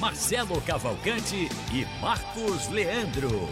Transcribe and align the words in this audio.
Marcelo 0.00 0.58
Cavalcante 0.62 1.46
e 1.74 2.00
Marcos 2.00 2.68
Leandro. 2.68 3.50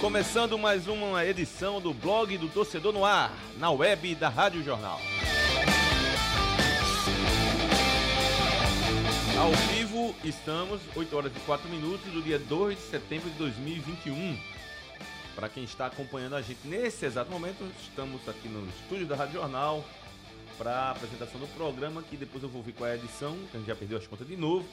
Começando 0.00 0.58
mais 0.58 0.88
uma 0.88 1.24
edição 1.24 1.80
do 1.80 1.94
blog 1.94 2.36
do 2.36 2.48
Torcedor 2.48 2.92
no 2.92 3.04
Ar, 3.04 3.32
na 3.56 3.70
web 3.70 4.16
da 4.16 4.28
Rádio 4.28 4.64
Jornal. 4.64 5.00
Ao 9.38 9.52
vivo 9.72 10.12
estamos, 10.24 10.80
8 10.96 11.16
horas 11.16 11.32
e 11.36 11.40
4 11.46 11.68
minutos, 11.68 12.12
do 12.12 12.20
dia 12.20 12.40
2 12.40 12.76
de 12.76 12.82
setembro 12.82 13.30
de 13.30 13.38
2021. 13.38 14.36
Para 15.36 15.48
quem 15.48 15.62
está 15.62 15.86
acompanhando 15.86 16.34
a 16.34 16.42
gente 16.42 16.66
nesse 16.66 17.06
exato 17.06 17.30
momento, 17.30 17.64
estamos 17.80 18.28
aqui 18.28 18.48
no 18.48 18.68
estúdio 18.70 19.06
da 19.06 19.14
Rádio 19.14 19.34
Jornal 19.34 19.84
para 20.58 20.72
a 20.72 20.90
apresentação 20.90 21.40
do 21.40 21.46
programa, 21.54 22.02
que 22.02 22.16
depois 22.16 22.42
eu 22.42 22.48
vou 22.48 22.62
ver 22.62 22.72
qual 22.72 22.90
é 22.90 22.92
a 22.92 22.96
edição, 22.96 23.38
que 23.50 23.56
a 23.56 23.60
gente 23.60 23.68
já 23.68 23.76
perdeu 23.76 23.96
as 23.96 24.06
contas 24.06 24.26
de 24.26 24.36
novo. 24.36 24.68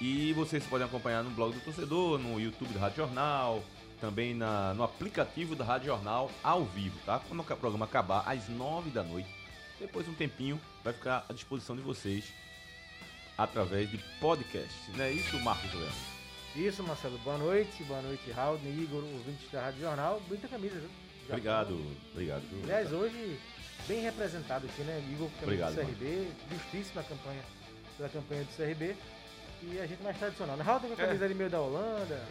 E 0.00 0.32
vocês 0.34 0.62
podem 0.66 0.86
acompanhar 0.86 1.24
no 1.24 1.30
blog 1.30 1.54
do 1.54 1.60
torcedor, 1.60 2.18
no 2.18 2.38
YouTube 2.38 2.72
da 2.74 2.80
Rádio 2.80 2.98
Jornal, 2.98 3.64
também 3.98 4.34
na, 4.34 4.74
no 4.74 4.82
aplicativo 4.84 5.56
da 5.56 5.64
Rádio 5.64 5.86
Jornal 5.86 6.30
ao 6.44 6.64
vivo, 6.66 6.98
tá? 7.06 7.18
Quando 7.18 7.40
o 7.40 7.44
programa 7.44 7.86
acabar 7.86 8.22
às 8.28 8.46
9 8.48 8.90
da 8.90 9.02
noite, 9.02 9.28
depois 9.80 10.06
um 10.06 10.12
tempinho 10.14 10.60
vai 10.84 10.92
ficar 10.92 11.24
à 11.28 11.32
disposição 11.32 11.74
de 11.74 11.80
vocês 11.82 12.26
através 13.38 13.90
de 13.90 13.98
podcast. 14.20 14.74
Não 14.94 15.04
é 15.04 15.12
isso, 15.12 15.38
Marcos 15.40 15.72
Leandro? 15.72 16.16
Isso, 16.54 16.82
Marcelo. 16.82 17.18
Boa 17.18 17.38
noite. 17.38 17.82
Boa 17.84 18.00
noite, 18.02 18.30
Raul, 18.30 18.58
Igor, 18.64 19.02
ouvintes 19.02 19.50
da 19.50 19.62
Rádio 19.62 19.80
Jornal. 19.80 20.20
Bonita 20.28 20.48
camisa, 20.48 20.78
viu? 20.78 20.90
Já 21.28 21.34
Obrigado, 21.34 21.68
foi. 21.68 22.12
obrigado. 22.12 22.42
Aliás, 22.62 22.92
hoje 22.92 23.38
bem 23.86 24.00
representado 24.00 24.66
aqui, 24.66 24.82
né? 24.82 25.02
Igor, 25.12 25.28
Obrigado, 25.42 25.74
do 25.74 25.80
CRB. 25.80 26.28
Justíssima 26.50 27.02
campanha 27.02 27.42
da 27.98 28.08
campanha 28.08 28.44
do 28.44 28.56
CRB. 28.56 28.96
E 29.62 29.78
a 29.80 29.86
gente 29.86 30.02
mais 30.02 30.18
tradicional. 30.18 30.56
Né? 30.56 30.62
Raul 30.62 30.80
tem 30.80 30.90
com 30.90 30.94
a 30.94 31.06
camisa 31.06 31.24
ali 31.24 31.34
meio 31.34 31.48
da 31.50 31.60
Holanda, 31.60 32.14
né? 32.14 32.26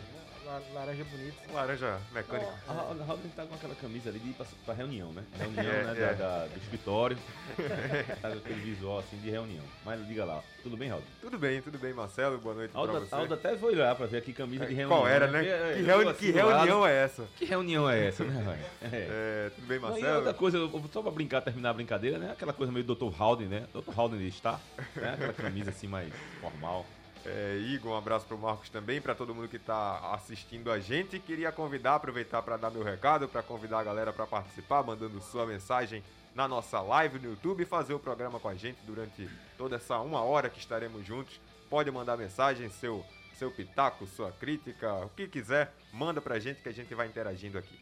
La- 0.46 0.62
laranja 0.76 1.04
bonita. 1.06 1.36
Laranja 1.54 1.98
mecânico. 2.14 2.54
A 2.68 2.74
Ra- 2.74 2.82
a 3.02 3.04
Raul 3.06 3.20
tá 3.36 3.46
com 3.46 3.56
aquela 3.56 3.74
camisa 3.76 4.10
ali 4.10 4.20
de 4.20 4.30
ir 4.30 4.34
pra, 4.34 4.46
pra 4.64 4.74
reunião, 4.76 5.12
né? 5.12 5.24
Reunião, 5.40 5.64
É, 5.64 5.84
né? 5.84 5.92
é. 5.92 5.96
Da, 5.96 6.12
da- 6.14 6.46
do 6.46 6.60
escritório. 6.62 7.18
tá 8.22 8.30
com 8.30 8.38
aquele 8.38 8.62
visual 8.62 9.00
assim 9.00 9.18
de 9.18 9.30
reunião. 9.32 9.64
Mas 9.84 10.06
diga 10.08 10.24
lá, 10.24 10.44
tudo 10.62 10.78
bem, 10.78 10.90
Raul? 10.90 11.02
Tudo 11.20 11.38
bem, 11.40 11.62
tudo 11.62 11.80
bem, 11.80 11.94
Marcelo. 11.94 12.38
Boa 12.38 12.54
noite 12.54 12.72
pra 12.72 12.80
Aldo, 12.82 12.94
você. 13.00 13.16
Aldo 13.16 13.34
até 13.34 13.58
foi 13.58 13.74
lá 13.76 13.96
pra 13.96 14.06
ver 14.06 14.18
aqui 14.18 14.34
camisa 14.34 14.66
de 14.68 14.74
reunião. 14.76 14.90
Qual 15.00 15.08
era, 15.08 15.26
né? 15.28 15.40
Porque, 15.40 15.52
é, 15.54 15.74
Que, 15.78 15.82
reuni- 15.82 16.10
assim 16.12 16.20
que 16.20 16.32
lado. 16.34 16.50
reunião 16.58 16.86
é 16.88 16.94
essa? 17.04 17.24
Que 17.38 17.46
reunião 17.46 17.90
é 17.90 18.06
essa, 18.08 18.24
né, 18.24 18.44
velho? 18.44 18.66
É. 18.96 19.08
É, 19.48 19.52
tudo 19.56 19.66
bem, 19.68 19.80
Não, 19.80 19.88
e 19.90 19.92
Marcelo? 19.94 20.16
outra 20.18 20.34
coisa, 20.36 20.70
só 20.94 21.02
pra 21.02 21.12
brincar, 21.12 21.42
terminar 21.42 21.72
a 21.72 21.74
brincadeira, 21.74 22.20
né? 22.20 22.32
Aquela 22.32 22.54
coisa 22.54 22.72
meio 22.72 22.86
Dr. 22.86 23.10
Howden, 23.20 23.48
né? 23.48 23.66
Dr. 23.74 24.00
Howden 24.00 24.28
está, 24.28 24.60
né? 24.96 25.14
Aquela 25.16 25.34
camisa 25.34 25.72
assim 25.72 25.88
mais 25.88 26.14
formal. 26.40 26.86
É, 27.26 27.58
Igor, 27.58 27.94
um 27.94 27.98
abraço 27.98 28.26
pro 28.28 28.38
Marcos 28.38 28.70
também, 28.70 29.02
pra 29.02 29.16
todo 29.16 29.34
mundo 29.34 29.48
que 29.48 29.58
tá 29.58 30.14
assistindo 30.14 30.72
a 30.72 30.80
gente. 30.80 31.20
Queria 31.20 31.52
convidar, 31.52 31.96
aproveitar 31.96 32.42
pra 32.44 32.56
dar 32.56 32.70
meu 32.70 32.84
recado, 32.84 33.28
pra 33.28 33.42
convidar 33.42 33.80
a 33.80 33.84
galera 33.84 34.14
pra 34.14 34.28
participar, 34.28 34.84
mandando 34.84 35.20
sua 35.22 35.46
mensagem 35.46 36.04
na 36.36 36.48
nossa 36.48 36.80
live 36.82 37.18
no 37.18 37.30
YouTube 37.32 37.64
e 37.64 37.66
fazer 37.66 37.96
o 37.96 38.00
programa 38.00 38.40
com 38.40 38.48
a 38.48 38.54
gente 38.54 38.78
durante 38.86 39.28
toda 39.58 39.78
essa 39.78 39.98
uma 40.00 40.22
hora 40.22 40.50
que 40.50 40.60
estaremos 40.60 41.04
juntos. 41.04 41.40
Pode 41.68 41.90
mandar 41.90 42.16
mensagem, 42.16 42.70
seu, 42.70 43.04
seu 43.34 43.50
pitaco, 43.50 44.06
sua 44.06 44.32
crítica, 44.32 44.94
o 44.94 45.10
que 45.10 45.28
quiser, 45.28 45.74
manda 45.92 46.22
pra 46.22 46.38
gente 46.38 46.62
que 46.62 46.70
a 46.70 46.74
gente 46.74 46.94
vai 46.94 47.08
interagindo 47.08 47.58
aqui. 47.58 47.80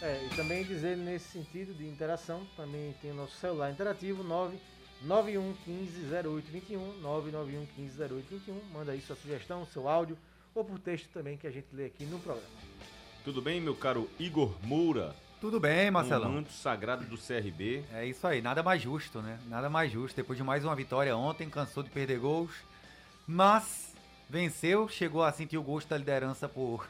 É, 0.00 0.24
e 0.24 0.36
também 0.36 0.62
dizer 0.62 0.96
nesse 0.96 1.28
sentido 1.30 1.74
de 1.74 1.84
interação, 1.84 2.46
também 2.56 2.94
tem 3.02 3.10
o 3.10 3.14
nosso 3.14 3.36
celular 3.38 3.72
interativo 3.72 4.22
991150821, 5.06 6.78
991150821. 7.02 8.54
Manda 8.72 8.92
aí 8.92 9.00
sua 9.00 9.16
sugestão, 9.16 9.66
seu 9.66 9.88
áudio 9.88 10.16
ou 10.54 10.64
por 10.64 10.78
texto 10.78 11.08
também 11.12 11.36
que 11.36 11.46
a 11.46 11.50
gente 11.50 11.66
lê 11.72 11.86
aqui 11.86 12.04
no 12.04 12.18
programa. 12.18 12.46
Tudo 13.24 13.42
bem, 13.42 13.60
meu 13.60 13.74
caro 13.74 14.08
Igor 14.18 14.54
Moura? 14.62 15.14
Tudo 15.40 15.60
bem, 15.60 15.88
Um 15.88 15.92
Marcelão. 15.92 16.32
manto 16.32 16.50
sagrado 16.52 17.04
do 17.04 17.16
CRB. 17.16 17.84
É 17.92 18.04
isso 18.04 18.26
aí, 18.26 18.42
nada 18.42 18.60
mais 18.62 18.82
justo, 18.82 19.20
né? 19.22 19.38
Nada 19.46 19.68
mais 19.70 19.92
justo. 19.92 20.16
Depois 20.16 20.36
de 20.36 20.42
mais 20.42 20.64
uma 20.64 20.74
vitória 20.74 21.16
ontem, 21.16 21.48
cansou 21.48 21.82
de 21.82 21.90
perder 21.90 22.18
gols, 22.18 22.50
mas 23.26 23.94
venceu, 24.28 24.88
chegou 24.88 25.22
a 25.22 25.30
sentir 25.32 25.56
o 25.56 25.62
gosto 25.62 25.88
da 25.88 25.96
liderança 25.96 26.48
por 26.48 26.88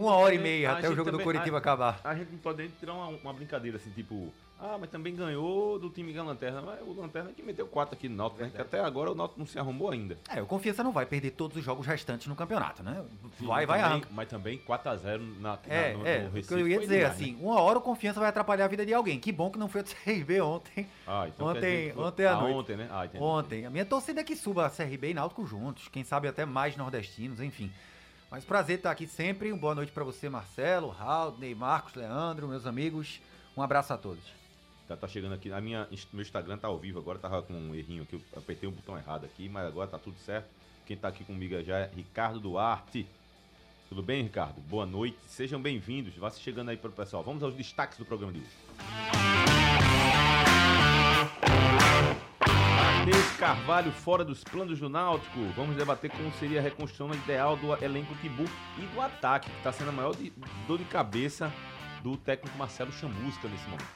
uma 0.00 0.14
hora 0.16 0.34
e 0.34 0.38
meia, 0.38 0.72
até 0.72 0.88
o 0.88 0.94
jogo 0.94 1.10
do 1.10 1.18
também- 1.18 1.24
Curitiba 1.24 1.56
a- 1.56 1.60
acabar. 1.60 2.00
A 2.04 2.14
gente 2.14 2.30
não 2.32 2.38
pode 2.38 2.68
tirar 2.80 2.94
uma, 2.94 3.08
uma 3.08 3.32
brincadeira 3.32 3.76
assim, 3.76 3.90
tipo, 3.90 4.32
ah, 4.58 4.78
mas 4.80 4.88
também 4.88 5.14
ganhou 5.14 5.78
do 5.78 5.90
time 5.90 6.14
da 6.14 6.22
Lanterna. 6.22 6.62
Mas 6.62 6.80
o 6.80 6.92
Lanterna 6.98 7.30
que 7.32 7.42
meteu 7.42 7.66
4 7.66 7.94
aqui 7.94 8.08
no 8.08 8.16
Náutico, 8.16 8.42
né? 8.42 8.50
Que 8.54 8.62
até 8.62 8.80
agora 8.80 9.12
o 9.12 9.14
Náutico 9.14 9.38
não 9.38 9.46
se 9.46 9.58
arrumou 9.58 9.90
ainda. 9.90 10.18
É, 10.34 10.40
o 10.40 10.46
Confiança 10.46 10.82
não 10.82 10.92
vai 10.92 11.04
perder 11.04 11.32
todos 11.32 11.58
os 11.58 11.62
jogos 11.64 11.86
restantes 11.86 12.26
no 12.26 12.34
campeonato, 12.34 12.82
né? 12.82 13.04
Vai, 13.38 13.66
Mas 13.66 13.66
vai 13.66 13.82
também. 13.82 14.02
Mas 14.12 14.28
também 14.28 14.58
4x0 14.58 15.40
na, 15.40 15.58
É, 15.68 15.92
na, 15.92 15.98
no, 15.98 16.06
é, 16.06 16.18
no 16.22 16.30
que 16.30 16.36
Recife. 16.36 16.54
eu 16.60 16.68
ia 16.68 16.78
dizer, 16.80 16.98
demais, 17.00 17.14
assim, 17.14 17.32
né? 17.32 17.38
uma 17.42 17.60
hora 17.60 17.78
o 17.78 17.82
Confiança 17.82 18.18
vai 18.18 18.30
atrapalhar 18.30 18.64
a 18.64 18.68
vida 18.68 18.86
de 18.86 18.94
alguém. 18.94 19.20
Que 19.20 19.30
bom 19.30 19.50
que 19.50 19.58
não 19.58 19.68
foi 19.68 19.82
o 19.82 19.84
CRB 20.24 20.40
ontem. 20.40 20.86
Ah, 21.06 21.26
então 21.28 21.48
ontem, 21.48 21.88
que 21.88 21.94
foi- 21.94 22.04
ontem 22.04 22.24
à 22.24 22.32
ah, 22.32 22.40
noite. 22.40 22.54
ontem, 22.56 22.76
né? 22.78 22.88
Ah. 22.90 23.08
Ontem. 23.20 23.66
A 23.66 23.70
minha 23.70 23.84
torcida 23.84 24.22
é 24.22 24.24
que 24.24 24.34
suba 24.34 24.64
a 24.64 24.70
CRB 24.70 25.10
e 25.10 25.14
Náutico 25.14 25.44
juntos. 25.44 25.86
Quem 25.88 26.02
sabe 26.02 26.28
até 26.28 26.46
mais 26.46 26.76
nordestinos, 26.78 27.40
enfim. 27.42 27.70
Mas 28.36 28.44
prazer 28.44 28.76
estar 28.76 28.90
aqui 28.90 29.06
sempre. 29.06 29.50
Uma 29.50 29.58
boa 29.58 29.74
noite 29.74 29.90
pra 29.90 30.04
você, 30.04 30.28
Marcelo, 30.28 30.90
Raul, 30.90 31.38
Marcos, 31.56 31.94
Leandro, 31.94 32.46
meus 32.46 32.66
amigos. 32.66 33.18
Um 33.56 33.62
abraço 33.62 33.94
a 33.94 33.96
todos. 33.96 34.22
Tá, 34.86 34.94
tá 34.94 35.08
chegando 35.08 35.32
aqui. 35.32 35.50
A 35.50 35.58
minha, 35.58 35.88
meu 36.12 36.20
Instagram 36.20 36.58
tá 36.58 36.68
ao 36.68 36.76
vivo 36.78 36.98
agora, 36.98 37.18
tava 37.18 37.40
com 37.40 37.54
um 37.54 37.74
errinho 37.74 38.02
aqui. 38.02 38.16
Eu 38.16 38.38
apertei 38.38 38.68
um 38.68 38.72
botão 38.72 38.98
errado 38.98 39.24
aqui, 39.24 39.48
mas 39.48 39.66
agora 39.66 39.88
tá 39.88 39.98
tudo 39.98 40.18
certo. 40.18 40.50
Quem 40.84 40.98
tá 40.98 41.08
aqui 41.08 41.24
comigo 41.24 41.58
já 41.62 41.78
é 41.78 41.90
Ricardo 41.96 42.38
Duarte. 42.38 43.06
Tudo 43.88 44.02
bem, 44.02 44.24
Ricardo? 44.24 44.60
Boa 44.68 44.84
noite. 44.84 45.16
Sejam 45.26 45.58
bem-vindos. 45.58 46.14
Vá 46.16 46.28
se 46.28 46.38
chegando 46.40 46.68
aí 46.68 46.76
pro 46.76 46.92
pessoal. 46.92 47.22
Vamos 47.22 47.42
aos 47.42 47.54
destaques 47.54 47.96
do 47.96 48.04
programa 48.04 48.34
de 48.34 48.40
hoje. 48.40 49.45
Carvalho 53.38 53.92
fora 53.92 54.24
dos 54.24 54.42
planos 54.42 54.78
do 54.78 54.88
Náutico. 54.88 55.38
Vamos 55.54 55.76
debater 55.76 56.10
como 56.10 56.32
seria 56.34 56.58
a 56.60 56.62
reconstrução 56.62 57.12
ideal 57.14 57.56
do 57.56 57.72
elenco 57.84 58.14
Tibu 58.16 58.44
e 58.78 58.82
do 58.86 59.00
ataque, 59.00 59.50
que 59.50 59.56
está 59.58 59.72
sendo 59.72 59.90
a 59.90 59.92
maior 59.92 60.14
de- 60.16 60.32
dor 60.66 60.78
de 60.78 60.84
cabeça 60.84 61.52
do 62.02 62.16
técnico 62.16 62.56
Marcelo 62.56 62.92
Chamusca 62.92 63.46
nesse 63.48 63.64
momento. 63.64 63.86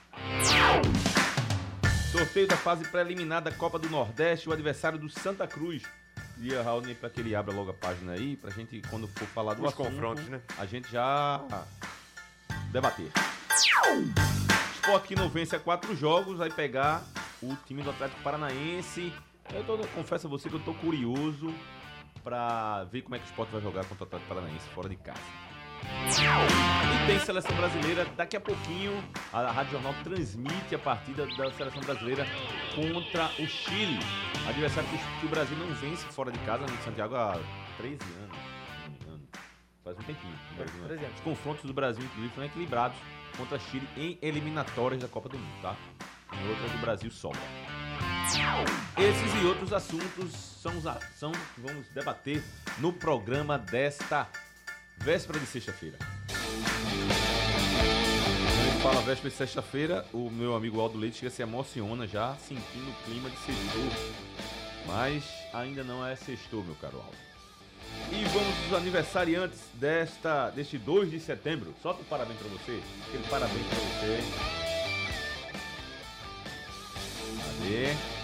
Sorteio 2.12 2.46
da 2.48 2.56
fase 2.56 2.84
preliminar 2.88 3.40
da 3.40 3.52
Copa 3.52 3.78
do 3.78 3.88
Nordeste, 3.88 4.48
o 4.48 4.52
adversário 4.52 4.98
do 4.98 5.08
Santa 5.08 5.46
Cruz. 5.46 5.82
E 6.38 6.54
a 6.54 6.62
Raul, 6.62 6.82
para 7.00 7.08
que 7.10 7.20
ele 7.20 7.34
abra 7.34 7.54
logo 7.54 7.70
a 7.70 7.74
página 7.74 8.12
aí, 8.12 8.36
pra 8.36 8.50
gente, 8.50 8.82
quando 8.90 9.06
for 9.08 9.26
falar 9.28 9.54
do 9.54 9.62
Os 9.62 9.72
assunto, 9.72 9.90
confrontos, 9.90 10.26
né? 10.28 10.40
a 10.58 10.66
gente 10.66 10.90
já 10.90 11.40
debater. 12.72 13.10
Sport 14.74 15.04
que 15.04 15.14
não 15.14 15.28
vence 15.28 15.54
a 15.54 15.60
quatro 15.60 15.94
jogos, 15.94 16.38
vai 16.38 16.50
pegar 16.50 17.02
o 17.42 17.54
time 17.66 17.82
do 17.82 17.90
Atlético 17.90 18.22
Paranaense. 18.22 19.12
Eu 19.54 19.64
tô, 19.64 19.76
confesso 19.88 20.26
a 20.26 20.30
você 20.30 20.48
que 20.48 20.54
eu 20.56 20.60
tô 20.60 20.72
curioso 20.74 21.52
pra 22.22 22.84
ver 22.84 23.02
como 23.02 23.16
é 23.16 23.18
que 23.18 23.24
o 23.24 23.28
Sport 23.30 23.50
vai 23.50 23.60
jogar 23.60 23.84
contra 23.84 24.04
o 24.04 24.06
Atlético 24.06 24.28
Paranaense 24.34 24.68
fora 24.70 24.88
de 24.88 24.96
casa. 24.96 25.20
E 27.02 27.06
tem 27.06 27.18
seleção 27.20 27.56
brasileira, 27.56 28.04
daqui 28.16 28.36
a 28.36 28.40
pouquinho 28.40 28.92
a 29.32 29.50
Rádio 29.50 29.72
Jornal 29.72 29.94
transmite 30.04 30.74
a 30.74 30.78
partida 30.78 31.26
da 31.26 31.50
seleção 31.52 31.80
brasileira 31.80 32.26
contra 32.74 33.26
o 33.42 33.46
Chile. 33.46 33.98
Adversário 34.46 34.88
que, 35.20 35.26
o 35.26 35.28
Brasil 35.28 35.56
não 35.56 35.74
vence 35.74 36.04
fora 36.06 36.30
de 36.30 36.38
casa 36.40 36.66
no 36.66 36.76
Santiago 36.82 37.14
há 37.16 37.38
13 37.78 37.98
anos. 38.22 38.36
Faz 39.82 39.96
um 39.98 40.02
tempinho. 40.02 40.34
o 40.52 40.54
Brasil 40.56 40.80
não- 40.80 40.88
13 40.88 41.04
anos. 41.04 41.16
Os 41.16 41.24
confrontos 41.24 41.64
do 41.64 41.72
Brasil, 41.72 42.04
inclusive, 42.04 42.34
foram 42.34 42.46
equilibrados 42.46 42.98
contra 43.38 43.58
Chile 43.58 43.88
em 43.96 44.18
eliminatórias 44.20 45.00
da 45.00 45.08
Copa 45.08 45.30
do 45.30 45.38
Mundo, 45.38 45.62
tá? 45.62 45.74
Em 46.34 46.48
outras 46.50 46.70
do 46.72 46.78
Brasil 46.78 47.10
sobra. 47.10 47.40
Esses 48.96 49.42
e 49.42 49.46
outros 49.46 49.72
assuntos 49.72 50.32
são 50.62 50.76
os 50.76 50.84
são 51.18 51.32
que 51.32 51.60
vamos 51.60 51.88
debater 51.88 52.42
no 52.78 52.92
programa 52.92 53.58
desta 53.58 54.28
véspera 54.98 55.38
de 55.38 55.46
sexta-feira. 55.46 55.98
fala 58.82 59.00
véspera 59.02 59.30
de 59.30 59.36
sexta-feira, 59.36 60.06
o 60.12 60.30
meu 60.30 60.54
amigo 60.54 60.80
Aldo 60.80 60.96
Leite 60.96 61.18
chega 61.18 61.30
se 61.30 61.42
emociona 61.42 62.06
já, 62.06 62.36
sentindo 62.36 62.90
o 62.90 63.04
clima 63.04 63.28
de 63.28 63.36
sextou. 63.38 63.90
Mas 64.86 65.24
ainda 65.52 65.82
não 65.82 66.06
é 66.06 66.14
sextou, 66.14 66.62
meu 66.62 66.74
caro 66.76 66.98
Aldo. 66.98 67.16
E 68.12 68.24
vamos 68.24 68.54
aos 68.64 68.80
aniversariantes 68.80 69.60
desta, 69.74 70.50
deste 70.50 70.78
2 70.78 71.10
de 71.10 71.18
setembro. 71.20 71.74
Solta 71.82 72.00
um 72.00 72.04
parabéns 72.04 72.38
pra 72.38 72.48
você. 72.48 72.80
Aquele 73.08 73.24
parabéns 73.28 73.66
pra 73.66 73.78
você. 73.78 74.20
Cadê? 77.60 78.19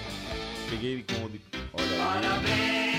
Peguei 0.69 0.93
ele 0.95 1.05
com 1.05 1.25
o 1.25 1.29
de... 1.29 1.41
Olha 1.73 2.33
aí. 2.33 2.97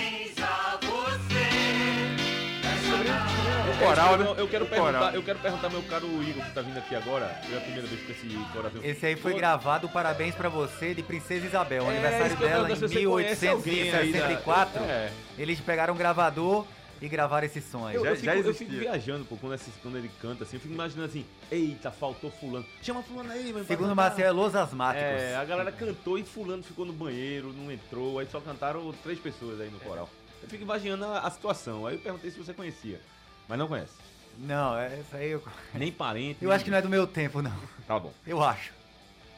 O 3.70 3.80
coral, 3.80 4.18
né? 4.18 4.26
Eu, 4.26 4.36
eu 4.36 4.48
quero 4.48 4.66
O 4.66 4.68
coral. 4.68 4.86
perguntar, 4.92 5.16
eu 5.16 5.24
quero 5.24 5.40
perguntar 5.40 5.70
meu 5.70 5.84
caro 5.84 6.08
Igor 6.24 6.44
que 6.44 6.52
tá 6.52 6.62
vindo 6.62 6.78
aqui 6.78 6.96
agora. 6.96 7.26
É 7.52 7.58
a 7.58 7.62
primeira 7.62 7.88
vez 7.88 8.02
que 8.02 8.12
esse 8.12 8.28
coração. 8.52 8.82
Esse 8.84 9.06
aí 9.06 9.16
foi 9.16 9.34
Pô, 9.34 9.38
gravado, 9.38 9.88
parabéns 9.90 10.34
pra 10.34 10.50
você, 10.50 10.94
de 10.96 11.04
Princesa 11.04 11.46
Isabel, 11.46 11.84
o 11.84 11.88
É, 11.92 11.94
aniversário 11.94 12.38
dela 12.38 12.72
em 12.72 12.76
se 12.76 12.82
você 12.82 13.06
conhece 13.06 13.48
alguém 13.48 13.82
aí 13.84 13.92
da- 13.92 14.28
1864. 14.28 14.84
É. 14.84 15.12
Eles 15.38 15.60
pegaram 15.60 15.94
um 15.94 15.98
gravador 15.98 16.66
e 17.02 17.08
gravaram 17.08 17.46
esse 17.46 17.62
som 17.62 17.86
aí. 17.86 17.96
Eu, 17.96 18.04
Já- 18.04 18.10
eu, 18.10 18.16
fico, 18.16 18.26
já 18.26 18.36
eu 18.36 18.54
fico 18.54 18.72
viajando, 18.72 19.26
pô, 19.26 19.38
quando, 19.38 19.54
esse- 19.56 19.72
quando 19.82 19.98
ele 19.98 20.10
canta 20.22 20.44
assim, 20.44 20.58
eu 20.58 20.60
fico 20.62 20.74
imaginando 20.74 21.08
assim, 21.10 21.26
eita, 21.52 21.92
faltou 21.92 22.32
fulano. 22.32 22.66
Chama 22.82 23.02
fulano 23.04 23.32
aí, 23.32 23.46
mano. 23.54 23.66
pra 23.66 23.76
Segundo 23.76 23.90
cantar. 23.90 23.96
Marcel, 24.10 24.26
é 24.28 24.32
Los 24.32 24.56
Asmáticos. 24.56 25.08
É, 25.22 25.36
a 25.36 25.46
galera 25.46 25.72
cantou 25.72 26.18
e 26.18 26.24
fulano 26.24 26.64
ficou 26.64 26.86
no 26.86 26.94
banheiro, 26.94 27.54
não 27.54 27.72
entrou, 27.72 28.20
aí 28.20 28.28
só 28.32 28.40
cantaram 28.40 28.92
três 29.04 29.20
pessoas 29.20 29.60
aí 29.62 29.70
no 29.70 29.80
coral. 29.80 30.10
Eu 30.42 30.50
fico 30.50 30.64
imaginando 30.64 31.06
a, 31.06 31.20
a 31.20 31.32
situação, 31.32 31.86
aí 31.88 31.96
eu 31.96 32.00
perguntei 32.00 32.30
se 32.32 32.38
você 32.38 32.54
conhecia, 32.54 33.00
mas 33.48 33.58
não 33.60 33.68
conhece. 33.68 33.94
Não, 34.40 34.78
é 34.78 35.00
isso 35.00 35.16
aí 35.16 35.32
eu... 35.32 35.44
Nem 35.74 35.92
parente. 35.92 36.44
Eu 36.46 36.52
acho 36.52 36.64
que 36.64 36.70
não 36.70 36.78
é 36.78 36.82
do 36.82 36.90
meu 36.90 37.08
tempo, 37.08 37.42
não. 37.42 37.52
Tá 37.88 38.00
bom. 38.00 38.14
Eu 38.26 38.42
acho. 38.44 38.72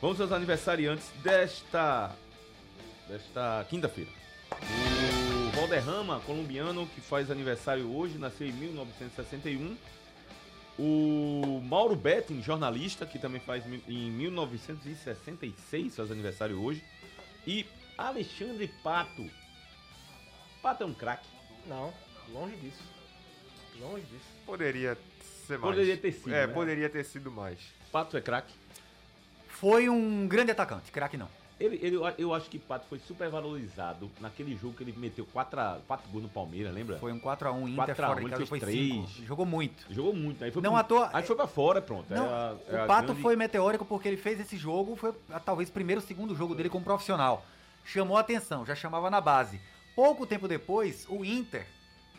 Vamos 0.01 0.19
aos 0.19 0.31
aniversariantes 0.31 1.05
desta 1.23 2.12
desta 3.07 3.65
quinta-feira. 3.69 4.12
O 5.50 5.51
Valderrama, 5.51 6.19
colombiano, 6.22 6.88
que 6.94 7.01
faz 7.01 7.31
aniversário 7.31 7.92
hoje, 7.92 8.18
nasceu 8.19 8.48
em 8.48 8.51
1961. 8.51 9.75
O 10.78 11.60
Mauro 11.66 11.96
Betting, 11.96 12.42
jornalista, 12.42 13.06
que 13.06 13.18
também 13.19 13.42
faz 13.42 13.63
em 13.88 14.12
1966, 14.12 15.96
faz 15.96 16.12
aniversário 16.12 16.62
hoje. 16.62 16.84
E 17.48 17.66
Alexandre 17.98 18.68
Pato. 18.84 19.30
Pato 20.62 20.84
é 20.84 20.86
um 20.86 20.94
craque. 20.94 21.28
Não, 21.66 21.94
longe 22.31 22.56
disso. 22.57 22.84
Longe 23.80 24.04
disso. 24.04 24.25
Poderia 24.46 24.98
ser 25.48 25.57
mais. 25.57 25.74
Poderia 25.75 25.98
ter 25.98 26.12
sido, 26.12 26.34
É, 26.34 26.48
né? 26.48 26.54
poderia 26.54 26.90
ter 26.90 27.04
sido 27.04 27.31
mais. 27.31 27.60
Pato 27.92 28.16
é 28.16 28.22
craque. 28.22 28.54
Foi 29.48 29.90
um 29.90 30.28
grande 30.28 30.51
atacante, 30.51 30.92
craque 30.92 31.18
não. 31.18 31.28
Ele, 31.59 31.77
ele, 31.85 31.97
eu 32.17 32.33
acho 32.33 32.50
que 32.50 32.57
Pato 32.57 32.85
foi 32.88 33.00
super 33.00 33.29
valorizado 33.29 34.09
naquele 34.21 34.56
jogo 34.56 34.75
que 34.75 34.83
ele 34.83 34.94
meteu 34.97 35.25
4, 35.25 35.59
quatro 35.85 36.09
gols 36.09 36.23
no 36.23 36.29
Palmeiras, 36.29 36.73
lembra? 36.73 36.97
Foi 37.00 37.11
um 37.11 37.19
4x1 37.19 37.63
Inter 37.69 37.75
4 37.75 38.06
a 38.06 38.07
1, 38.07 38.11
fora 38.11 38.21
ele 38.21 38.29
casa, 38.29 38.38
fez 38.38 38.50
foi 38.50 38.59
três. 38.59 38.77
5. 39.09 39.25
Jogou 39.25 39.45
muito. 39.45 39.85
Jogou 39.94 40.13
muito, 40.15 40.41
aí 40.44 40.51
foi 40.51 40.61
Não 40.61 40.71
pro- 40.73 40.83
toa- 40.85 41.09
Aí 41.11 41.23
foi 41.23 41.35
pra 41.35 41.47
fora, 41.47 41.81
pronto. 41.81 42.06
Não, 42.09 42.25
É 42.25 42.29
a- 42.29 42.56
é 42.69 42.75
o 42.75 42.83
a 42.83 42.85
Pato 42.85 43.07
grande- 43.07 43.21
foi 43.21 43.35
meteórico 43.35 43.83
porque 43.83 44.07
ele 44.07 44.15
fez 44.17 44.39
esse 44.39 44.56
jogo, 44.56 44.95
foi 44.95 45.13
talvez 45.44 45.67
o 45.69 45.73
primeiro, 45.73 46.00
segundo 46.01 46.33
jogo 46.33 46.56
dele 46.56 46.69
como 46.69 46.85
profissional. 46.85 47.45
Chamou 47.83 48.15
a 48.15 48.21
atenção, 48.21 48.65
já 48.65 48.73
chamava 48.75 49.09
na 49.09 49.19
base. 49.19 49.59
Pouco 49.95 50.25
tempo 50.25 50.47
depois, 50.47 51.05
o 51.09 51.25
Inter 51.25 51.67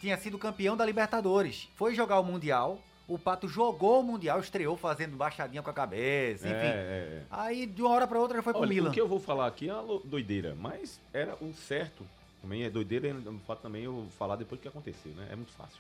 tinha 0.01 0.19
sido 0.19 0.39
campeão 0.39 0.77
da 0.77 0.85
Libertadores. 0.85 1.67
Foi 1.77 1.95
jogar 1.95 2.21
o 2.21 2.25
Mundial, 2.25 2.79
o 3.13 3.19
Pato 3.19 3.49
jogou 3.49 4.01
o 4.01 4.03
Mundial, 4.05 4.39
estreou 4.41 4.77
fazendo 4.77 5.17
baixadinha 5.17 5.63
com 5.63 5.71
a 5.71 5.73
cabeça, 5.73 6.47
É, 6.47 6.51
enfim. 6.51 6.67
é, 6.67 6.69
é. 6.69 7.23
Aí 7.31 7.67
de 7.67 7.83
uma 7.83 7.91
hora 7.91 8.07
pra 8.07 8.19
outra 8.21 8.37
já 8.37 8.43
foi 8.43 8.53
pro 8.53 8.63
Olha, 8.63 8.69
Milan. 8.69 8.91
o 8.91 8.93
que 8.93 9.01
eu 9.01 9.09
vou 9.09 9.19
falar 9.19 9.47
aqui 9.49 9.69
é 9.69 9.75
uma 9.75 9.99
doideira, 10.05 10.55
mas 10.59 11.01
era 11.13 11.35
o 11.41 11.53
certo. 11.53 12.05
Também 12.41 12.63
é 12.63 12.71
doideira, 12.71 13.09
é 13.09 13.13
um 13.29 13.39
fato 13.41 13.61
também 13.61 13.85
eu 13.85 13.93
vou 13.93 14.07
falar 14.11 14.37
depois 14.37 14.59
do 14.59 14.63
que 14.63 14.69
aconteceu, 14.69 15.13
né? 15.13 15.29
É 15.31 15.37
muito 15.37 15.53
fácil. 15.53 15.79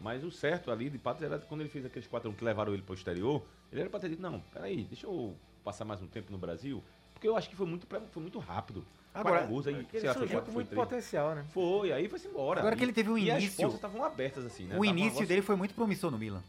Mas 0.00 0.22
o 0.22 0.30
certo 0.30 0.70
ali 0.70 0.88
de 0.88 0.96
Patos 0.96 1.22
era 1.22 1.38
quando 1.38 1.60
ele 1.62 1.68
fez 1.68 1.84
aqueles 1.84 2.06
4 2.08 2.32
que 2.32 2.44
levaram 2.44 2.72
ele 2.72 2.82
pro 2.82 2.94
exterior, 2.94 3.42
ele 3.72 3.80
era 3.80 3.90
pra 3.90 3.98
ter 3.98 4.08
dito, 4.10 4.22
não, 4.22 4.40
peraí, 4.52 4.84
deixa 4.84 5.06
eu 5.06 5.34
passar 5.64 5.84
mais 5.84 6.00
um 6.00 6.06
tempo 6.06 6.30
no 6.32 6.38
Brasil, 6.38 6.82
porque 7.12 7.26
eu 7.28 7.36
acho 7.36 7.50
que 7.50 7.56
foi 7.56 7.66
muito, 7.66 7.86
foi 8.12 8.22
muito 8.22 8.38
rápido. 8.38 8.84
Agora, 9.12 9.38
Quatro 9.38 9.48
gols, 9.52 9.66
aí, 9.66 9.74
ele 9.74 9.82
lá, 10.06 10.14
foi 10.14 10.22
surgiu 10.22 10.42
com 10.42 10.52
muito 10.52 10.68
três. 10.68 10.80
potencial, 10.84 11.34
né? 11.34 11.44
Foi, 11.52 11.90
aí 11.92 12.08
foi-se 12.08 12.28
embora. 12.28 12.60
Agora 12.60 12.74
E- 12.76 12.78
que 12.78 12.84
ele 12.84 12.92
teve 12.92 13.10
um 13.10 13.18
E 13.18 13.30
as 13.30 13.38
início- 13.42 13.56
portas 13.56 13.74
estavam 13.74 14.04
abertas 14.04 14.46
assim, 14.46 14.62
né? 14.64 14.68
O 14.68 14.70
Tava 14.72 14.80
um 14.80 14.84
início 14.84 15.04
negócio- 15.06 15.26
dele 15.26 15.42
foi 15.42 15.56
muito 15.56 15.74
promissor 15.74 16.10
no 16.12 16.18
Milan. 16.18 16.42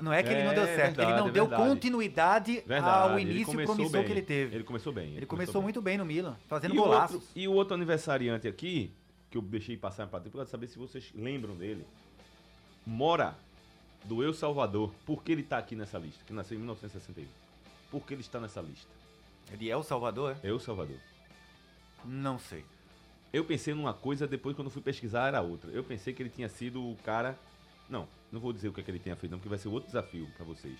Não 0.00 0.12
é 0.12 0.22
que 0.22 0.30
ele 0.30 0.44
não 0.44 0.52
É, 0.52 0.54
deu 0.54 0.64
certo, 0.66 0.98
ele 1.00 1.06
não 1.10 1.14
verdade, 1.24 1.30
deu 1.32 1.46
verdade. 1.46 1.68
continuidade 1.70 2.62
Verdade, 2.66 3.12
ao 3.12 3.18
ele 3.18 3.30
início 3.32 3.46
começou 3.46 3.74
promissor 3.74 3.98
bem. 4.00 4.06
que 4.06 4.12
ele 4.12 4.22
teve. 4.22 4.54
Ele 4.56 4.64
começou 4.64 4.92
bem. 4.92 5.16
Ele 5.16 5.26
começou 5.26 5.60
muito 5.62 5.82
bem 5.82 5.98
no 5.98 6.04
Milan, 6.04 6.36
fazendo 6.48 6.74
e 6.74 6.78
o, 6.78 6.82
golaços. 6.82 7.16
outro, 7.16 7.28
e 7.36 7.46
o 7.48 7.52
outro 7.52 7.74
aniversariante 7.74 8.48
aqui, 8.48 8.90
que 9.30 9.36
eu 9.36 9.42
deixei 9.42 9.76
passar 9.76 10.06
para 10.06 10.20
para 10.30 10.46
saber 10.46 10.68
se 10.68 10.78
vocês 10.78 11.10
lembram 11.14 11.54
dele. 11.54 11.84
Mora, 12.86 13.34
do 14.04 14.22
El 14.22 14.32
Salvador. 14.34 14.92
Por 15.06 15.22
que 15.22 15.32
ele 15.32 15.42
tá 15.42 15.58
aqui 15.58 15.74
nessa 15.74 15.98
lista? 15.98 16.22
Que 16.26 16.32
nasceu 16.32 16.54
em 16.56 16.58
1961. 16.58 17.26
Por 17.90 18.06
que 18.06 18.14
ele 18.14 18.20
está 18.20 18.40
nessa 18.40 18.60
lista? 18.60 18.88
É 19.52 19.56
de 19.56 19.68
El 19.68 19.82
Salvador? 19.82 20.36
é? 20.42 20.48
El 20.48 20.58
Salvador. 20.58 20.96
Não 22.04 22.38
sei. 22.38 22.64
Eu 23.32 23.44
pensei 23.44 23.74
numa 23.74 23.92
coisa, 23.92 24.26
depois 24.26 24.54
quando 24.54 24.70
fui 24.70 24.82
pesquisar 24.82 25.28
era 25.28 25.40
outra. 25.42 25.70
Eu 25.70 25.82
pensei 25.82 26.12
que 26.12 26.22
ele 26.22 26.30
tinha 26.30 26.48
sido 26.48 26.80
o 26.82 26.96
cara. 27.04 27.36
Não, 27.88 28.06
não 28.34 28.40
vou 28.40 28.52
dizer 28.52 28.68
o 28.68 28.72
que, 28.72 28.80
é 28.80 28.84
que 28.84 28.90
ele 28.90 28.98
tinha 28.98 29.16
feito, 29.16 29.30
não, 29.32 29.38
porque 29.38 29.48
vai 29.48 29.58
ser 29.58 29.68
outro 29.68 29.86
desafio 29.86 30.28
para 30.36 30.44
vocês. 30.44 30.78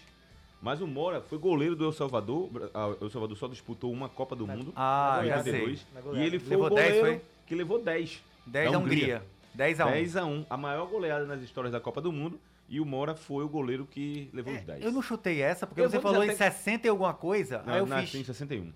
Mas 0.60 0.80
o 0.80 0.86
Mora 0.86 1.20
foi 1.20 1.38
goleiro 1.38 1.76
do 1.76 1.84
El 1.84 1.92
Salvador. 1.92 2.70
Ah, 2.74 2.88
O 2.88 3.04
El 3.04 3.10
Salvador 3.10 3.36
só 3.36 3.46
disputou 3.48 3.92
uma 3.92 4.08
Copa 4.08 4.34
do 4.34 4.46
Mundo. 4.46 4.72
Ah, 4.74 5.20
em 5.22 5.28
já 5.28 5.36
82, 5.38 5.80
sei. 5.80 6.12
Na 6.12 6.18
E 6.18 6.26
ele 6.26 6.38
foi 6.38 6.50
Levou 6.50 6.66
o 6.66 6.74
10, 6.74 6.94
goleiro 6.96 7.18
foi? 7.20 7.26
que 7.46 7.54
levou 7.54 7.82
10. 7.82 8.22
10 8.46 8.72
da 8.72 8.78
Hungria. 8.78 9.22
10 9.54 9.80
a 9.80 9.86
1. 9.86 9.90
10 9.92 10.16
a 10.16 10.24
1, 10.26 10.46
a 10.50 10.56
maior 10.56 10.86
goleada 10.86 11.26
nas 11.26 11.40
histórias 11.42 11.72
da 11.72 11.80
Copa 11.80 12.00
do 12.00 12.10
Mundo. 12.12 12.40
E 12.68 12.80
o 12.80 12.86
Mora 12.86 13.14
foi 13.14 13.44
o 13.44 13.48
goleiro 13.48 13.86
que 13.86 14.30
levou 14.32 14.54
os 14.54 14.62
10. 14.62 14.82
É, 14.82 14.86
Eu 14.86 14.90
não 14.92 15.02
chutei 15.02 15.42
essa, 15.42 15.66
porque 15.66 15.82
Eu 15.82 15.90
você 15.90 16.00
falou 16.00 16.24
em 16.24 16.30
até- 16.30 16.50
60 16.50 16.86
e 16.86 16.90
alguma 16.90 17.12
coisa, 17.12 17.62
Não, 17.66 17.74
aí 17.74 17.78
eu 17.80 17.86
nasceu 17.86 18.06
fiz... 18.12 18.20
em 18.22 18.24
61. 18.24 18.72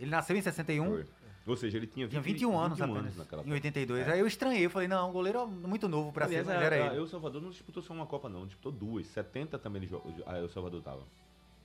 Ele 0.00 0.10
nasceu 0.10 0.34
em 0.36 0.40
61, 0.40 0.86
Foi. 0.86 1.04
Ou 1.48 1.56
seja, 1.56 1.76
ele 1.78 1.86
tinha, 1.86 2.06
20, 2.06 2.10
tinha 2.10 2.22
21 2.22 2.58
anos 2.58 2.78
21 2.78 2.94
apenas, 2.94 3.16
naquela 3.16 3.42
em 3.44 3.52
82. 3.52 4.08
Aí 4.08 4.20
eu 4.20 4.26
estranhei, 4.26 4.66
eu 4.66 4.70
falei, 4.70 4.86
não, 4.88 5.08
um 5.08 5.12
goleiro 5.12 5.46
muito 5.48 5.88
novo 5.88 6.12
pra 6.12 6.26
Aliás, 6.26 6.46
ser, 6.46 6.52
a, 6.52 6.54
mas 6.56 6.64
era 6.64 6.76
ele. 6.76 6.96
El 6.96 7.06
Salvador 7.06 7.40
não 7.40 7.50
disputou 7.50 7.82
só 7.82 7.94
uma 7.94 8.06
Copa, 8.06 8.28
não. 8.28 8.46
Disputou 8.46 8.70
duas. 8.72 9.06
70 9.06 9.58
também 9.58 9.80
ele 9.82 9.90
jogou. 9.90 10.12
A 10.26 10.36
El 10.38 10.48
Salvador 10.48 10.82
tava. 10.82 11.02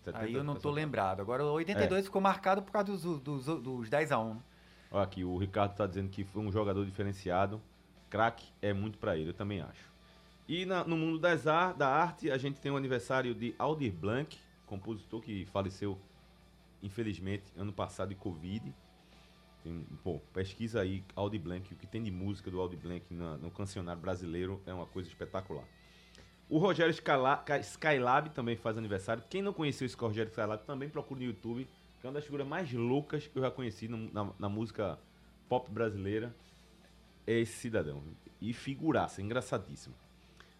70 0.03 0.23
Aí 0.25 0.33
eu 0.33 0.43
não 0.43 0.53
tô 0.53 0.59
essa 0.59 0.67
Copa. 0.69 0.75
lembrado. 0.75 1.19
Agora 1.21 1.43
o 1.45 1.51
82 1.53 2.05
ficou 2.05 2.21
marcado 2.21 2.61
por 2.61 2.71
causa 2.71 2.91
dos, 2.91 3.19
dos, 3.19 3.45
dos 3.61 3.89
10 3.89 4.11
a 4.11 4.19
1. 4.19 4.37
Olha 4.91 5.03
aqui, 5.03 5.23
o 5.23 5.37
Ricardo 5.37 5.75
tá 5.75 5.85
dizendo 5.87 6.09
que 6.09 6.23
foi 6.23 6.41
um 6.41 6.51
jogador 6.51 6.85
diferenciado. 6.85 7.61
Craque 8.09 8.45
é 8.61 8.71
muito 8.73 8.97
pra 8.99 9.17
ele, 9.17 9.29
eu 9.29 9.33
também 9.33 9.59
acho. 9.61 9.91
E 10.47 10.65
na- 10.65 10.83
no 10.83 10.95
mundo 10.95 11.17
das 11.17 11.47
ar, 11.47 11.73
da 11.73 11.87
arte, 11.89 12.29
a 12.29 12.37
gente 12.37 12.59
tem 12.59 12.71
o 12.71 12.77
aniversário 12.77 13.33
de 13.33 13.55
Aldir 13.57 13.91
Blanc, 13.93 14.37
compositor 14.67 15.19
que 15.21 15.45
faleceu, 15.45 15.97
infelizmente, 16.81 17.45
ano 17.57 17.71
passado 17.73 18.09
de 18.09 18.15
Covid. 18.15 18.73
Tem, 19.63 19.85
pô, 20.03 20.19
pesquisa 20.33 20.81
aí 20.81 21.03
Aldir 21.15 21.39
Blanc, 21.39 21.73
o 21.73 21.77
que 21.77 21.87
tem 21.87 22.03
de 22.03 22.11
música 22.11 22.51
do 22.51 22.59
Aldir 22.59 22.77
Blanc 22.79 23.05
na- 23.13 23.37
no 23.37 23.49
cancionário 23.49 24.01
brasileiro 24.01 24.61
é 24.65 24.73
uma 24.73 24.85
coisa 24.85 25.07
espetacular. 25.07 25.63
O 26.49 26.57
Rogério 26.57 26.93
Skylab 27.61 28.29
também 28.31 28.57
faz 28.57 28.77
aniversário. 28.77 29.23
Quem 29.29 29.41
não 29.41 29.53
conheceu 29.53 29.85
esse 29.85 29.95
Rogério 29.95 30.29
Skylab 30.29 30.63
também 30.65 30.89
procura 30.89 31.21
no 31.21 31.25
YouTube, 31.25 31.67
que 32.01 32.05
é 32.05 32.09
uma 32.09 32.13
das 32.15 32.25
figuras 32.25 32.45
mais 32.45 32.71
loucas 32.73 33.25
que 33.25 33.37
eu 33.37 33.41
já 33.41 33.49
conheci 33.49 33.87
no- 33.87 34.11
na, 34.11 34.29
na 34.37 34.49
música 34.49 34.99
pop 35.47 35.71
brasileira. 35.71 36.35
É 37.25 37.39
esse 37.39 37.53
cidadão. 37.53 38.03
E 38.41 38.51
figuraça, 38.51 39.21
engraçadíssimo. 39.21 39.95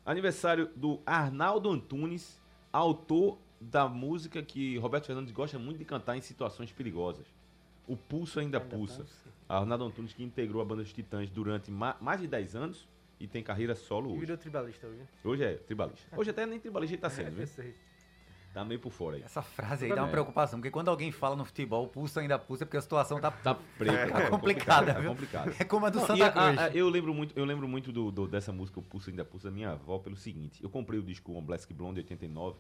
Aniversário 0.06 0.70
do 0.76 1.02
Arnaldo 1.06 1.70
Antunes, 1.70 2.42
autor 2.72 3.38
da 3.60 3.88
música 3.88 4.42
que 4.42 4.78
Roberto 4.78 5.08
Fernandes 5.08 5.34
gosta 5.34 5.60
muito 5.60 5.78
de 5.78 5.86
cantar 5.86 6.18
em 6.18 6.22
situações 6.22 6.72
perigosas. 6.72 7.26
O 7.88 7.98
Pulso 7.98 8.40
Ainda, 8.40 8.58
Ainda 8.60 8.70
Pulsa. 8.70 8.98
pulsa. 9.04 9.30
Arnaldo 9.50 9.84
Antunes 9.86 10.14
que 10.14 10.24
integrou 10.24 10.62
a 10.62 10.66
banda 10.66 10.84
dos 10.84 10.94
Titãs 10.94 11.30
durante 11.30 11.70
ma- 11.70 11.98
mais 12.00 12.22
de 12.22 12.28
10 12.28 12.56
anos 12.56 12.88
e 13.20 13.28
tem 13.28 13.44
carreira 13.44 13.76
solo 13.76 14.10
E 14.10 14.12
hoje. 14.14 14.20
virou 14.22 14.38
tribalista 14.38 14.88
hoje. 14.88 15.02
Hoje 15.24 15.44
é 15.44 15.54
tribalista. 15.56 16.18
Hoje 16.18 16.30
até 16.30 16.46
nem 16.46 16.60
tribalista 16.60 16.96
ele 16.96 17.02
tá 17.02 17.10
sendo, 17.10 17.32
viu? 17.32 17.42
Eu 17.44 17.48
sei. 17.48 17.76
Tá 18.54 18.64
meio 18.64 18.80
por 18.80 18.92
fora 18.92 19.16
aí. 19.18 19.24
Essa 19.24 19.42
frase 19.42 19.86
aí 19.86 19.90
dá 19.90 19.96
uma 19.98 20.04
bem. 20.04 20.12
preocupação, 20.12 20.60
porque 20.60 20.70
quando 20.70 20.88
alguém 20.88 21.12
fala 21.12 21.36
no 21.36 21.44
futebol, 21.44 21.88
pulso 21.88 22.20
ainda 22.20 22.38
pulsa, 22.38 22.64
é 22.64 22.66
porque 22.66 22.78
a 22.78 22.82
situação 22.82 23.20
tá, 23.20 23.32
Tá 23.44 23.56
preto. 23.56 24.12
tá 24.14 24.30
complicada, 24.30 24.92
É 24.92 25.02
viu? 25.02 25.10
complicado. 25.10 25.56
É 25.60 25.64
como 25.64 25.86
a 25.88 25.90
do 25.90 26.00
Não, 26.00 26.06
Santa 26.08 26.28
a- 26.28 26.32
Cruz. 26.32 26.60
a- 26.60 26.70
eu 26.70 26.88
lembro 26.88 27.14
muito, 27.16 27.38
eu 27.38 27.46
lembro 27.46 27.68
muito 27.68 27.92
do, 27.92 28.12
do- 28.12 28.28
dessa 28.28 28.52
música, 28.52 28.80
o 28.80 28.84
Pulso 28.84 29.10
Ainda 29.10 29.26
Pulsa, 29.26 29.50
da 29.50 29.54
minha 29.56 29.72
avó, 29.72 29.98
pelo 29.98 30.16
seguinte. 30.16 30.64
Eu 30.64 30.70
comprei 30.70 31.00
o 31.00 31.04
disco 31.04 31.34
On 31.36 31.42
Black 31.42 31.74
Blonde 31.74 32.00
89 32.02 32.60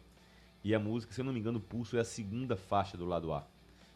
e 0.64 0.74
a 0.74 0.80
música, 0.80 1.14
se 1.14 1.22
eu 1.22 1.26
não 1.26 1.32
me 1.32 1.40
engano, 1.40 1.60
o 1.60 1.62
Pulso 1.62 1.96
é 1.96 2.00
a 2.00 2.04
segunda 2.06 2.56
faixa 2.58 2.98
do 2.98 3.06
lado 3.06 3.32
A. 3.32 3.46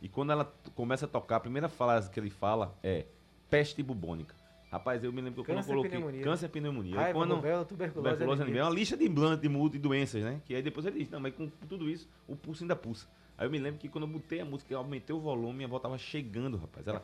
E 0.01 0.08
quando 0.08 0.32
ela 0.32 0.46
começa 0.75 1.06
a 1.06 1.08
tocar, 1.08 1.38
a 1.38 1.39
primeira 1.39 1.68
frase 1.68 2.10
que 2.10 2.20
ele 2.20 2.30
fala 2.30 2.77
é 2.84 3.06
peste 3.50 3.82
bubônica. 3.82 4.36
Rapaz, 4.72 5.04
eu 5.04 5.13
me 5.13 5.22
lembro 5.22 5.44
que 5.44 5.48
quando 5.48 5.58
eu 5.58 5.63
Câncer, 5.63 5.70
coloquei 5.70 5.92
pneumonia. 5.92 6.24
câncer 6.24 6.46
e 6.46 6.50
pneumonia. 6.50 6.96
Raiva, 6.96 7.20
quando, 7.20 7.36
rubéola, 7.36 7.66
tuberculose, 7.66 8.18
tuberculose. 8.18 8.58
É 8.58 8.63
uma 8.63 8.70
lista 8.70 8.98
de 8.98 9.08
blanco, 9.08 9.42
de 9.42 9.48
multa 9.48 9.77
e 9.77 9.80
doenças, 9.80 10.24
né? 10.24 10.42
Que 10.46 10.56
aí 10.56 10.62
depois 10.62 10.86
ele 10.86 11.00
diz, 11.00 11.10
não, 11.10 11.22
mas 11.22 11.34
com 11.34 11.50
tudo 11.70 11.89
isso, 11.89 12.08
o 12.27 12.36
pulso 12.36 12.63
ainda 12.63 12.75
pulsa. 12.75 13.08
Aí 13.38 13.46
eu 13.46 13.51
me 13.51 13.60
lembro 13.60 13.80
que 13.80 13.88
quando 13.88 14.06
eu 14.06 14.10
botei 14.10 14.42
a 14.42 14.46
música, 14.46 14.74
eu 14.74 14.80
aumentei 14.80 15.16
o 15.16 15.20
volume, 15.20 15.58
minha 15.58 15.68
avó 15.68 15.80
tava 15.80 15.98
chegando, 15.98 16.58
rapaz. 16.58 16.88
Ela, 16.88 17.00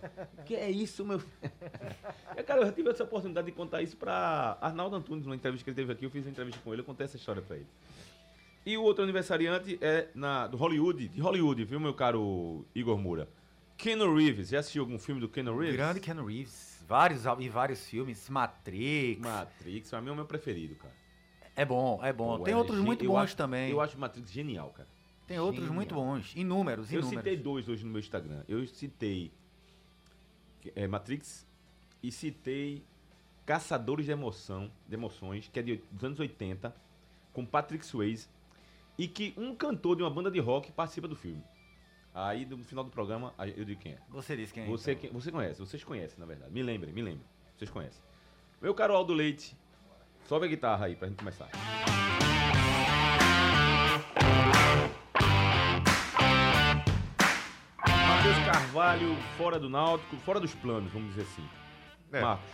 que 0.45 0.55
é 0.55 0.69
isso, 0.69 1.05
meu? 1.05 1.21
eu, 2.35 2.43
cara, 2.43 2.61
eu 2.61 2.65
já 2.65 2.71
tive 2.71 2.89
essa 2.89 3.03
oportunidade 3.03 3.45
de 3.45 3.53
contar 3.53 3.81
isso 3.81 3.95
pra 3.95 4.57
Arnaldo 4.59 4.95
Antunes, 4.95 5.25
numa 5.25 5.35
entrevista 5.35 5.63
que 5.63 5.69
ele 5.69 5.75
teve 5.75 5.93
aqui. 5.93 6.05
Eu 6.05 6.09
fiz 6.09 6.25
uma 6.25 6.31
entrevista 6.31 6.59
com 6.63 6.73
ele, 6.73 6.81
eu 6.81 6.85
contei 6.85 7.05
essa 7.05 7.15
história 7.15 7.41
pra 7.41 7.55
ele. 7.55 7.67
E 8.65 8.77
o 8.77 8.83
outro 8.83 9.03
aniversariante 9.03 9.77
é 9.81 10.07
na, 10.15 10.47
do 10.47 10.55
Hollywood, 10.57 11.07
de 11.09 11.19
Hollywood, 11.21 11.65
viu, 11.65 11.79
meu 11.79 11.93
caro 11.93 12.65
Igor 12.73 12.97
Moura? 12.97 13.27
Keanu 13.77 14.15
Reeves. 14.15 14.49
Já 14.49 14.59
assistiu 14.59 14.83
algum 14.83 14.97
filme 14.97 15.19
do 15.19 15.27
Keanu 15.27 15.57
Reeves? 15.57 15.75
Grande 15.75 15.99
Ken 15.99 16.13
Reeves. 16.23 16.83
Vários, 16.87 17.23
e 17.39 17.49
vários 17.49 17.85
filmes. 17.87 18.29
Matrix. 18.29 19.19
Matrix, 19.21 19.89
pra 19.89 19.99
mim 20.01 20.09
é 20.09 20.11
o 20.11 20.15
meu 20.15 20.25
preferido, 20.25 20.75
cara. 20.75 20.93
É 21.55 21.65
bom, 21.65 21.99
é 22.03 22.11
bom. 22.13 22.37
Pô, 22.37 22.43
Tem 22.43 22.53
é, 22.53 22.57
outros 22.57 22.77
gen- 22.77 22.85
muito 22.85 23.03
eu 23.03 23.11
bons 23.11 23.17
acho- 23.17 23.35
também. 23.37 23.69
Eu 23.69 23.81
acho 23.81 23.97
Matrix 23.99 24.31
genial, 24.31 24.69
cara. 24.69 24.87
Tem 25.27 25.39
outros 25.39 25.59
Genial. 25.59 25.75
muito 25.75 25.95
bons. 25.95 26.33
Inúmeros, 26.35 26.91
Eu 26.91 26.99
inúmeros. 26.99 27.23
citei 27.23 27.37
dois 27.37 27.67
hoje 27.69 27.85
no 27.85 27.91
meu 27.91 27.99
Instagram. 27.99 28.43
Eu 28.47 28.65
citei 28.67 29.31
é, 30.75 30.87
Matrix 30.87 31.45
e 32.01 32.11
citei 32.11 32.83
Caçadores 33.45 34.05
de 34.05 34.11
Emoção, 34.11 34.71
de 34.87 34.95
Emoções, 34.95 35.49
que 35.51 35.59
é 35.59 35.61
de, 35.63 35.81
dos 35.91 36.03
anos 36.03 36.19
80, 36.19 36.75
com 37.31 37.45
Patrick 37.45 37.85
Swayze, 37.85 38.27
e 38.97 39.07
que 39.07 39.33
um 39.37 39.55
cantor 39.55 39.95
de 39.95 40.03
uma 40.03 40.09
banda 40.09 40.29
de 40.29 40.39
rock 40.39 40.71
participa 40.71 41.07
do 41.07 41.15
filme. 41.15 41.43
Aí, 42.13 42.45
no 42.45 42.63
final 42.63 42.83
do 42.83 42.91
programa, 42.91 43.33
eu 43.55 43.65
digo 43.65 43.81
quem 43.81 43.93
é. 43.93 43.97
Você 44.09 44.37
disse 44.37 44.53
quem 44.53 44.63
é. 44.63 44.67
Você, 44.67 44.91
então. 44.91 45.01
quem- 45.01 45.11
você 45.11 45.31
conhece, 45.31 45.59
vocês 45.59 45.83
conhecem, 45.83 46.19
na 46.19 46.25
verdade. 46.25 46.51
Me 46.51 46.61
lembrem, 46.61 46.93
me 46.93 47.01
lembrem. 47.01 47.25
Vocês 47.57 47.71
conhecem. 47.71 48.01
Meu 48.61 48.73
caro 48.75 48.93
Aldo 48.95 49.13
Leite, 49.13 49.57
sobe 50.27 50.45
a 50.45 50.49
guitarra 50.49 50.85
aí 50.85 50.95
pra 50.95 51.07
gente 51.07 51.17
começar. 51.17 51.49
Matheus 57.85 58.37
Carvalho, 58.45 59.15
fora 59.37 59.59
do 59.59 59.69
Náutico, 59.69 60.15
fora 60.17 60.39
dos 60.39 60.53
planos, 60.55 60.91
vamos 60.91 61.09
dizer 61.09 61.23
assim. 61.23 61.47
É. 62.11 62.21
Marcos. 62.21 62.49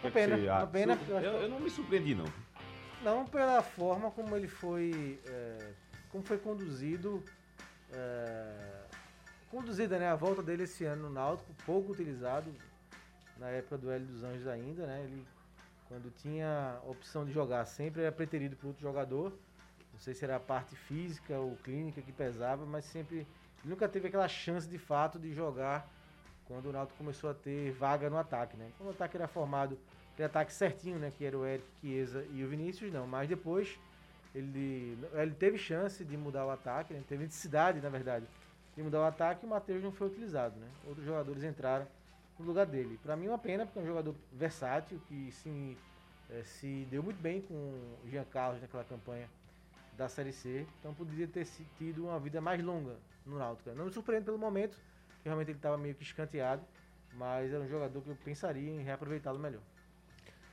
que 0.00 0.06
é 0.06 0.10
pena, 0.10 0.36
uma 0.36 0.66
pena, 0.66 0.98
eu 1.08 1.32
eu 1.42 1.48
não 1.48 1.60
me 1.60 1.70
surpreendi, 1.70 2.14
não. 2.14 2.26
Não 3.02 3.24
pela 3.26 3.62
forma 3.62 4.10
como 4.10 4.34
ele 4.36 4.48
foi. 4.48 5.20
é, 5.26 5.72
como 6.10 6.24
foi 6.24 6.38
conduzido. 6.38 7.22
é, 7.92 8.84
conduzida, 9.50 9.98
né? 9.98 10.08
A 10.08 10.16
volta 10.16 10.42
dele 10.42 10.64
esse 10.64 10.84
ano 10.84 11.04
no 11.04 11.10
Náutico, 11.10 11.52
pouco 11.64 11.92
utilizado 11.92 12.52
na 13.38 13.48
época 13.48 13.78
do 13.78 13.90
Hélio 13.90 14.06
dos 14.06 14.24
Anjos 14.24 14.46
ainda, 14.46 14.86
né? 14.86 15.02
Ele, 15.04 15.26
quando 15.88 16.10
tinha 16.10 16.78
a 16.82 16.90
opção 16.90 17.24
de 17.24 17.32
jogar, 17.32 17.64
sempre 17.64 18.02
era 18.02 18.12
preterido 18.12 18.56
por 18.56 18.68
outro 18.68 18.82
jogador. 18.82 19.32
Não 19.92 20.00
sei 20.00 20.14
se 20.14 20.24
era 20.24 20.36
a 20.36 20.40
parte 20.40 20.74
física 20.76 21.38
ou 21.38 21.56
clínica 21.56 22.02
que 22.02 22.12
pesava, 22.12 22.66
mas 22.66 22.84
sempre. 22.84 23.18
Ele 23.18 23.26
nunca 23.70 23.88
teve 23.88 24.08
aquela 24.08 24.28
chance 24.28 24.68
de 24.68 24.78
fato 24.78 25.18
de 25.18 25.32
jogar 25.32 25.88
quando 26.46 26.66
o 26.66 26.72
Náutico 26.72 26.98
começou 26.98 27.30
a 27.30 27.34
ter 27.34 27.72
vaga 27.72 28.08
no 28.08 28.16
ataque, 28.16 28.56
né? 28.56 28.70
Quando 28.76 28.90
o 28.90 28.92
ataque 28.92 29.16
era 29.16 29.26
formado, 29.26 29.78
aquele 30.16 30.26
ataque 30.26 30.52
certinho, 30.52 30.98
né? 30.98 31.12
Que 31.16 31.26
era 31.26 31.36
o 31.36 31.44
Eric, 31.44 31.64
Chiesa 31.80 32.26
e 32.32 32.42
o 32.42 32.48
Vinícius, 32.48 32.90
não. 32.90 33.06
Mas 33.06 33.28
depois 33.28 33.78
ele, 34.34 34.98
ele 35.12 35.34
teve 35.34 35.58
chance 35.58 36.02
de 36.02 36.16
mudar 36.16 36.46
o 36.46 36.50
ataque, 36.50 36.94
né? 36.94 37.02
teve 37.06 37.24
necessidade, 37.24 37.80
na 37.80 37.90
verdade, 37.90 38.26
de 38.74 38.82
mudar 38.82 39.00
o 39.00 39.04
ataque 39.04 39.44
e 39.44 39.46
o 39.46 39.50
Matheus 39.50 39.82
não 39.82 39.92
foi 39.92 40.08
utilizado, 40.08 40.58
né? 40.58 40.66
Outros 40.86 41.04
jogadores 41.04 41.44
entraram 41.44 41.86
no 42.38 42.46
lugar 42.46 42.64
dele. 42.64 42.98
Para 43.02 43.14
mim 43.14 43.26
é 43.26 43.28
uma 43.28 43.38
pena, 43.38 43.66
porque 43.66 43.78
é 43.78 43.82
um 43.82 43.86
jogador 43.86 44.14
versátil, 44.32 45.00
que 45.06 45.30
se, 45.32 45.76
eh, 46.30 46.42
se 46.44 46.86
deu 46.90 47.02
muito 47.02 47.20
bem 47.20 47.42
com 47.42 47.54
o 47.54 48.08
Jean 48.10 48.24
Carlos 48.24 48.60
naquela 48.60 48.84
campanha 48.84 49.28
da 49.96 50.08
Série 50.08 50.32
C, 50.32 50.66
então 50.80 50.92
poderia 50.94 51.26
ter 51.26 51.46
tido 51.78 52.04
uma 52.04 52.18
vida 52.20 52.40
mais 52.40 52.62
longa 52.62 52.96
no 53.24 53.38
Náutico. 53.38 53.70
Não 53.70 53.86
me 53.86 53.92
surpreende 53.92 54.24
pelo 54.26 54.38
momento, 54.38 54.76
que 55.22 55.24
realmente 55.24 55.50
ele 55.50 55.58
estava 55.58 55.78
meio 55.78 55.94
que 55.94 56.02
escanteado, 56.02 56.62
mas 57.14 57.50
era 57.52 57.62
um 57.62 57.68
jogador 57.68 58.02
que 58.02 58.10
eu 58.10 58.16
pensaria 58.22 58.70
em 58.70 58.82
reaproveitá-lo 58.82 59.38
melhor. 59.38 59.62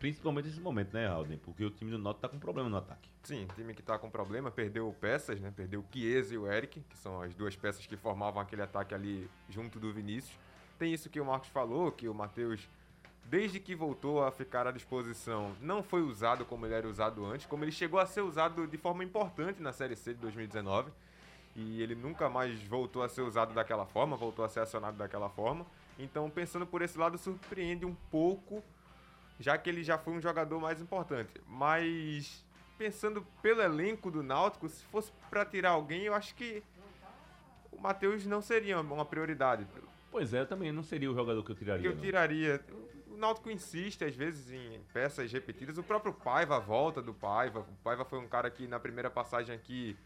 Principalmente 0.04 0.50
nesse 0.50 0.60
momento, 0.60 0.94
né, 0.94 1.08
Alden? 1.08 1.38
Porque 1.38 1.64
o 1.64 1.70
time 1.70 1.90
do 1.90 1.98
Náutico 1.98 2.24
tá 2.24 2.28
com 2.28 2.38
problema 2.38 2.68
no 2.68 2.76
ataque. 2.76 3.10
Sim, 3.24 3.48
time 3.56 3.74
que 3.74 3.82
tá 3.82 3.98
com 3.98 4.10
problema, 4.10 4.52
perdeu 4.52 4.94
peças, 5.00 5.40
né? 5.40 5.50
Perdeu 5.56 5.80
o 5.80 5.86
Chiesa 5.90 6.34
e 6.34 6.38
o 6.38 6.46
Eric, 6.46 6.82
que 6.90 6.98
são 6.98 7.22
as 7.22 7.34
duas 7.34 7.56
peças 7.56 7.88
que 7.88 7.96
formavam 7.96 8.42
aquele 8.42 8.62
ataque 8.62 8.94
ali 8.94 9.30
junto 9.48 9.80
do 9.80 9.94
Vinícius. 9.94 10.38
Tem 10.78 10.94
isso 10.94 11.10
que 11.10 11.22
o 11.22 11.26
Marcos 11.26 11.48
falou, 11.48 11.90
que 11.90 12.10
o 12.10 12.14
Matheus, 12.14 12.68
desde 13.24 13.62
que 13.62 13.74
voltou 13.74 14.22
a 14.22 14.30
ficar 14.30 14.68
à 14.68 14.74
disposição, 14.74 15.56
não 15.62 15.82
foi 15.82 16.02
usado 16.02 16.44
como 16.44 16.66
ele 16.66 16.74
era 16.74 16.90
usado 16.90 17.26
antes, 17.26 17.46
como 17.46 17.64
ele 17.64 17.72
chegou 17.72 17.98
a 17.98 18.06
ser 18.06 18.24
usado 18.24 18.68
de 18.68 18.78
forma 18.78 19.06
importante 19.06 19.62
na 19.62 19.72
Série 19.72 19.96
C 19.96 20.14
de 20.14 20.20
2019. 20.20 20.92
E 21.56 21.82
ele 21.82 21.96
nunca 21.96 22.30
mais 22.30 22.62
voltou 22.64 23.04
a 23.04 23.08
ser 23.08 23.22
usado 23.22 23.54
daquela 23.54 23.86
forma, 23.86 24.18
voltou 24.18 24.44
a 24.44 24.50
ser 24.50 24.60
acionado 24.60 24.98
daquela 24.98 25.30
forma. 25.30 25.66
Então, 25.98 26.30
pensando 26.30 26.68
por 26.68 26.82
esse 26.82 26.98
lado, 26.98 27.18
surpreende 27.18 27.86
um 27.86 27.96
pouco 28.12 28.62
já 29.44 29.58
que 29.58 29.70
ele 29.70 29.84
já 29.84 29.98
foi 29.98 30.14
um 30.14 30.22
jogador 30.22 30.58
mais 30.58 30.82
importante. 30.82 31.34
Mas 31.46 32.46
pensando 32.78 33.22
pelo 33.42 33.62
elenco 33.62 34.10
do 34.10 34.24
Náutico, 34.24 34.70
se 34.70 34.84
fosse 34.86 35.12
para 35.30 35.46
tirar 35.46 35.72
alguém, 35.72 36.04
eu 36.04 36.14
acho 36.14 36.34
que 36.34 36.64
o 37.70 37.80
Matheus 37.80 38.26
não 38.26 38.42
seria 38.42 38.80
uma 38.80 39.04
prioridade. 39.04 39.68
Pois 40.10 40.34
é, 40.34 40.40
eu 40.40 40.46
também 40.46 40.72
não 40.72 40.82
seria 40.82 41.12
o 41.12 41.14
jogador 41.14 41.44
que 41.44 41.52
eu 41.52 41.56
tiraria. 41.56 41.86
Eu 41.86 41.94
não. 41.94 42.02
tiraria. 42.02 42.64
O 43.10 43.18
Náutico 43.18 43.52
insiste 43.52 44.06
às 44.06 44.16
vezes 44.16 44.50
em 44.50 44.80
peças 44.94 45.30
repetidas. 45.32 45.78
O 45.78 45.84
próprio 45.84 46.14
Paiva, 46.14 46.56
a 46.56 46.60
volta 46.60 47.02
do 47.02 47.14
Paiva. 47.14 47.60
O 47.60 47.84
Paiva 47.84 48.06
foi 48.06 48.20
um 48.20 48.28
cara 48.28 48.50
que 48.50 48.66
na 48.66 48.80
primeira 48.80 49.10
passagem 49.10 49.54
aqui 49.54 49.98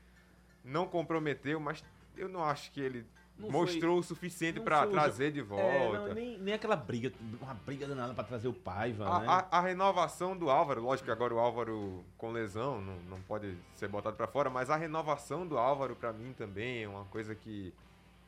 não 0.64 0.88
comprometeu, 0.88 1.60
mas 1.60 1.84
eu 2.18 2.28
não 2.28 2.44
acho 2.44 2.72
que 2.72 2.82
ele 2.82 3.06
Não 3.40 3.50
mostrou 3.52 4.00
o 4.00 4.04
suficiente 4.04 4.60
para 4.60 4.84
foi 4.84 4.92
trazer 4.92 5.32
de 5.32 5.42
volta. 5.42 5.64
É, 5.66 5.92
não, 5.94 6.14
nem, 6.14 6.38
nem 6.40 6.54
aquela 6.56 6.76
briga, 6.76 7.12
uma 7.42 7.54
briga 7.54 7.88
danada 7.88 8.14
pra 8.14 8.24
trazer 8.24 8.48
o 8.48 8.54
Paiva, 8.54 9.20
né? 9.20 9.26
A, 9.28 9.38
a- 9.40 9.48
a 9.60 9.62
renovação 9.62 10.36
do 10.36 10.50
Álvaro, 10.50 10.82
lógico 10.82 11.06
que 11.06 11.12
agora 11.12 11.34
o 11.36 11.40
Álvaro 11.40 12.04
com 12.18 12.32
lesão 12.32 12.82
não, 12.82 12.96
não 13.10 13.22
pode 13.22 13.56
ser 13.76 13.88
botado 13.88 14.16
pra 14.16 14.26
fora, 14.28 14.50
mas 14.50 14.70
a 14.70 14.76
renovação 14.76 15.46
do 15.46 15.58
Álvaro 15.58 15.96
pra 15.96 16.12
mim 16.12 16.34
também 16.38 16.84
é 16.84 16.88
uma 16.90 17.06
coisa 17.06 17.36
que 17.36 17.74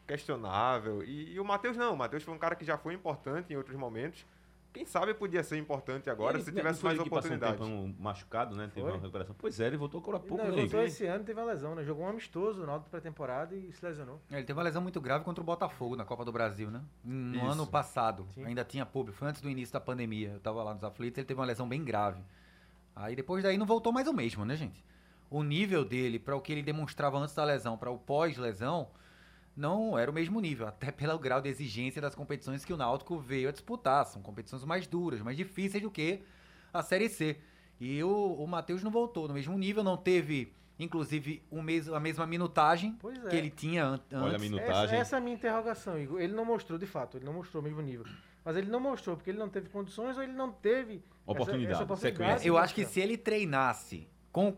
questionável. 0.07 1.03
E, 1.03 1.33
e 1.33 1.39
o 1.39 1.45
Matheus 1.45 1.77
não, 1.77 1.93
o 1.93 1.97
Matheus 1.97 2.23
foi 2.23 2.33
um 2.33 2.37
cara 2.37 2.55
que 2.55 2.65
já 2.65 2.77
foi 2.77 2.93
importante 2.93 3.53
em 3.53 3.57
outros 3.57 3.75
momentos. 3.77 4.25
Quem 4.71 4.85
sabe 4.85 5.13
podia 5.15 5.41
ser 5.43 5.57
importante 5.57 6.09
agora 6.11 6.37
Ele- 6.37 6.43
se 6.43 6.51
tivesse 6.51 6.83
mais 6.83 6.95
ele 6.95 7.03
que 7.03 7.09
passou 7.09 7.31
um 7.31 7.35
oportunidade. 7.35 7.95
machucado, 7.99 8.55
né? 8.55 8.65
Teve 8.67 8.81
Foi? 8.81 8.91
uma 8.91 8.99
recuperação. 8.99 9.35
Pois 9.37 9.59
é, 9.59 9.65
ele 9.67 9.77
voltou 9.77 9.99
agora 9.99 10.17
há 10.17 10.19
pouco, 10.19 10.37
não, 10.37 10.45
ele 10.45 10.55
né? 10.55 10.61
voltou 10.61 10.81
esse 10.83 11.05
ano 11.07 11.23
teve 11.23 11.39
uma 11.41 11.47
lesão, 11.51 11.73
né? 11.73 11.83
Jogou 11.83 12.05
um 12.05 12.09
amistoso 12.09 12.59
no 12.61 12.67
Náutico 12.67 12.89
pré-temporada 12.91 13.55
e 13.55 13.71
se 13.73 13.83
lesionou. 13.83 14.21
Ele 14.31 14.43
teve 14.43 14.53
uma 14.57 14.63
lesão 14.63 14.81
muito 14.81 15.01
grave 15.01 15.25
contra 15.25 15.41
o 15.41 15.45
Botafogo 15.45 15.95
na 15.95 16.05
Copa 16.05 16.23
do 16.23 16.31
Brasil, 16.31 16.69
né? 16.69 16.81
No 17.03 17.35
Isso. 17.37 17.45
ano 17.47 17.65
passado. 17.67 18.27
Sim. 18.35 18.45
Ainda 18.45 18.63
tinha 18.63 18.85
público. 18.85 19.17
Foi 19.17 19.27
antes 19.27 19.41
do 19.41 19.49
início 19.49 19.73
da 19.73 19.79
pandemia. 19.81 20.29
Eu 20.33 20.39
tava 20.39 20.61
lá 20.63 20.73
nos 20.73 20.83
aflitos, 20.83 21.17
ele 21.17 21.25
teve 21.25 21.39
uma 21.39 21.47
lesão 21.47 21.67
bem 21.67 21.83
grave. 21.83 22.21
Aí 22.95 23.15
depois 23.15 23.41
daí 23.43 23.57
não 23.57 23.65
voltou 23.65 23.91
mais 23.91 24.07
o 24.07 24.13
mesmo, 24.13 24.45
né, 24.45 24.55
gente? 24.55 24.83
O 25.31 25.41
nível 25.43 25.83
dele, 25.83 26.19
para 26.19 26.35
o 26.35 26.41
que 26.41 26.51
ele 26.51 26.61
demonstrava 26.63 27.17
antes 27.17 27.33
da 27.33 27.43
lesão, 27.43 27.77
para 27.77 27.89
o 27.89 27.97
pós-lesão, 27.97 28.87
não 29.59 29.97
era 29.99 30.09
o 30.09 30.13
mesmo 30.13 30.39
nível. 30.39 30.67
Até 30.67 30.91
pelo 30.91 31.17
grau 31.19 31.41
de 31.41 31.49
exigência 31.49 32.01
das 32.01 32.15
competições 32.15 32.63
que 32.65 32.73
o 32.73 32.77
Náutico 32.77 33.19
veio 33.19 33.49
a 33.49 33.51
disputar. 33.51 34.05
São 34.05 34.21
competições 34.21 34.63
mais 34.63 34.87
duras, 34.87 35.21
mais 35.21 35.35
difíceis 35.37 35.83
do 35.83 35.91
que 35.91 36.21
a 36.73 36.81
Série 36.81 37.09
C. 37.09 37.37
E 37.79 38.03
o, 38.03 38.09
o 38.33 38.47
Matheus 38.47 38.83
não 38.83 38.91
voltou 38.91 39.27
no 39.27 39.33
mesmo 39.33 39.57
nível, 39.57 39.83
não 39.83 39.95
teve, 39.95 40.53
inclusive, 40.77 41.43
o 41.49 41.61
mes 41.61 41.87
a 41.87 41.99
mesma 41.99 42.25
minutagem 42.27 42.97
Pois 42.99 43.17
é. 43.25 43.29
que 43.29 43.35
ele 43.35 43.49
tinha 43.49 43.85
an 43.85 43.93
antes. 43.93 44.13
Olha 44.13 44.31
a 44.31 44.35
Essa, 44.35 44.39
minutagem. 44.39 44.99
essa 44.99 45.15
é 45.15 45.17
a 45.17 45.21
minha 45.21 45.35
interrogação, 45.35 45.97
Igor. 45.99 46.19
Ele 46.19 46.33
não 46.33 46.43
mostrou, 46.45 46.77
de 46.79 46.85
fato, 46.85 47.17
ele 47.17 47.25
não 47.25 47.33
mostrou 47.33 47.61
o 47.61 47.63
mesmo 47.63 47.81
nível. 47.81 48.05
Mas 48.43 48.55
ele 48.57 48.69
não 48.69 48.79
mostrou 48.79 49.15
porque 49.15 49.29
ele 49.29 49.37
não 49.37 49.49
teve 49.49 49.69
condições 49.69 50.17
ou 50.17 50.23
ele 50.23 50.33
não 50.33 50.51
teve 50.51 50.95
essa- 50.95 51.03
Oportunidade, 51.25 51.73
essa 51.73 51.83
oportunidade 51.83 52.17
sequência. 52.17 52.41
de 52.43 52.47
Eu 52.47 52.57
acho 52.57 52.73
que 52.73 52.85
se 52.85 52.99
ele 52.99 53.17
treinasse 53.17 54.07
com 54.31 54.57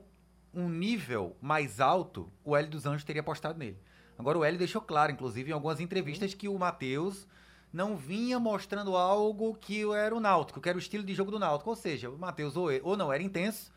um 0.54 0.70
nível 0.70 1.36
mais 1.42 1.80
alto, 1.80 2.32
o 2.44 2.56
Hélio 2.56 2.70
dos 2.72 2.86
Anjos 2.86 3.04
teria 3.04 3.22
apostado 3.22 3.58
nele. 3.60 3.78
Agora 4.22 4.38
o 4.38 4.44
Hélio 4.44 4.58
deixou 4.60 4.82
claro, 4.82 5.12
inclusive, 5.12 5.50
em 5.50 5.54
algumas 5.54 5.80
entrevistas, 5.80 6.34
que 6.34 6.48
o 6.48 6.58
Matheus 6.58 7.28
não 7.74 7.96
vinha 7.98 8.40
mostrando 8.40 8.96
algo 8.96 9.56
que 9.56 9.84
era 9.94 10.14
o 10.16 10.20
Náutico, 10.20 10.62
que 10.62 10.70
era 10.70 10.78
o 10.78 10.80
estilo 10.80 11.04
de 11.04 11.14
jogo 11.16 11.32
do 11.32 11.40
Náutico. 11.40 11.70
Ou 11.70 11.76
seja, 11.76 12.10
o 12.10 12.18
Matheus 12.18 12.56
ou, 12.56 12.70
ou 12.84 12.96
não 12.96 13.12
era 13.12 13.24
intenso, 13.24 13.72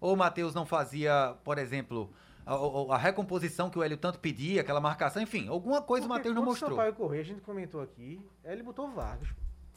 ou 0.00 0.14
o 0.14 0.16
Matheus 0.16 0.54
não 0.54 0.66
fazia, 0.66 1.36
por 1.44 1.56
exemplo, 1.58 2.10
a, 2.44 2.54
a- 2.54 2.94
a 2.94 2.98
recomposição 2.98 3.68
que 3.70 3.78
o 3.78 3.82
Hélio 3.82 3.96
tanto 3.96 4.18
pedia, 4.18 4.60
aquela 4.60 4.80
marcação, 4.80 5.22
enfim, 5.22 5.48
alguma 5.48 5.80
coisa 5.82 6.06
o 6.06 6.08
Porque 6.08 6.18
Matheus 6.18 6.34
não 6.34 6.42
contra 6.44 6.50
o 6.50 6.52
mostrou. 6.52 6.70
Sampaio 6.70 6.94
Correia, 6.94 7.22
a 7.22 7.24
gente 7.24 7.40
comentou 7.42 7.80
aqui, 7.82 8.20
ele 8.44 8.62
botou 8.62 8.88
o 8.88 8.92
Vargas. 8.92 9.28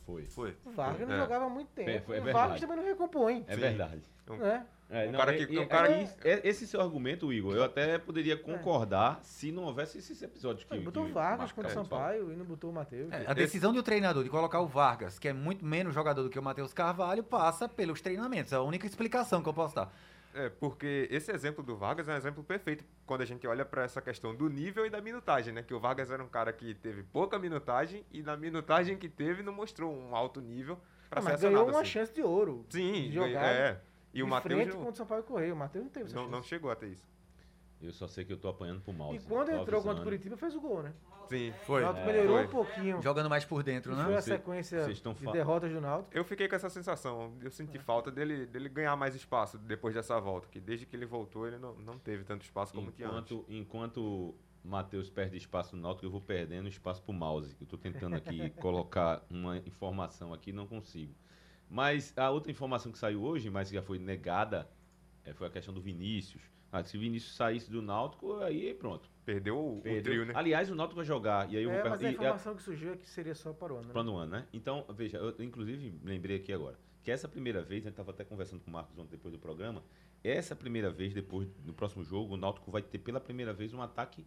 Foi. 0.05 0.25
Foi. 0.25 0.57
O 0.65 0.71
Vargas 0.71 1.07
não 1.07 1.15
É. 1.15 1.19
jogava 1.19 1.45
há 1.45 1.49
muito 1.49 1.69
tempo. 1.69 2.05
Foi- 2.07 2.17
é 2.17 2.21
o. 2.21 2.33
Vargas 2.33 2.59
também 2.59 2.77
não 2.77 2.83
recompõe. 2.83 3.45
É 3.47 3.55
verdade. 3.55 4.01
Né? 4.27 4.65
É, 4.91 5.07
Um 5.07 5.11
não, 5.11 5.19
cara 5.19 5.33
que- 5.35 5.53
e- 5.53 5.59
um 5.59 5.67
cara 5.67 5.91
é- 5.91 6.09
é- 6.23 6.41
esse 6.47 6.65
seu 6.65 6.81
argumento, 6.81 7.31
Igor, 7.31 7.55
eu 7.55 7.63
até 7.63 7.99
poderia 7.99 8.35
concordar 8.35 9.19
se 9.21 9.51
não 9.51 9.63
houvesse 9.65 9.99
esses 9.99 10.19
episódios 10.21 10.63
que. 10.63 10.73
Ele 10.73 10.83
botou 10.83 11.05
que 11.05 11.11
o 11.11 11.13
Vargas 11.13 11.51
contra 11.51 11.69
o. 11.69 11.73
Sampaio 11.73 12.31
e 12.33 12.35
não 12.35 12.43
botou 12.45 12.71
o 12.71 12.73
Matheus. 12.73 13.11
É, 13.11 13.23
a 13.27 13.33
decisão 13.33 13.71
do 13.71 13.83
treinador 13.83 14.23
de 14.23 14.29
colocar 14.31 14.59
o 14.61 14.67
Vargas, 14.67 15.19
que 15.19 15.27
é 15.27 15.33
muito 15.33 15.63
menos 15.63 15.93
jogador 15.93 16.23
do 16.23 16.29
que 16.29 16.39
o 16.39 16.41
Matheus 16.43 16.73
Carvalho, 16.73 17.23
passa 17.23 17.69
pelos 17.69 18.01
treinamentos. 18.01 18.51
É 18.51 18.55
a 18.55 18.61
única 18.61 18.87
explicação 18.87 19.43
que 19.43 19.49
eu 19.49 19.53
posso 19.53 19.75
dar. 19.75 19.93
É, 20.33 20.47
porque 20.49 21.07
esse 21.11 21.31
exemplo 21.31 21.63
do 21.63 21.75
Vargas 21.75 22.07
é 22.07 22.13
um 22.13 22.17
exemplo 22.17 22.43
perfeito 22.43 22.83
quando 23.05 23.21
a 23.21 23.25
gente 23.25 23.45
olha 23.47 23.65
para 23.65 23.83
essa 23.83 23.99
questão 24.01 24.33
do 24.35 24.47
nível 24.49 24.85
e 24.85 24.89
da 24.89 25.01
minutagem, 25.01 25.53
né? 25.53 25.61
Que 25.63 25.73
o 25.73 25.79
Vargas 25.79 26.09
era 26.11 26.23
um 26.23 26.27
cara 26.27 26.51
que 26.53 26.73
teve 26.75 27.01
pouca 27.03 27.37
minutagem 27.39 28.03
e 28.11 28.21
na 28.21 28.35
minutagem 28.37 28.95
que 28.97 29.09
teve 29.09 29.41
não 29.43 29.53
mostrou 29.53 29.91
um 29.95 30.15
alto 30.15 30.39
nível 30.39 30.79
para 31.09 31.19
Ah, 31.19 31.23
ser 31.23 31.29
mas 31.31 31.41
ganhou 31.41 31.67
uma 31.67 31.81
assim. 31.81 31.89
chance 31.89 32.13
de 32.13 32.21
ouro. 32.21 32.63
Sim, 32.69 33.09
de 33.09 33.11
jogar 33.13 33.45
é. 33.45 33.81
E 34.13 34.23
o 34.23 34.27
Matheus 34.27 34.53
frente 34.61 34.69
não, 34.73 34.77
contra 34.77 34.93
o 34.93 34.95
Sampaio 34.97 35.23
Correia. 35.23 35.53
O 35.53 35.57
Matheus 35.57 35.83
não 35.85 35.91
teve 35.91 36.05
essa 36.07 36.15
não, 36.15 36.23
chance. 36.23 36.31
não 36.35 36.43
chegou 36.43 36.71
a 36.71 36.75
ter 36.75 36.87
isso. 36.89 37.07
Eu 37.81 37.93
só 37.93 38.07
sei 38.07 38.25
que 38.25 38.33
eu 38.33 38.37
tô 38.37 38.49
apanhando 38.49 38.81
pro 38.81 38.91
mouse. 38.91 39.15
E 39.17 39.27
quando 39.29 39.47
Tô 39.47 39.55
entrou 39.61 39.81
contra 39.81 40.01
o. 40.01 40.03
Curitiba, 40.03 40.35
fez 40.35 40.53
o 40.53 40.59
gol, 40.59 40.83
né? 40.83 40.93
Sim. 41.29 41.53
Foi. 41.65 41.81
O 41.81 41.85
Náutico 41.85 42.09
É, 42.09 42.11
melhorou 42.11 42.37
foi. 42.37 42.45
um 42.45 42.49
pouquinho. 42.49 43.01
Jogando 43.01 43.29
mais 43.29 43.45
por 43.45 43.63
dentro, 43.63 43.93
E 43.93 43.95
né? 43.95 44.03
foi 44.03 44.15
a 44.15 44.21
Cê- 44.21 44.31
sequência 44.31 44.79
vocês 44.83 44.97
estão 44.97 45.13
de 45.13 45.23
fa- 45.23 45.31
derrotas 45.31 45.71
do 45.71 45.79
Náutico. 45.79 46.17
Eu 46.17 46.25
fiquei 46.25 46.49
com 46.49 46.55
essa 46.55 46.69
sensação. 46.69 47.33
Eu 47.41 47.49
senti 47.51 47.79
falta 47.79 48.11
dele, 48.11 48.45
dele 48.47 48.67
ganhar 48.67 48.95
mais 48.97 49.15
espaço 49.15 49.57
depois 49.57 49.93
dessa 49.95 50.19
volta. 50.19 50.47
Que 50.51 50.59
desde 50.59 50.85
que 50.85 50.93
ele 50.95 51.05
voltou, 51.05 51.47
ele 51.47 51.57
não, 51.57 51.73
não 51.75 51.97
teve 51.97 52.25
tanto 52.25 52.41
espaço 52.43 52.73
como 52.73 52.91
tinha 52.91 53.07
antes. 53.07 53.31
Enquanto, 53.31 53.45
enquanto 53.47 54.35
Matheus 54.61 55.09
perde 55.09 55.37
espaço 55.37 55.73
no 55.77 55.81
Náutico, 55.83 56.05
eu 56.05 56.11
vou 56.11 56.19
perdendo 56.19 56.67
espaço 56.67 57.01
pro 57.01 57.13
mouse. 57.13 57.55
Eu 57.61 57.65
tô 57.67 57.77
tentando 57.77 58.15
aqui 58.17 58.49
colocar 58.59 59.23
uma 59.29 59.55
informação 59.59 60.33
aqui, 60.33 60.51
não 60.51 60.67
consigo. 60.67 61.13
Mas 61.69 62.13
a 62.17 62.29
outra 62.31 62.51
informação 62.51 62.91
que 62.91 62.97
saiu 62.97 63.21
hoje, 63.23 63.49
mas 63.49 63.69
que 63.69 63.75
já 63.75 63.81
foi 63.81 63.99
negada, 63.99 64.69
é, 65.23 65.33
foi 65.33 65.47
a 65.47 65.49
questão 65.49 65.73
do 65.73 65.81
Vinícius. 65.81 66.41
Ah, 66.71 66.83
se 66.83 66.97
o 66.97 66.99
Vinícius 66.99 67.35
saísse 67.35 67.69
do 67.69 67.81
Náutico, 67.81 68.37
aí 68.41 68.73
pronto. 68.73 69.09
Perdeu 69.25 69.57
o, 69.57 69.77
o 69.77 69.81
Perdeu. 69.81 70.03
trio, 70.03 70.25
né? 70.25 70.33
Aliás, 70.35 70.69
o 70.69 70.75
Náutico 70.75 70.97
vai 70.97 71.05
jogar. 71.05 71.51
E 71.51 71.57
aí 71.57 71.63
eu 71.63 71.69
vou 71.69 71.79
É, 71.79 71.83
mas 71.83 71.93
a 71.93 71.97
per- 71.97 72.11
e- 72.11 72.13
informação 72.15 72.55
que 72.55 72.61
surgiu 72.63 72.93
é 72.93 72.97
que 72.97 73.09
seria 73.09 73.33
só 73.35 73.53
para 73.53 73.73
o 73.73 73.77
ano. 73.77 73.87
né? 73.87 73.93
Para 73.93 74.03
no 74.03 74.15
ano, 74.17 74.31
né? 74.31 74.47
Então, 74.53 74.85
veja, 74.89 75.17
eu 75.17 75.33
inclusive 75.43 75.93
lembrei 76.03 76.37
aqui 76.37 76.51
agora, 76.53 76.77
que 77.03 77.09
essa 77.11 77.27
primeira 77.27 77.61
vez, 77.61 77.81
a 77.83 77.89
gente 77.89 77.93
estava 77.93 78.11
até 78.11 78.23
conversando 78.23 78.59
com 78.61 78.69
o 78.69 78.73
Marcos 78.73 78.97
ontem 78.97 79.11
depois 79.11 79.31
do 79.33 79.39
programa, 79.39 79.83
essa 80.23 80.55
primeira 80.55 80.91
vez, 80.91 81.13
depois, 81.13 81.47
no 81.65 81.73
próximo 81.73 82.03
jogo, 82.03 82.33
o 82.33 82.37
Náutico 82.37 82.69
vai 82.71 82.81
ter 82.83 82.97
pela 82.99 83.19
primeira 83.19 83.53
vez 83.53 83.73
um 83.73 83.81
ataque 83.81 84.25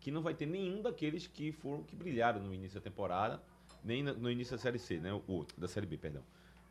que 0.00 0.10
não 0.10 0.22
vai 0.22 0.34
ter 0.34 0.46
nenhum 0.46 0.82
daqueles 0.82 1.26
que 1.26 1.52
foram, 1.52 1.82
que 1.84 1.94
brilharam 1.94 2.40
no 2.40 2.52
início 2.52 2.80
da 2.80 2.84
temporada, 2.84 3.40
nem 3.84 4.02
no, 4.02 4.14
no 4.14 4.30
início 4.30 4.56
da 4.56 4.62
Série 4.62 4.78
C, 4.78 4.98
né? 4.98 5.12
O, 5.28 5.46
da 5.56 5.68
Série 5.68 5.86
B, 5.86 5.96
perdão. 5.96 6.22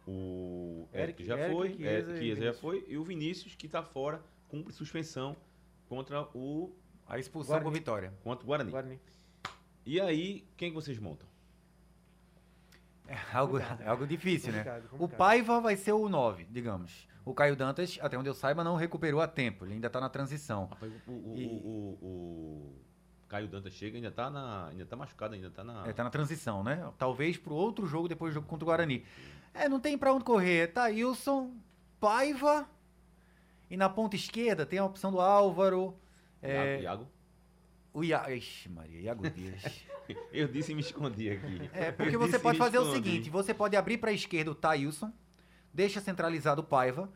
O 0.07 0.87
Eric- 0.93 1.21
Eric 1.21 1.25
já 1.25 1.37
Eric, 1.39 1.53
foi, 1.55 1.73
Chiesa 1.75 2.11
é, 2.11 2.15
e 2.15 2.17
Chiesa 2.19 2.43
já 2.45 2.53
foi, 2.53 2.85
e 2.87 2.97
o 2.97 3.03
Vinícius, 3.03 3.55
que 3.55 3.65
está 3.67 3.81
fora, 3.81 4.21
cumpre 4.49 4.73
suspensão 4.73 5.35
contra 5.87 6.23
o, 6.35 6.71
A 7.07 7.17
expulsão 7.19 7.53
Guarani. 7.53 7.65
com 7.69 7.73
vitória. 7.73 8.13
contra 8.23 8.43
o 8.43 8.47
Guarani. 8.47 8.71
Guarani. 8.71 8.99
E 9.85 9.99
aí, 10.01 10.45
quem 10.57 10.69
que 10.69 10.75
vocês 10.75 10.97
montam? 10.99 11.27
É 13.07 13.17
algo, 13.33 13.59
é 13.59 13.87
algo 13.87 14.07
difícil, 14.07 14.51
né? 14.53 14.63
Complicado, 14.63 15.03
O. 15.03 15.07
Paiva 15.09 15.59
vai 15.59 15.75
ser 15.75 15.91
o 15.91 16.07
9, 16.07 16.45
digamos. 16.49 17.07
O 17.25 17.33
Caio 17.33 17.55
Dantas, 17.55 17.97
até 18.01 18.17
onde 18.17 18.29
eu 18.29 18.33
saiba, 18.33 18.63
não 18.63 18.75
recuperou 18.75 19.21
a 19.21 19.27
tempo. 19.27 19.65
Ele 19.65 19.73
ainda 19.75 19.89
tá 19.89 19.99
na 19.99 20.09
transição. 20.09 20.65
Rapaz, 20.65 20.91
o, 21.07 21.11
o, 21.11 21.33
E- 21.37 21.45
o, 21.47 21.49
o- 21.49 22.75
o 23.23 23.27
Caio 23.27 23.47
Dantas 23.47 23.73
chega 23.73 23.95
e 23.95 23.97
ainda 23.97 24.11
tá, 24.11 24.29
na, 24.29 24.67
ainda 24.67 24.85
tá 24.85 24.95
machucado, 24.95 25.33
ainda 25.35 25.49
tá 25.49 25.63
na. 25.63 25.85
É, 25.87 25.93
tá 25.93 26.03
na 26.03 26.09
transição, 26.09 26.63
né? 26.63 26.89
Talvez 26.97 27.37
pro 27.37 27.53
outro 27.55 27.85
jogo, 27.85 28.07
depois 28.07 28.31
do 28.33 28.35
jogo 28.35 28.47
contra 28.47 28.63
o 28.63 28.67
Guarani. 28.67 29.03
É, 29.53 29.69
não 29.69 29.79
tem 29.79 29.97
pra 29.97 30.13
onde 30.13 30.23
correr. 30.23 30.67
Thailson, 30.73 31.51
Paiva. 31.99 32.67
E 33.69 33.77
na 33.77 33.89
ponta 33.89 34.15
esquerda 34.15 34.65
tem 34.65 34.79
a 34.79 34.85
opção 34.85 35.11
do 35.11 35.19
Álvaro. 35.21 35.95
É, 36.41 36.81
Iago. 36.81 37.07
o 37.93 38.03
Iago. 38.03 38.31
Ixi, 38.31 38.69
Maria, 38.69 39.01
Iago 39.01 39.29
Dias. 39.29 39.63
Eu 40.33 40.47
disse 40.49 40.73
e 40.73 40.75
me 40.75 40.81
escondi 40.81 41.29
aqui. 41.29 41.69
É, 41.73 41.91
porque 41.91 42.15
Eu 42.15 42.19
você 42.19 42.37
pode 42.37 42.57
fazer 42.57 42.77
o 42.77 42.83
escondi. 42.83 43.09
seguinte: 43.09 43.29
você 43.29 43.53
pode 43.53 43.75
abrir 43.77 43.97
pra 43.97 44.11
esquerda 44.11 44.51
o 44.51 44.55
Thailson, 44.55 45.11
deixa 45.73 46.01
centralizado 46.01 46.61
o 46.61 46.63
Paiva, 46.63 47.09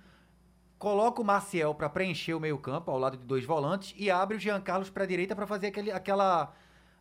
coloca 0.79 1.21
o 1.21 1.25
Maciel 1.25 1.75
pra 1.75 1.89
preencher 1.89 2.33
o 2.33 2.39
meio-campo 2.39 2.89
ao 2.89 2.97
lado 2.97 3.17
de 3.17 3.25
dois 3.25 3.43
volantes 3.43 3.93
e 3.97 4.09
abre 4.09 4.37
o 4.37 4.39
Jean 4.39 4.61
Carlos 4.61 4.89
pra 4.89 5.05
direita 5.05 5.35
pra 5.35 5.45
fazer 5.45 5.67
aquele, 5.67 5.91
aquela, 5.91 6.53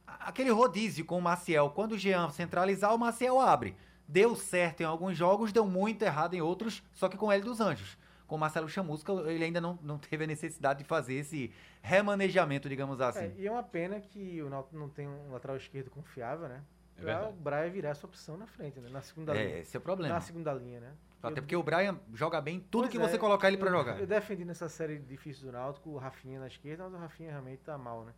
aquele 0.06 0.50
rodízio 0.50 1.04
com 1.04 1.16
o 1.18 1.22
Maciel. 1.22 1.70
Quando 1.70 1.92
o 1.92 1.98
Jean 1.98 2.28
centralizar, 2.30 2.92
o 2.92 2.98
Maciel 2.98 3.38
abre. 3.40 3.76
Deu 4.08 4.34
certo 4.36 4.80
em 4.82 4.84
alguns 4.84 5.16
jogos, 5.16 5.52
deu 5.52 5.66
muito 5.66 6.02
errado 6.02 6.34
em 6.34 6.40
outros, 6.40 6.82
só 6.92 7.08
que 7.08 7.16
com 7.16 7.26
o 7.26 7.32
L 7.32 7.42
dos 7.42 7.60
Anjos. 7.60 7.98
Com 8.26 8.34
o 8.36 8.38
Marcelo 8.38 8.68
Chamusca, 8.68 9.12
ele 9.30 9.44
ainda 9.44 9.60
não, 9.60 9.78
não 9.82 9.98
teve 9.98 10.24
a 10.24 10.26
necessidade 10.26 10.80
de 10.80 10.84
fazer 10.84 11.14
esse 11.14 11.52
remanejamento, 11.80 12.68
digamos 12.68 13.00
assim. 13.00 13.20
É, 13.26 13.34
e 13.38 13.46
é 13.46 13.50
uma 13.50 13.62
pena 13.62 14.00
que 14.00 14.42
o 14.42 14.50
Náutico 14.50 14.76
não 14.76 14.88
tem 14.88 15.06
um 15.08 15.30
lateral 15.32 15.56
esquerdo 15.56 15.90
confiável, 15.90 16.48
né? 16.48 16.62
É 16.98 17.02
Pra 17.02 17.28
o 17.28 17.32
Brian 17.32 17.68
virar 17.70 17.90
essa 17.90 18.06
opção 18.06 18.36
na 18.36 18.46
frente, 18.46 18.80
né? 18.80 18.88
Na 18.90 19.00
segunda 19.02 19.36
É, 19.36 19.44
linha. 19.46 19.58
esse 19.58 19.76
é 19.76 19.78
o 19.78 19.82
problema. 19.82 20.14
Na 20.14 20.20
segunda 20.20 20.52
linha, 20.52 20.80
né? 20.80 20.92
Até 21.22 21.38
Eu- 21.38 21.42
porque 21.42 21.56
o 21.56 21.62
Brian 21.62 21.98
joga 22.14 22.40
bem 22.40 22.58
tudo 22.58 22.82
Pois 22.82 22.90
que 22.90 22.96
é, 22.98 23.00
você 23.00 23.18
colocar 23.18 23.48
ele 23.48 23.56
pra 23.58 23.68
eu- 23.68 23.72
jogar. 23.72 24.00
Eu 24.00 24.06
defendi 24.06 24.44
nessa 24.44 24.68
série 24.68 24.98
difícil 24.98 25.46
do 25.46 25.52
Náutico 25.52 25.90
o 25.90 25.96
Rafinha 25.98 26.40
na 26.40 26.46
esquerda, 26.46 26.84
mas 26.84 26.94
o 26.94 26.96
Rafinha 26.96 27.30
realmente 27.30 27.60
tá 27.62 27.76
mal, 27.76 28.04
né? 28.04 28.12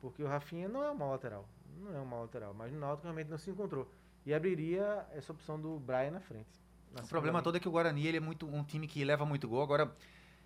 Porque 0.00 0.22
o 0.22 0.26
Rafinha 0.26 0.68
não 0.68 0.82
é 0.84 0.90
um 0.90 0.94
mau 0.94 1.10
lateral. 1.10 1.48
Não 1.78 1.96
é 1.96 2.00
um 2.00 2.04
mau 2.04 2.22
lateral, 2.22 2.52
mas 2.52 2.72
no 2.72 2.78
Náutico 2.80 3.04
realmente 3.04 3.28
não 3.30 3.38
se 3.38 3.50
encontrou. 3.50 3.88
E 4.26 4.34
abriria 4.34 5.06
essa 5.14 5.32
opção 5.32 5.58
do 5.60 5.78
Brian 5.78 6.10
na 6.10 6.20
frente. 6.20 6.48
na 6.92 7.02
O 7.02 7.06
problema 7.08 7.40
todo 7.42 7.56
é 7.56 7.60
que 7.60 7.68
o 7.68 7.70
Guarani 7.70 8.06
ele 8.06 8.16
é 8.16 8.20
muito 8.20 8.46
um 8.46 8.64
time 8.64 8.86
que 8.88 9.04
leva 9.04 9.24
muito 9.24 9.46
gol. 9.48 9.62
Agora, 9.62 9.92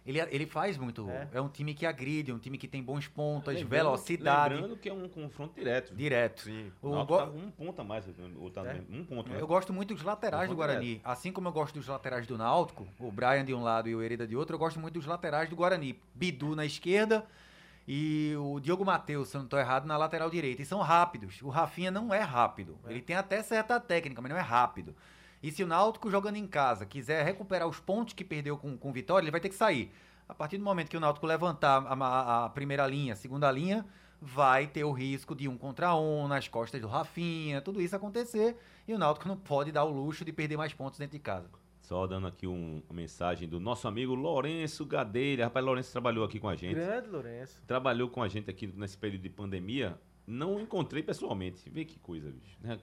ele, 0.05 0.21
ele 0.21 0.47
faz 0.47 0.77
muito 0.77 1.05
gol. 1.05 1.13
É. 1.13 1.29
É. 1.33 1.41
um 1.41 1.49
time 1.49 1.73
que 1.73 1.87
agride, 1.87 2.31
um 2.33 2.39
time 2.39 2.59
que 2.59 2.69
tem 2.69 2.83
bons 2.83 3.09
pontas, 3.09 3.55
Lembrando- 3.55 3.85
velocidade. 3.85 4.55
Lembrando 4.55 4.77
que 4.77 4.89
é 4.89 4.93
um 4.93 5.09
confronto 5.09 5.55
direto. 5.55 5.95
Direto. 5.95 6.43
Sim. 6.43 6.71
O 6.83 6.89
O 6.89 6.91
Náutico 6.95 7.13
Go- 7.15 7.19
tá 7.25 7.31
um 7.31 7.51
ponto 7.51 7.81
a 7.81 7.85
mais, 7.85 8.05
ou 8.37 8.51
tá 8.51 8.67
É. 8.67 8.83
um 8.91 9.05
ponto, 9.05 9.31
né? 9.31 9.41
Eu 9.41 9.47
gosto 9.47 9.73
muito 9.73 9.95
dos 9.95 10.03
laterais 10.03 10.49
do 10.51 10.55
Confronto 10.55 10.73
Guarani. 10.75 11.01
Assim 11.03 11.33
como 11.33 11.49
eu 11.49 11.53
gosto 11.53 11.75
dos 11.75 11.87
laterais 11.89 12.27
do 12.27 12.37
Náutico, 12.37 12.87
o 12.99 13.11
Brian 13.11 13.45
de 13.45 13.55
um 13.55 13.63
lado 13.63 13.89
e 13.89 13.95
o 13.95 14.03
Hereda 14.03 14.27
de 14.27 14.37
outro, 14.37 14.55
eu 14.57 14.59
gosto 14.59 14.79
muito 14.79 14.95
dos 14.95 15.07
laterais 15.07 15.49
do 15.49 15.57
Guarani. 15.57 15.99
Bidu 16.15 16.55
na 16.55 16.67
esquerda 16.67 17.25
e 17.89 18.35
o 18.39 18.61
Diogo 18.61 18.85
Matheus, 18.85 19.29
se 19.29 19.37
eu 19.37 19.41
não 19.41 19.47
estou 19.47 19.59
errado, 19.59 19.87
na 19.87 19.97
lateral 19.97 20.31
direita. 20.31 20.63
E 20.63 20.67
são 20.67 20.81
rápidos. 20.81 21.41
O 21.43 21.49
Rafinha 21.49 21.91
não 21.91 22.13
é 22.15 22.21
rápido. 22.21 22.79
Ele 22.87 23.01
tem 23.01 23.17
até 23.17 23.43
certa 23.43 23.81
técnica, 23.81 24.21
mas 24.23 24.31
não 24.31 24.39
é 24.39 24.43
rápido. 24.43 24.95
E 25.43 25.51
se 25.51 25.63
o 25.65 25.67
Náutico 25.67 26.11
jogando 26.11 26.37
em 26.37 26.47
casa 26.47 26.85
quiser 26.87 27.25
recuperar 27.25 27.67
os 27.67 27.81
pontos 27.81 28.15
que 28.15 28.25
perdeu 28.25 28.57
com, 28.59 28.77
com 28.77 28.93
Vitória, 28.93 29.25
ele 29.25 29.31
vai 29.31 29.41
ter 29.41 29.49
que 29.49 29.55
sair. 29.55 29.93
A 30.29 30.35
partir 30.35 30.59
do 30.59 30.65
momento 30.65 30.89
que 30.91 30.97
o 30.97 31.01
Náutico 31.01 31.27
levantar 31.27 31.83
a, 31.87 31.95
a- 31.95 32.45
a 32.45 32.49
primeira 32.51 32.87
linha, 32.87 33.15
a 33.15 33.17
segunda 33.17 33.51
linha, 33.51 33.85
vai 34.21 34.67
ter 34.67 34.85
o 34.85 34.93
risco 34.93 35.35
de 35.35 35.49
um 35.49 35.57
contra 35.57 35.95
um 35.97 36.29
nas 36.29 36.47
costas 36.47 36.81
do 36.81 36.87
Rafinha, 36.87 37.61
tudo 37.63 37.81
isso 37.81 37.97
acontecer. 37.97 38.57
E 38.87 38.93
o 38.95 38.99
Náutico 38.99 39.27
não 39.27 39.37
pode 39.37 39.73
dar 39.73 39.85
o 39.85 39.91
luxo 39.91 40.25
de 40.25 40.33
perder 40.33 40.57
mais 40.59 40.73
pontos 40.75 40.99
dentro 40.99 41.17
de 41.17 41.23
casa. 41.23 41.49
Só 41.91 42.07
dando 42.07 42.29
aqui 42.29 42.47
um- 42.47 42.81
uma 42.89 42.95
mensagem 42.95 43.49
do 43.49 43.59
nosso 43.59 43.89
amigo 43.89 44.15
Lourenço 44.15 44.87
Gadelha. 44.87 45.47
Rapaz, 45.47 45.67
Lourenço 45.67 45.91
trabalhou 45.91 46.25
aqui 46.25 46.39
com 46.39 46.49
a 46.49 46.55
gente. 46.55 46.77
Grande 46.77 47.09
Lourenço. 47.09 47.61
Trabalhou 47.67 48.09
com 48.09 48.23
a 48.23 48.29
gente 48.29 48.49
aqui 48.49 48.69
nesse 48.69 48.97
período 48.97 49.23
de 49.23 49.29
pandemia. 49.29 49.99
Não 50.25 50.61
encontrei 50.61 51.03
pessoalmente. 51.03 51.69
Vê 51.69 51.85
que 51.85 51.99
coisa, 51.99 52.31
bicho. 52.31 52.57
né? 52.61 52.79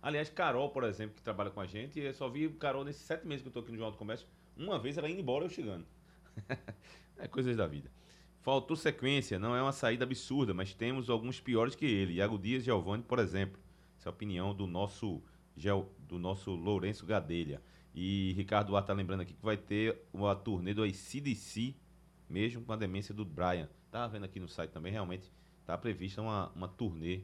Aliás, 0.00 0.30
Carol, 0.30 0.70
por 0.70 0.84
exemplo, 0.84 1.16
que 1.16 1.22
trabalha 1.22 1.50
com 1.50 1.60
a 1.60 1.66
gente, 1.66 1.98
eu 1.98 2.14
só 2.14 2.28
vi 2.28 2.48
Carol 2.50 2.84
nesses 2.84 3.02
sete 3.02 3.26
meses 3.26 3.42
que 3.42 3.48
eu 3.48 3.52
tô 3.52 3.58
aqui 3.58 3.72
no 3.72 3.76
Jornal 3.76 3.90
do 3.90 3.98
Comércio. 3.98 4.24
Uma 4.56 4.78
vez 4.78 4.96
ela 4.96 5.10
indo 5.10 5.18
embora 5.20 5.44
eu 5.44 5.48
chegando. 5.48 5.84
é 7.18 7.26
coisas 7.26 7.56
da 7.56 7.66
vida. 7.66 7.90
Faltou 8.40 8.76
sequência, 8.76 9.36
não 9.36 9.56
é 9.56 9.60
uma 9.62 9.72
saída 9.72 10.04
absurda, 10.04 10.54
mas 10.54 10.72
temos 10.72 11.10
alguns 11.10 11.40
piores 11.40 11.74
que 11.74 11.86
ele. 11.86 12.14
Iago 12.14 12.38
Dias 12.38 12.62
e 12.62 12.66
Giovanni, 12.66 13.02
por 13.02 13.18
exemplo. 13.18 13.60
Essa 13.98 14.08
é 14.08 14.10
a 14.10 14.14
opinião 14.14 14.54
do 14.54 14.64
nosso, 14.68 15.20
do 15.98 16.20
nosso 16.20 16.52
Lourenço 16.52 17.04
Gadelha. 17.04 17.60
E 17.94 18.32
Ricardo 18.32 18.68
Duarte 18.68 18.88
tá 18.88 18.92
lembrando 18.92 19.20
aqui 19.20 19.34
que 19.34 19.44
vai 19.44 19.56
ter 19.56 19.96
uma 20.12 20.34
turnê 20.34 20.74
do 20.74 20.82
ACDC, 20.82 21.74
mesmo 22.28 22.62
com 22.64 22.72
a 22.72 22.76
demência 22.76 23.14
do 23.14 23.24
Brian. 23.24 23.68
Tava 23.90 24.08
vendo 24.14 24.24
aqui 24.24 24.40
no 24.40 24.48
site 24.48 24.70
também, 24.72 24.90
realmente 24.92 25.30
tá 25.64 25.78
prevista 25.78 26.20
uma, 26.20 26.50
uma 26.50 26.68
turnê 26.68 27.22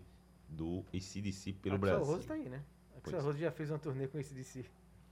do 0.49 0.85
ACDC 0.95 1.55
pelo 1.55 1.75
Axel 1.77 1.79
Brasil. 1.97 2.05
Rose 2.15 2.27
tá 2.27 2.35
aí, 2.35 2.49
né? 2.49 2.63
Axel. 2.97 3.21
Rose 3.21 3.39
já 3.41 3.51
fez 3.51 3.71
uma 3.71 3.79
turnê 3.79 4.07
com 4.07 4.19
esse 4.19 4.33
DC. 4.33 4.65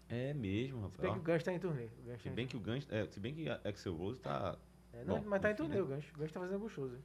É 0.09 0.33
mesmo, 0.33 0.89
Se 0.91 0.99
bem 1.03 1.11
rapaz. 1.11 1.13
que 1.15 1.19
o 1.19 1.23
Gancho 1.23 1.45
tá 1.45 1.53
em 1.53 1.59
turnê. 1.59 1.85
O 1.85 2.03
Gancho 2.07 2.19
Se 2.19 2.25
tá 2.25 2.31
em 2.31 2.35
bem 2.35 2.47
que 2.47 2.57
o 2.57 2.61
Gancho, 2.61 2.87
é, 2.91 3.07
se 3.07 3.21
bem 3.21 3.35
que 3.35 3.49
Axel 3.49 3.95
Rose 3.95 4.21
tá, 4.21 4.57
É, 4.93 5.05
não, 5.05 5.19
Bom, 5.21 5.25
mas 5.29 5.43
tá 5.43 5.51
em 5.51 5.53
enfim, 5.53 5.63
turnê 5.65 5.77
né? 5.77 5.83
o 5.83 5.87
Gancho. 5.87 6.15
O 6.15 6.19
Gancho 6.19 6.33
tá 6.33 6.41
fazendo 6.41 6.55
alguns 6.55 6.73
shows. 6.73 6.93
hein? 6.93 7.03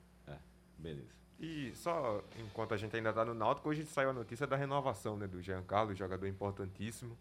beleza. 0.77 1.13
E 1.39 1.73
só 1.75 2.23
enquanto 2.39 2.73
a 2.73 2.77
gente 2.77 2.95
ainda 2.95 3.11
tá 3.11 3.25
no 3.25 3.33
Náutico, 3.33 3.67
hoje 3.69 3.85
saiu 3.85 4.11
a 4.11 4.13
notícia 4.13 4.45
da 4.47 4.55
renovação 4.55 5.17
né, 5.17 5.27
do 5.27 5.41
Jean 5.41 5.63
Carlos, 5.63 5.97
jogador 5.97 6.27
importantíssimo. 6.27 7.17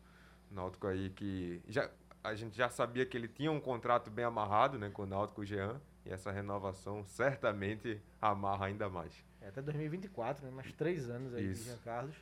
Náutico 0.52 0.86
aí 0.86 1.10
que 1.10 1.62
já, 1.68 1.90
a 2.22 2.34
gente 2.34 2.56
já 2.56 2.68
sabia 2.68 3.04
que 3.06 3.16
ele 3.16 3.28
tinha 3.28 3.50
um 3.50 3.60
contrato 3.60 4.10
bem 4.10 4.24
amarrado 4.24 4.78
né, 4.78 4.90
com 4.90 5.02
o 5.02 5.06
Náutico 5.06 5.42
o 5.42 5.44
Jean. 5.44 5.80
E 6.04 6.10
essa 6.10 6.32
renovação 6.32 7.04
certamente 7.04 8.00
amarra 8.20 8.66
ainda 8.66 8.88
mais. 8.88 9.24
É 9.40 9.48
até 9.48 9.62
2024, 9.62 10.44
né? 10.44 10.50
Mais 10.50 10.72
três 10.72 11.08
anos 11.08 11.32
aí 11.32 11.50
Isso. 11.50 11.62
de 11.62 11.70
Jean 11.70 11.78
Carlos. 11.78 12.16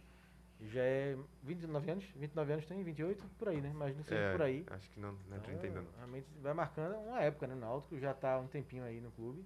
Já 0.60 0.82
é 0.82 1.16
29 1.42 1.90
anos? 1.90 2.04
29 2.14 2.52
anos 2.52 2.66
tem? 2.66 2.82
28? 2.82 3.24
Por 3.38 3.48
aí, 3.48 3.60
né? 3.62 3.70
Imagino 3.70 4.02
que 4.02 4.08
seja 4.10 4.20
É, 4.20 4.32
por 4.32 4.42
aí. 4.42 4.66
Acho 4.68 4.90
que 4.90 5.00
não, 5.00 5.12
não 5.12 5.36
é 5.36 5.38
Então, 5.38 5.40
30 5.40 5.66
ainda 5.66 5.80
não. 5.80 5.90
Realmente 5.96 6.26
vai 6.42 6.52
marcando 6.52 6.94
uma 6.96 7.22
época, 7.22 7.46
né? 7.46 7.54
O 7.54 7.58
Náutico 7.58 7.98
já 7.98 8.12
tá 8.12 8.34
há 8.34 8.38
um 8.38 8.46
tempinho 8.46 8.84
aí 8.84 9.00
no 9.00 9.10
clube. 9.12 9.42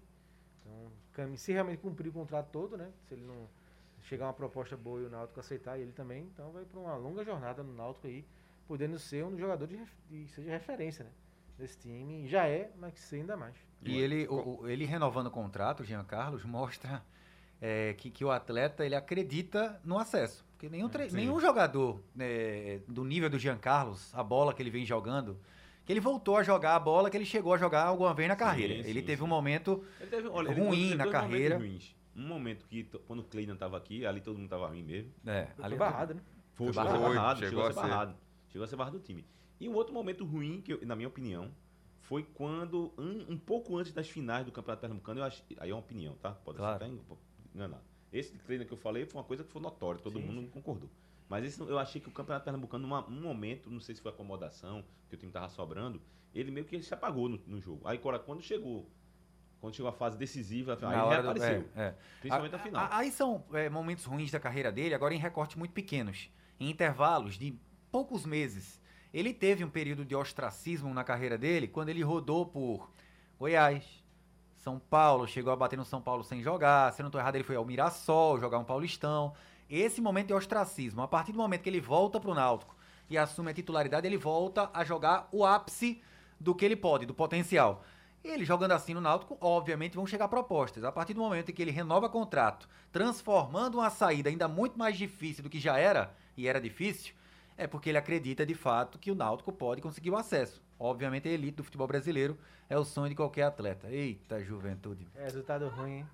Então, 1.12 1.36
se 1.36 1.52
realmente 1.52 1.78
cumprir 1.78 2.08
o 2.08 2.12
contrato 2.12 2.50
todo, 2.50 2.76
né? 2.76 2.90
Se 3.06 3.14
ele 3.14 3.22
não 3.24 3.48
chegar 4.02 4.26
uma 4.26 4.32
proposta 4.32 4.76
boa 4.76 5.00
e 5.00 5.04
o 5.04 5.10
Náutico 5.10 5.38
aceitar 5.38 5.78
e 5.78 5.82
ele 5.82 5.92
também, 5.92 6.24
então 6.24 6.50
vai 6.50 6.64
para 6.64 6.78
uma 6.80 6.96
longa 6.96 7.24
jornada 7.24 7.62
no 7.62 7.72
Náutico 7.72 8.06
aí, 8.06 8.26
podendo 8.66 8.98
ser 8.98 9.24
um 9.24 9.30
dos 9.30 9.40
jogadores 9.40 9.78
de, 10.10 10.24
de 10.24 10.28
seja 10.30 10.50
referência, 10.50 11.04
né? 11.04 11.10
desse 11.58 11.78
time. 11.78 12.26
Já 12.28 12.48
é, 12.48 12.70
mas 12.78 12.92
que 12.94 13.00
ser 13.00 13.16
ainda 13.16 13.36
mais. 13.36 13.54
E 13.82 13.96
ele, 13.98 14.26
o, 14.28 14.62
o- 14.62 14.68
ele 14.68 14.84
renovando 14.84 15.28
o 15.28 15.30
contrato, 15.30 15.80
o 15.80 15.84
Jean 15.84 16.02
Carlos, 16.04 16.42
mostra 16.46 17.00
é, 17.60 17.94
que, 17.94 18.10
que 18.10 18.24
o 18.24 18.30
atleta 18.32 18.84
ele 18.84 18.94
acredita 18.96 19.80
no 19.84 19.96
acesso. 19.98 20.44
Porque 20.52 20.68
nenhum, 20.68 20.88
tre- 20.88 21.08
sim. 21.10 21.16
nenhum 21.16 21.38
jogador 21.40 22.02
é, 22.18 22.80
do 22.88 23.04
nível 23.04 23.30
do 23.30 23.38
Jean 23.38 23.56
Carlos, 23.58 24.12
a 24.14 24.22
bola 24.22 24.52
que 24.52 24.60
ele 24.62 24.70
vem 24.70 24.84
jogando, 24.84 25.38
que 25.84 25.92
ele 25.92 26.00
voltou 26.00 26.36
a 26.36 26.42
jogar 26.42 26.74
a 26.74 26.80
bola 26.80 27.08
que 27.10 27.16
ele 27.16 27.26
chegou 27.26 27.52
a 27.54 27.58
jogar 27.58 27.84
alguma 27.84 28.12
vez 28.14 28.28
na 28.28 28.34
carreira. 28.36 28.82
sim, 28.82 28.88
ele 28.90 29.02
teve 29.02 29.18
sim. 29.18 29.24
um 29.24 29.28
momento. 29.28 29.84
Ele 30.00 30.10
teve, 30.10 30.28
olha, 30.28 30.50
ele 30.50 30.60
Ruim 30.60 30.82
teve 30.90 30.94
na 30.96 31.08
carreira. 31.08 31.60
Um 32.16 32.26
momento 32.26 32.64
que, 32.66 32.84
t- 32.84 32.98
quando 33.06 33.20
o 33.20 33.24
Cleiton 33.24 33.54
tava 33.56 33.76
aqui, 33.76 34.04
ali 34.06 34.20
todo 34.20 34.38
mundo 34.38 34.48
tava 34.48 34.66
ruim 34.68 34.82
mesmo. 34.82 35.12
É, 35.26 35.46
Foi 35.54 35.64
ali- 35.64 35.76
barrado, 35.76 36.14
né? 36.14 36.20
Foi, 36.54 36.72
Foi 36.72 36.82
chegou 36.84 36.88
a 37.06 37.10
ser 37.10 37.14
barrado. 37.16 37.38
Chegou 37.40 37.48
chegou 37.50 37.64
a 37.64 37.68
a 37.68 37.72
ser 37.72 37.80
ser. 37.80 37.88
barrado. 37.88 38.16
Chegou 38.54 38.64
a 38.64 38.68
ser 38.68 38.76
barrado 38.76 39.00
do 39.00 39.04
time. 39.04 39.26
E 39.58 39.68
um 39.68 39.74
outro 39.74 39.92
momento 39.92 40.24
ruim, 40.24 40.60
que 40.60 40.74
eu- 40.74 40.86
na 40.86 40.94
minha 40.94 41.08
opinião, 41.08 41.50
foi 42.02 42.22
quando, 42.22 42.92
um, 42.96 43.32
um 43.32 43.36
pouco 43.36 43.76
antes 43.76 43.92
das 43.92 44.08
finais 44.08 44.46
do 44.46 44.52
Campeonato 44.52 44.80
Pernambucano, 44.82 45.18
eu 45.18 45.24
acho, 45.24 45.42
aí 45.58 45.70
é 45.70 45.74
uma 45.74 45.80
opinião, 45.80 46.14
tá? 46.22 46.30
Pode 46.30 46.58
Claro. 46.58 46.78
ser 46.78 46.84
até 46.84 46.94
engan- 46.94 47.16
enganado. 47.52 47.82
Esse 48.12 48.38
treino 48.38 48.64
que 48.64 48.72
eu 48.72 48.76
falei 48.76 49.04
foi 49.06 49.20
uma 49.20 49.26
coisa 49.26 49.42
que 49.42 49.50
foi 49.50 49.60
notória, 49.60 50.00
todo 50.00 50.20
Sim, 50.20 50.24
mundo 50.26 50.48
concordou. 50.52 50.88
Mas 51.28 51.44
esse, 51.44 51.60
eu 51.60 51.76
achei 51.80 52.00
que 52.00 52.06
o 52.08 52.12
Campeonato 52.12 52.44
Pernambucano, 52.44 52.86
numa- 52.86 53.04
um 53.08 53.20
momento, 53.22 53.68
não 53.68 53.80
sei 53.80 53.96
se 53.96 54.00
foi 54.00 54.12
acomodação, 54.12 54.84
que 55.08 55.16
o 55.16 55.18
time 55.18 55.32
tava 55.32 55.48
sobrando, 55.48 56.00
ele 56.32 56.52
meio 56.52 56.64
que 56.64 56.80
se 56.80 56.94
apagou 56.94 57.28
no, 57.28 57.40
no 57.48 57.60
jogo. 57.60 57.80
Aí 57.88 57.98
quando 57.98 58.40
chegou, 58.40 58.88
quando 59.60 59.74
chegou 59.74 59.88
a 59.88 59.92
fase 59.92 60.16
decisiva, 60.16 60.78
aí 60.80 60.94
ele 60.94 61.00
do- 61.02 61.08
reapareceu. 61.08 61.68
é, 61.74 61.82
é. 61.88 61.94
Principalmente 62.20 62.54
A- 62.54 62.58
a 62.58 62.60
final. 62.62 62.84
a- 62.84 62.98
Aí 62.98 63.10
são 63.10 63.42
é, 63.52 63.68
momentos 63.68 64.04
ruins 64.04 64.30
da 64.30 64.38
carreira 64.38 64.70
dele, 64.70 64.94
agora 64.94 65.12
em 65.12 65.18
recortes 65.18 65.56
muito 65.56 65.72
pequenos, 65.72 66.30
em 66.60 66.70
intervalos 66.70 67.36
de 67.36 67.58
poucos 67.94 68.26
meses. 68.26 68.80
Ele 69.12 69.32
teve 69.32 69.62
um 69.62 69.70
período 69.70 70.04
de 70.04 70.16
ostracismo 70.16 70.92
na 70.92 71.04
carreira 71.04 71.38
dele 71.38 71.68
quando 71.68 71.90
ele 71.90 72.02
rodou 72.02 72.44
por 72.44 72.90
Goiás, 73.38 73.84
São 74.56 74.80
Paulo, 74.80 75.28
chegou 75.28 75.52
a 75.52 75.56
bater 75.56 75.76
no 75.76 75.84
São 75.84 76.02
Paulo 76.02 76.24
sem 76.24 76.42
jogar. 76.42 76.92
Se 76.92 77.00
eu 77.00 77.04
não 77.04 77.08
estou 77.08 77.20
errado, 77.20 77.36
ele 77.36 77.44
foi 77.44 77.54
ao 77.54 77.64
Mirassol 77.64 78.40
jogar 78.40 78.58
um 78.58 78.64
Paulistão. 78.64 79.32
Esse 79.70 80.00
momento 80.00 80.26
de 80.26 80.34
ostracismo, 80.34 81.02
a 81.02 81.06
partir 81.06 81.30
do 81.30 81.38
momento 81.38 81.62
que 81.62 81.70
ele 81.70 81.80
volta 81.80 82.18
para 82.18 82.32
o 82.32 82.34
Náutico 82.34 82.74
e 83.08 83.16
assume 83.16 83.52
a 83.52 83.54
titularidade, 83.54 84.08
ele 84.08 84.18
volta 84.18 84.68
a 84.74 84.82
jogar 84.82 85.28
o 85.30 85.46
ápice 85.46 86.02
do 86.40 86.52
que 86.52 86.64
ele 86.64 86.74
pode, 86.74 87.06
do 87.06 87.14
potencial. 87.14 87.84
Ele 88.24 88.44
jogando 88.44 88.72
assim 88.72 88.92
no 88.92 89.00
Náutico, 89.00 89.38
obviamente 89.40 89.94
vão 89.94 90.04
chegar 90.04 90.26
propostas. 90.26 90.82
A 90.82 90.90
partir 90.90 91.14
do 91.14 91.20
momento 91.20 91.50
em 91.50 91.54
que 91.54 91.62
ele 91.62 91.70
renova 91.70 92.08
contrato, 92.08 92.68
transformando 92.90 93.78
uma 93.78 93.88
saída 93.88 94.30
ainda 94.30 94.48
muito 94.48 94.76
mais 94.76 94.98
difícil 94.98 95.44
do 95.44 95.50
que 95.50 95.60
já 95.60 95.78
era, 95.78 96.12
e 96.36 96.48
era 96.48 96.60
difícil, 96.60 97.14
é 97.56 97.66
porque 97.66 97.88
ele 97.88 97.98
acredita 97.98 98.44
de 98.44 98.54
fato 98.54 98.98
que 98.98 99.10
o 99.10 99.14
Náutico 99.14 99.52
pode 99.52 99.80
conseguir 99.80 100.10
o 100.10 100.16
acesso. 100.16 100.62
Obviamente 100.78 101.28
a 101.28 101.32
elite 101.32 101.56
do 101.56 101.64
futebol 101.64 101.86
brasileiro 101.86 102.36
é 102.68 102.78
o 102.78 102.84
sonho 102.84 103.10
de 103.10 103.14
qualquer 103.14 103.44
atleta. 103.44 103.88
Eita, 103.90 104.42
juventude. 104.42 105.06
É, 105.14 105.24
resultado 105.24 105.68
ruim, 105.68 105.98
hein? 105.98 106.06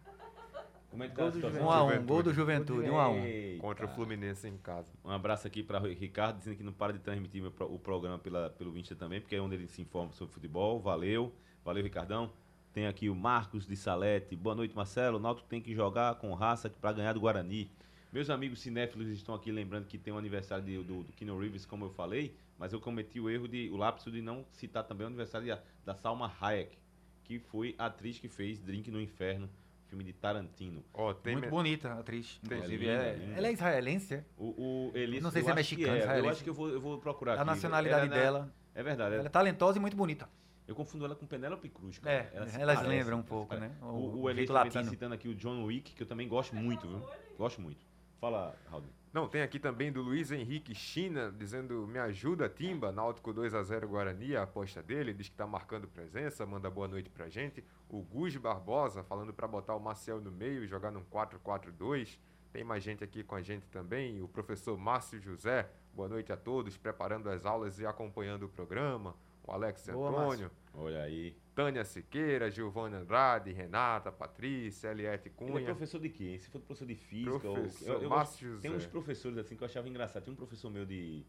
Como 0.91 1.05
é 1.05 1.09
que 1.09 1.15
Gol 1.15 1.25
tá 1.25 1.29
a 1.29 1.31
do 1.31 1.37
situação? 1.37 1.67
Um 1.67 1.71
a 1.71 1.83
um, 1.83 1.87
Juventude. 1.87 2.07
gol 2.09 2.23
do 2.23 2.35
Juventude, 2.35 2.91
um 2.91 2.99
a 2.99 3.09
um. 3.09 3.25
Eita. 3.25 3.61
Contra 3.61 3.87
o 3.87 3.89
Fluminense 3.89 4.49
em 4.49 4.57
casa. 4.59 4.93
Um 5.05 5.11
abraço 5.11 5.47
aqui 5.47 5.63
para 5.63 5.79
Ricardo, 5.79 6.39
dizendo 6.39 6.57
que 6.57 6.65
não 6.65 6.73
para 6.73 6.93
de 6.93 6.99
transmitir 6.99 7.41
meu 7.41 7.53
o 7.61 7.79
programa 7.79 8.19
pela, 8.19 8.51
pelo 8.51 8.77
Insta 8.77 8.97
também, 8.97 9.21
porque 9.21 9.37
é 9.37 9.41
onde 9.41 9.55
ele 9.55 9.69
se 9.69 9.81
informa 9.81 10.13
sobre 10.13 10.35
futebol. 10.35 10.81
Valeu, 10.81 11.33
valeu, 11.65 11.83
Ricardão. 11.85 12.33
Tem 12.73 12.87
aqui 12.87 13.09
o 13.09 13.15
Marcos 13.15 13.67
de 13.67 13.77
Salete. 13.77 14.35
Boa 14.35 14.55
noite, 14.55 14.75
Marcelo. 14.75 15.19
O 15.19 15.21
Náutico 15.21 15.49
tem 15.49 15.61
que 15.61 15.75
jogar 15.75 16.17
com 16.17 16.35
raça 16.35 16.69
para 16.69 16.93
ganhar 16.93 17.13
do 17.13 17.21
Guarani. 17.21 17.71
Meus 18.13 18.29
amigos 18.29 18.59
cinéfilos 18.61 19.09
estão 19.09 19.35
aqui 19.35 19.53
lembrando 19.53 19.87
que 19.87 19.97
tem 19.97 20.13
o 20.13 20.19
aniversário 20.19 20.65
de- 20.65 20.83
do, 20.83 21.05
do 21.05 21.13
Keanu 21.13 21.39
Reeves, 21.39 21.65
como 21.65 21.85
eu 21.85 21.91
falei, 21.91 22.35
mas 22.59 22.73
eu 22.73 22.81
cometi 22.81 23.21
o 23.21 23.31
erro 23.31 23.47
de, 23.47 23.71
o 23.71 23.77
lapso 23.77 24.11
de 24.11 24.21
não 24.21 24.45
citar 24.53 24.83
também 24.85 25.05
o 25.05 25.09
aniversário 25.09 25.47
de- 25.55 25.61
da 25.85 25.95
Salma 25.95 26.33
Hayek, 26.41 26.77
que 27.25 27.39
foi 27.39 27.75
a 27.79 27.87
atriz 27.87 28.19
que 28.19 28.29
fez 28.29 28.59
Drink 28.59 28.91
no 28.91 29.01
Inferno, 29.01 29.49
filme 29.87 30.03
de 30.03 30.13
Tarantino. 30.13 30.83
Tem 31.23 31.35
Muito 31.35 31.45
me- 31.45 31.51
bonita 31.51 31.89
a 31.93 32.01
atriz. 32.01 32.41
Tem- 32.49 32.59
Inclusive, 32.59 32.85
linda, 32.85 33.03
é- 33.05 33.35
ela 33.37 33.47
é 33.47 33.53
israelense, 33.53 34.15
é? 34.15 34.25
O, 34.37 34.91
o 34.91 34.93
Elias, 34.97 35.23
Não 35.23 35.31
sei 35.31 35.43
se 35.43 35.49
é 35.49 35.53
acho 35.53 35.77
que 35.77 35.77
mexicano, 35.87 36.19
Eu 36.19 36.29
acho 36.31 36.43
que 36.45 36.51
eu 36.51 36.55
vou, 36.55 36.69
eu 36.69 36.81
vou 36.81 36.99
procurar 36.99 37.33
a 37.33 37.35
aqui. 37.37 37.45
nacionalidade 37.45 38.07
Ela 38.07 38.17
é 38.17 38.21
dela. 38.21 38.55
É 38.75 38.83
verdade. 38.83 39.11
Ela 39.15 39.21
Ela, 39.21 39.27
é 39.27 39.31
talentosa 39.31 39.79
e 39.79 39.81
muito 39.81 39.97
bonita. 39.97 40.29
eu 40.67 40.75
confundo 40.75 41.05
ela 41.05 41.15
com 41.15 41.27
Penélope 41.27 41.69
Cruz. 41.69 41.99
cara. 42.01 42.13
É, 42.17 42.31
Ela 42.35 42.47
elas 42.59 42.77
parece, 42.79 42.87
lembram 42.89 43.19
um 43.19 43.23
pouco, 43.23 43.55
né? 43.55 43.71
O, 43.83 43.87
O- 43.87 44.23
o, 44.25 44.33
jeito 44.35 44.49
também 44.53 44.71
tá 44.71 44.79
latino. 44.81 44.91
citando 44.91 45.15
aqui 45.15 45.29
o 45.29 45.35
John 45.37 45.65
Wick, 45.65 45.93
que 45.95 46.03
eu 46.03 46.07
também 46.07 46.27
gosto 46.29 46.57
muito, 46.57 46.89
viu? 46.89 47.01
Gosto 47.39 47.61
muito. 47.61 47.90
Fala, 48.21 48.55
Raul. 48.71 48.85
Não, 49.13 49.27
tem 49.27 49.41
aqui 49.41 49.59
também 49.59 49.91
do 49.91 50.03
Luiz 50.03 50.31
Henrique 50.31 50.75
China, 50.75 51.33
dizendo: 51.37 51.87
Me 51.89 51.99
ajuda, 51.99 52.51
Timba. 52.51 52.93
Náutico 52.93 53.33
2x0 53.33 53.87
Guarani, 53.87 54.37
a 54.37 54.43
aposta 54.43 54.83
dele. 54.83 55.15
Diz 55.15 55.29
que 55.29 55.35
tá 55.35 55.47
marcando 55.47 55.89
presença, 55.89 56.45
manda 56.45 56.71
boa 56.71 56.87
noite 56.87 57.09
pra 57.09 57.31
gente. 57.31 57.65
O 57.89 58.03
Gus 58.03 58.37
Barbosa, 58.37 59.03
falando 59.03 59.33
pra 59.33 59.49
botar 59.49 59.75
o 59.75 59.81
Marcel 59.81 60.21
no 60.21 60.31
meio 60.31 60.63
e 60.63 60.69
jogar 60.69 60.93
num 60.93 61.03
4-4-2. 61.05 62.19
Tem 62.53 62.63
mais 62.63 62.85
gente 62.85 63.03
aqui 63.03 63.25
com 63.25 63.35
a 63.35 63.43
gente 63.43 63.67
também. 63.69 64.21
O 64.21 64.29
professor 64.29 64.77
Márcio 64.77 65.19
José, 65.19 65.69
boa 65.95 66.09
noite 66.09 66.31
a 66.31 66.37
todos, 66.37 66.77
preparando 66.77 67.31
as 67.31 67.47
aulas 67.47 67.81
e 67.81 67.87
acompanhando 67.87 68.45
o 68.45 68.49
programa. 68.49 69.17
O 69.47 69.53
Alex 69.53 69.89
Boa, 69.89 70.11
Antônio, 70.11 70.51
Olha 70.75 71.03
aí. 71.03 71.35
Tânia 71.55 71.85
Siqueira, 71.85 72.51
Giovanna 72.51 72.99
Andrade, 72.99 73.53
Renata, 73.53 74.13
Patrícia, 74.13 74.89
Eliette 74.91 75.29
Ele 75.29 75.35
é 75.51 75.53
Cunha. 75.53 75.65
professor 75.67 75.99
de 76.01 76.09
quê? 76.09 76.39
Se 76.39 76.49
for 76.49 76.61
professor 76.61 76.87
de 76.87 76.95
física 76.95 77.31
Professor 77.41 77.89
ou... 77.91 77.97
Eu, 77.97 78.03
eu 78.03 78.09
Márcio 78.11 78.49
gosto- 78.51 78.63
tem 78.63 78.71
José. 78.71 78.85
uns 78.85 78.91
professores 78.91 79.39
assim 79.39 79.57
que 79.57 79.63
eu 79.63 79.67
achava 79.67 79.89
engraçado. 79.89 80.23
Tem 80.25 80.33
um 80.33 80.37
professor 80.37 80.71
meu 80.71 80.87
de, 80.87 81.25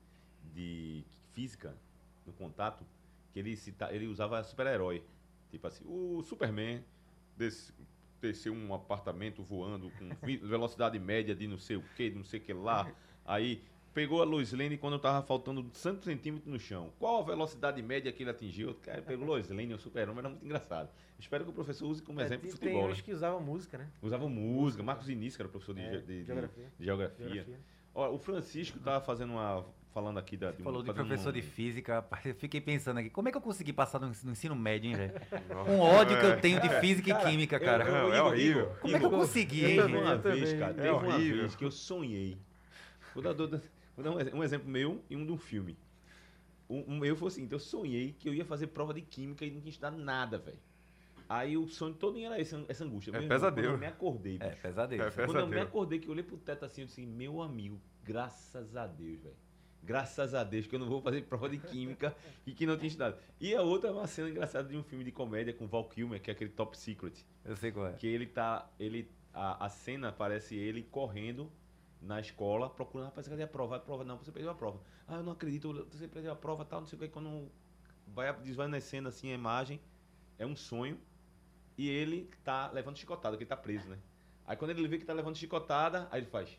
de 0.54 1.04
física, 1.34 1.76
no 2.26 2.34
contato, 2.34 2.86
que 3.34 3.39
ele, 3.39 3.56
cita, 3.56 3.91
ele 3.93 4.06
usava 4.08 4.43
super-herói. 4.43 5.04
Tipo 5.50 5.67
assim, 5.67 5.84
o 5.88 6.21
Superman 6.24 6.84
des- 7.36 7.74
desceu 8.21 8.54
um 8.54 8.74
apartamento 8.74 9.41
voando 9.43 9.89
com 9.91 10.10
velocidade 10.47 11.00
média 11.00 11.34
de 11.36 11.47
não 11.47 11.58
sei 11.58 11.78
o 11.78 11.84
que, 11.95 12.10
de 12.10 12.15
não 12.17 12.24
sei 12.24 12.39
o 12.39 12.43
que 12.43 12.54
lá. 12.54 12.89
Aí 13.26 13.63
pegou 13.93 14.21
a 14.21 14.25
Lois 14.25 14.51
Lane 14.54 14.77
quando 14.77 14.97
tava 14.99 15.25
faltando 15.25 15.65
santo 15.73 16.06
centímetro 16.06 16.49
no 16.49 16.60
chão. 16.60 16.91
Qual 16.99 17.19
a 17.21 17.23
velocidade 17.23 17.82
média 17.82 18.12
que 18.12 18.23
ele 18.23 18.30
atingiu? 18.30 18.73
Cara, 18.84 19.01
pegou 19.01 19.25
Lois 19.25 19.49
Lane, 19.49 19.73
o 19.73 19.77
super-homem, 19.80 20.19
era 20.19 20.30
muito 20.30 20.45
engraçado. 20.45 20.89
Espero 21.19 21.43
que 21.43 21.49
o 21.51 21.54
professor 21.54 21.88
use 21.88 22.01
como 22.01 22.19
É, 22.21 22.25
exemplo 22.25 22.47
de 22.49 22.58
tem 22.58 22.69
futebol. 22.69 22.88
né? 22.88 22.93
uns 22.93 23.01
que 23.01 23.12
usavam 23.13 23.41
música, 23.41 23.77
né? 23.77 23.88
Usava 24.01 24.27
música, 24.27 24.82
Marcos 24.84 25.10
Início, 25.10 25.38
que 25.38 25.41
era 25.43 25.49
professor 25.49 25.75
de, 25.75 25.82
É, 25.82 25.97
de- 25.97 26.01
de- 26.01 26.23
geografia. 26.25 26.71
de 26.80 26.86
geografia. 26.86 27.25
Geografia. 27.27 27.60
Ó, 27.93 28.10
o 28.12 28.17
Francisco 28.17 28.80
tava 28.80 29.04
fazendo 29.04 29.34
uma. 29.34 29.65
falando 29.93 30.17
aqui 30.17 30.38
da. 30.38 30.51
um- 30.51 30.63
Falou 30.63 30.82
de 30.82 30.93
professor 30.93 31.32
um- 31.32 31.34
de 31.34 31.41
física, 31.41 31.95
rapaz, 31.95 32.25
eu 32.25 32.34
fiquei 32.34 32.62
pensando 32.62 32.99
aqui, 32.99 33.10
como 33.10 33.27
é 33.27 33.32
que 33.32 33.38
eu 33.38 33.41
consegui 33.41 33.73
passar 33.73 33.99
no, 33.99 34.08
no 34.23 34.32
ensino 34.32 34.56
médio, 34.56 34.89
hein, 34.89 34.95
velho? 34.95 35.13
Um 35.69 35.80
ódio 35.82 36.17
que 36.17 36.25
eu 36.25 36.39
tenho 36.39 36.62
de 36.62 36.69
física 36.80 37.12
e 37.12 37.25
química, 37.30 37.60
cara. 37.60 37.84
Eu- 37.84 37.93
eu- 37.95 38.01
Não, 38.08 38.13
é 38.13 38.21
horrível. 38.23 38.62
Igor, 38.63 38.80
Como 38.80 38.95
é 38.95 38.99
que 38.99 39.06
eu 39.06 39.10
consegui, 39.10 39.63
eu 39.63 39.69
hein, 39.69 39.75
Teve 39.82 39.97
uma 39.97 40.12
eu 40.13 40.19
vez, 40.21 40.54
cara, 40.54 40.71
É 40.71 40.73
teve 40.75 40.89
uma 40.91 40.97
horrível. 41.15 41.38
vez 41.39 41.56
que 41.58 41.65
eu 41.65 41.71
sonhei. 41.71 42.38
Dar, 43.21 43.34
do- 43.34 43.62
vou 43.95 44.04
dar 44.04 44.12
um, 44.12 44.39
um 44.39 44.43
exemplo 44.43 44.69
meu 44.69 45.04
e 45.10 45.15
um 45.15 45.25
de 45.25 45.32
um 45.32 45.38
filme. 45.38 45.77
Um, 46.69 46.93
um 46.93 46.97
meu 46.99 47.15
foi 47.15 47.27
assim, 47.27 47.43
então 47.43 47.58
eu 47.58 47.60
sonhei 47.60 48.13
que 48.17 48.30
eu 48.30 48.34
ia 48.34 48.45
fazer 48.45 48.67
prova 48.67 48.93
de 48.93 49.01
química 49.01 49.45
e 49.45 49.51
não 49.51 49.60
tinha 49.60 49.69
estudado 49.71 49.97
nada, 49.97 50.38
velho. 50.38 50.60
Aí 51.27 51.56
o 51.58 51.67
sonho 51.67 51.93
todo 51.93 52.19
era 52.19 52.39
esse, 52.39 52.54
essa 52.67 52.84
angústia. 52.84 53.12
É 53.12 53.13
Meu 53.13 53.21
irmão, 53.23 53.36
pesadelo. 53.38 53.67
Quando 53.67 53.73
eu 53.75 53.80
me 53.80 53.86
acordei, 53.86 54.38
É, 54.41 54.49
bicho. 54.49 54.62
pesadelo. 54.62 55.01
É, 55.01 55.12
sabe? 55.12 55.25
Quando 55.27 55.39
eu 55.39 55.45
me 55.45 55.51
pesadelo. 55.51 55.67
acordei, 55.69 55.99
que 55.99 56.08
eu 56.08 56.12
olhei 56.12 56.23
pro 56.23 56.38
teto 56.38 56.65
assim, 56.65 56.82
eu 56.82 56.88
disse, 56.88 57.06
meu 57.06 57.41
amigo, 57.41 57.80
graças 58.04 58.75
a 58.75 58.86
Deus, 58.86 59.21
velho. 59.21 59.36
Graças 59.84 60.36
a 60.36 60.43
Deus 60.43 60.67
que 60.67 60.75
eu 60.75 60.80
não 60.80 60.88
vou 60.88 61.01
fazer 61.01 61.23
prova 61.23 61.49
de 61.49 61.58
química 61.58 62.15
e 62.45 62.54
que 62.54 62.65
não 62.65 62.75
tinha 62.77 62.88
estudado. 62.88 63.17
E 63.39 63.56
a 63.56 63.62
outra 63.62 63.89
é 63.89 63.93
uma 63.93 64.08
cena 64.08 64.30
engraçada 64.30 64.67
de 64.67 64.77
um 64.77 64.84
filme 64.84 65.04
de 65.04 65.12
comédia 65.12 65.54
com 65.54 65.67
Val 65.67 65.88
Kilmer, 65.89 66.21
que 66.21 66.30
é 66.30 66.34
aquele 66.34 66.51
Top 66.51 66.77
Secret. 66.77 67.13
Eu 67.45 67.56
sei 67.56 67.71
qual 67.71 67.88
é. 67.88 67.93
Que 67.93 68.08
ele 68.08 68.27
tá. 68.27 68.69
Ele, 68.77 69.10
a, 69.34 69.65
a 69.65 69.69
cena 69.69 70.12
parece 70.12 70.56
ele 70.56 70.84
correndo 70.84 71.51
na 72.02 72.20
escola, 72.20 72.70
procurando, 72.70 73.08
rapaz, 73.08 73.28
cadê 73.28 73.44
a 73.44 73.48
prova? 73.48 73.76
A 73.76 73.80
prova, 73.80 74.04
não, 74.04 74.18
você 74.18 74.32
perdeu 74.32 74.52
a 74.52 74.56
prova. 74.56 74.80
Ah, 75.08 75.16
eu 75.16 75.24
não 75.24 75.34
acredito, 75.34 75.88
você 75.92 76.08
perdeu 76.08 76.32
a 76.32 76.36
prova 76.36 76.66
tal, 76.66 76.82
não 76.82 76.88
sei 76.88 76.98
o 76.98 77.02
que. 77.02 77.08
Quando 77.08 77.52
vai 78.08 78.34
desvanecendo 78.42 79.08
assim 79.08 79.32
a 79.32 79.36
imagem, 79.36 79.80
é 80.38 80.46
um 80.46 80.56
sonho. 80.56 81.00
E 81.78 81.88
ele 81.88 82.30
tá 82.44 82.70
levando 82.72 82.98
chicotada, 82.98 83.36
porque 83.36 83.44
ele 83.44 83.50
tá 83.50 83.58
preso, 83.58 83.88
né? 83.88 83.98
Aí 84.46 84.58
quando 84.58 84.72
ele 84.72 84.88
vê 84.88 84.98
que 84.98 85.06
tá 85.06 85.14
levando 85.14 85.36
chicotada, 85.36 86.08
aí 86.12 86.22
ele 86.22 86.28
faz. 86.30 86.50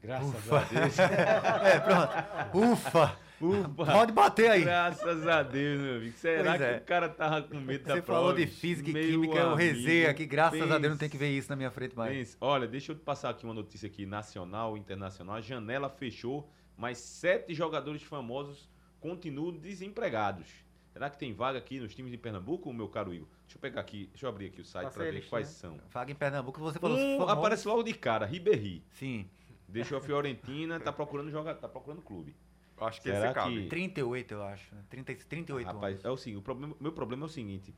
Graças 0.00 0.28
Ufa. 0.28 0.58
a 0.58 0.64
Deus. 0.64 0.96
É, 1.64 1.80
pronto. 1.80 2.72
Ufa! 2.72 3.18
Ufa. 3.46 3.92
Pode 3.92 4.12
bater 4.12 4.50
aí. 4.50 4.62
Graças 4.62 5.26
a 5.26 5.42
Deus, 5.42 5.80
meu 5.80 5.96
amigo. 5.96 6.16
Será 6.16 6.44
Pois 6.50 6.56
que 6.58 6.64
é. 6.64 6.76
o 6.76 6.80
cara 6.82 7.08
tava 7.08 7.42
com 7.42 7.56
medo 7.58 7.84
da 7.84 7.94
Você 7.96 8.02
falou 8.02 8.32
de 8.32 8.46
física 8.46 8.90
e 8.90 8.92
Meu 8.92 9.02
química, 9.02 9.38
eu 9.38 9.54
rezei 9.54 10.06
aqui, 10.06 10.26
graças 10.26 10.60
a 10.60 10.64
Deus 10.64 10.80
não 10.82 10.88
pense- 10.90 10.98
tem 11.00 11.08
que 11.08 11.16
ver 11.16 11.30
isso 11.30 11.48
na 11.50 11.56
minha 11.56 11.70
frente 11.70 11.96
mais. 11.96 12.12
Pense, 12.16 12.36
olha, 12.40 12.66
deixa 12.66 12.92
eu 12.92 12.96
te 12.96 13.02
passar 13.02 13.30
aqui 13.30 13.44
uma 13.44 13.54
notícia 13.54 13.86
aqui 13.86 14.06
nacional, 14.06 14.76
internacional. 14.76 15.36
A 15.36 15.40
janela 15.40 15.88
fechou, 15.88 16.48
mas 16.76 16.98
sete 16.98 17.54
jogadores 17.54 18.02
famosos 18.02 18.68
continuam 19.00 19.52
desempregados. 19.52 20.46
Será 20.92 21.08
que 21.08 21.18
tem 21.18 21.32
vaga 21.32 21.58
aqui 21.58 21.80
nos 21.80 21.94
times 21.94 22.10
de 22.12 22.18
Pernambuco, 22.18 22.70
meu 22.72 22.86
caro 22.86 23.14
Igor? 23.14 23.26
Deixa 23.46 23.56
eu 23.56 23.60
pegar 23.60 23.80
aqui, 23.80 24.08
deixa 24.12 24.26
eu 24.26 24.30
abrir 24.30 24.46
aqui 24.46 24.60
o 24.60 24.64
site 24.64 24.92
para 24.92 25.04
ver 25.04 25.26
quais 25.26 25.48
são. 25.48 25.78
Vaga 25.90 26.12
em 26.12 26.14
Pernambuco, 26.14 26.60
você 26.60 26.78
falou. 26.78 26.98
Um 26.98 27.16
famoso. 27.18 27.30
aparece 27.32 27.66
logo 27.66 27.82
de 27.82 27.94
cara, 27.94 28.26
Ribéry. 28.26 28.84
Sim. 28.90 29.26
Deixou 29.66 29.96
a 29.96 30.00
Fiorentina, 30.02 30.78
tá 30.78 30.92
procurando 30.92 31.30
jogar, 31.30 31.54
tá 31.54 31.66
procurando 31.66 32.02
clube. 32.02 32.36
Eu 32.82 32.88
acho 32.88 33.00
que 33.00 33.08
Será 33.08 33.26
esse 33.26 33.34
cabe. 33.34 33.62
que- 33.62 33.68
38, 33.68 34.34
eu 34.34 34.42
acho. 34.42 34.74
né? 34.74 34.82
30, 34.90 35.14
38 35.14 35.66
Rapaz, 35.66 35.94
anos. 35.94 36.04
é 36.04 36.10
o 36.10 36.16
seguinte, 36.16 36.38
o 36.38 36.42
problema, 36.42 36.76
meu 36.80 36.92
problema 36.92 37.24
é 37.24 37.26
o 37.26 37.28
seguinte. 37.28 37.72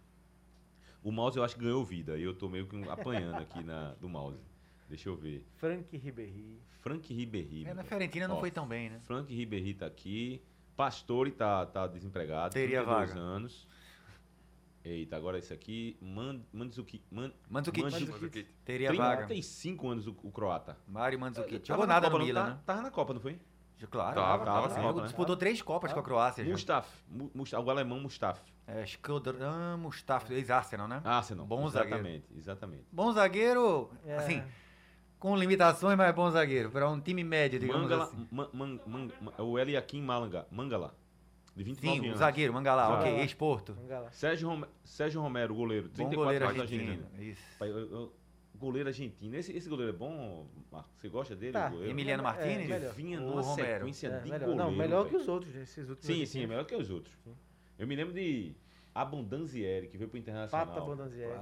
O 1.02 1.12
mouse 1.12 1.36
eu 1.36 1.44
acho 1.44 1.54
que 1.56 1.62
ganhou 1.62 1.84
vida 1.84 2.16
e 2.16 2.22
eu 2.22 2.34
tô 2.34 2.48
meio 2.48 2.66
que 2.66 2.88
apanhando 2.88 3.36
aqui 3.36 3.62
na, 3.62 3.92
do 4.00 4.08
mouse. 4.08 4.40
Deixa 4.88 5.10
eu 5.10 5.16
ver. 5.16 5.44
Frank 5.56 5.94
Ribéry. 5.96 6.58
Frank 6.80 7.12
Ribéry. 7.12 7.66
É, 7.66 7.74
na. 7.74 7.84
Fiorentina 7.84 8.26
não 8.26 8.36
Ó, 8.36 8.40
foi 8.40 8.50
tão 8.50 8.66
bem, 8.66 8.88
né? 8.88 9.00
Frank 9.02 9.32
Ribéry 9.34 9.74
tá 9.74 9.84
aqui. 9.86 10.42
Pastore 10.74 11.30
tá, 11.30 11.66
tá 11.66 11.86
desempregado. 11.86 12.54
Teria 12.54 12.78
32 12.82 13.08
vaga. 13.10 13.20
anos. 13.20 13.68
Eita, 14.82 15.16
agora 15.16 15.38
esse 15.38 15.52
aqui. 15.52 15.96
Man, 16.00 16.40
Mandzuki, 16.52 17.02
Man, 17.10 17.32
Mandzukic. 17.48 17.82
Mandzukic. 17.82 18.10
Mandzukic. 18.10 18.48
Teria 18.64 18.92
vaga. 18.92 19.26
35 19.26 19.88
anos 19.88 20.06
o, 20.06 20.16
o 20.22 20.30
croata. 20.30 20.76
Mário 20.86 21.18
Mandzukic. 21.18 21.66
Jogou 21.66 21.86
na 21.86 21.94
nada 21.94 22.06
Copa, 22.06 22.18
no 22.18 22.24
Milan, 22.24 22.44
tá- 22.44 22.50
né? 22.54 22.60
Tava 22.66 22.82
na 22.82 22.90
Copa, 22.90 23.14
não 23.14 23.20
foi? 23.20 23.38
Claro. 23.90 24.14
Tava, 24.14 24.44
tava 24.44 24.68
sim. 24.70 24.76
Sim, 24.76 24.80
Copa, 24.82 25.00
né? 25.00 25.06
disputou 25.06 25.36
três 25.36 25.60
Copas 25.62 25.92
com 25.92 26.00
a 26.00 26.02
Croácia 26.02 26.44
já. 26.44 26.50
Mustafa. 26.50 26.88
Mu- 27.08 27.30
Mustafa. 27.34 27.62
O 27.62 27.70
alemão 27.70 28.00
Mustafa. 28.00 28.40
É, 28.66 28.86
Skodran 28.86 29.76
Mustafa, 29.76 30.32
ex-Arsenal, 30.32 30.88
né? 30.88 31.02
Arsenal. 31.04 31.44
Bom 31.46 31.66
exatamente, 31.66 32.24
exatamente. 32.36 32.84
Bom 32.90 33.12
zagueiro, 33.12 33.90
É. 34.06 34.16
assim, 34.16 34.42
com 35.18 35.36
limitações, 35.36 35.98
mas 35.98 36.14
bom 36.14 36.30
zagueiro. 36.30 36.70
Para 36.70 36.88
um 36.88 36.98
time 36.98 37.22
médio, 37.22 37.58
digamos 37.60 37.82
Mangala, 37.82 38.04
assim. 38.04 38.26
man, 38.30 38.48
man, 38.54 38.80
man, 38.86 39.08
é 39.36 39.42
o 39.42 39.58
Eliakim 39.58 40.00
Manga, 40.00 40.46
Mangala, 40.50 40.94
de 41.54 41.62
29 41.62 42.00
Sim, 42.00 42.06
anos. 42.06 42.18
zagueiro, 42.20 42.54
Mangalá, 42.54 42.86
Zagueiro. 42.88 43.10
ok, 43.10 43.20
ex-porto. 43.22 43.76
Sérgio, 44.12 44.48
Rome- 44.48 44.66
Sérgio 44.82 45.20
Romero, 45.20 45.54
goleiro, 45.54 45.88
Bom 45.88 45.94
34 45.94 46.24
goleiro 46.24 46.44
anos 46.48 46.60
argentino. 46.62 46.90
argentino. 46.92 47.22
Isso. 47.22 47.42
Eu- 47.60 47.78
eu- 47.78 48.12
goleiro 48.58 48.88
argentino. 48.88 49.34
Esse, 49.36 49.52
esse 49.56 49.68
goleiro 49.68 49.92
é 49.92 49.96
bom, 49.96 50.46
Marco? 50.70 50.88
Você 50.96 51.08
gosta 51.08 51.34
dele? 51.36 51.52
Tá. 51.52 51.72
Emiliano 51.74 52.22
É, 52.22 52.24
Martinez? 52.24 52.68
melhor. 52.68 52.92
Vinha 52.94 53.20
numa 53.20 53.42
Romero. 53.42 53.78
sequência 53.78 54.08
É, 54.08 54.18
de 54.18 54.30
melhor. 54.30 54.40
goleiro. 54.48 54.56
Não, 54.64 54.70
melhor 54.72 55.04
que 55.04 55.10
velho. 55.12 55.22
os 55.22 55.28
outros, 55.28 55.54
né? 55.54 55.62
esses 55.62 55.88
últimos. 55.88 56.04
Sim, 56.06 56.26
sim, 56.26 56.42
é 56.44 56.46
melhor 56.46 56.64
que 56.64 56.74
os 56.74 56.90
outros. 56.90 57.14
Sim. 57.24 57.34
Eu 57.78 57.86
me 57.86 57.96
lembro 57.96 58.14
de 58.14 58.54
Abondanzieri, 58.94 59.88
que 59.88 59.96
veio 59.98 60.08
pro 60.08 60.18
Internacional. 60.18 60.66
Pata 60.66 60.80
Bondanzieri. 60.80 61.32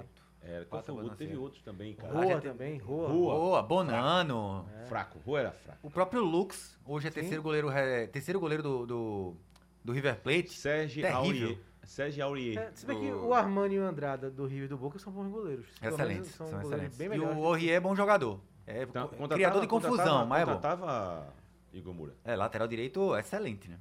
Era, 0.45 0.65
qual 0.65 0.81
Pata 0.83 0.93
foi 0.93 0.95
o 1.01 1.05
outro? 1.05 1.19
Teve 1.19 1.37
outros 1.37 1.63
também, 1.63 1.95
cara. 1.95 2.13
Roa 2.13 2.27
gente- 2.27 2.43
também, 2.43 2.79
Roa. 2.79 3.09
Roa. 3.09 3.35
Boa, 3.35 3.63
Bonano. 3.63 4.67
Fraco, 4.89 5.21
Rua 5.21 5.39
era 5.41 5.53
fraco. 5.53 5.87
O 5.87 5.91
próprio 5.91 6.25
Lux, 6.25 6.77
hoje 6.85 7.07
é 7.07 7.11
terceiro 7.13 7.43
goleiro, 7.43 7.71
é, 7.71 8.09
terceiro 8.09 8.41
goleiro 8.41 8.61
do, 8.63 8.85
do, 8.87 9.37
do 9.85 9.93
River 9.93 10.21
Plate. 10.21 10.51
Sérgio 10.51 11.01
Terrível. 11.03 11.19
Aurier. 11.49 11.59
Sérgio 11.85 12.25
Aurier. 12.25 12.59
É, 12.59 12.73
se 12.73 12.87
bem 12.87 12.99
que 12.99 13.13
o 13.13 13.35
Armani 13.35 13.75
e 13.75 13.79
o 13.79 13.85
Andrada 13.85 14.31
do 14.31 14.47
Rio 14.47 14.65
e 14.65 14.69
do 14.69 14.77
Boca 14.77 14.99
são 14.99 15.13
bons 15.13 15.29
goleiros. 15.29 15.67
Excelentes, 15.83 16.31
são, 16.31 16.47
goleiros 16.47 16.71
excelentes. 16.71 16.99
Bem 16.99 17.15
e 17.15 17.21
o 17.21 17.45
Aurier 17.45 17.75
é 17.75 17.81
bom 17.81 17.95
jogador. 17.95 18.41
É 18.67 18.83
Então, 18.83 19.09
criador 19.29 19.61
de 19.61 19.67
confusão, 19.67 20.27
mas 20.27 20.43
é 20.43 20.47
bom. 20.47 20.53
Contratava 20.53 21.33
Igor 21.73 21.93
Moura. 21.93 22.15
É, 22.25 22.37
lateral 22.37 22.69
direito, 22.69 23.17
excelente, 23.17 23.69
né? 23.69 23.79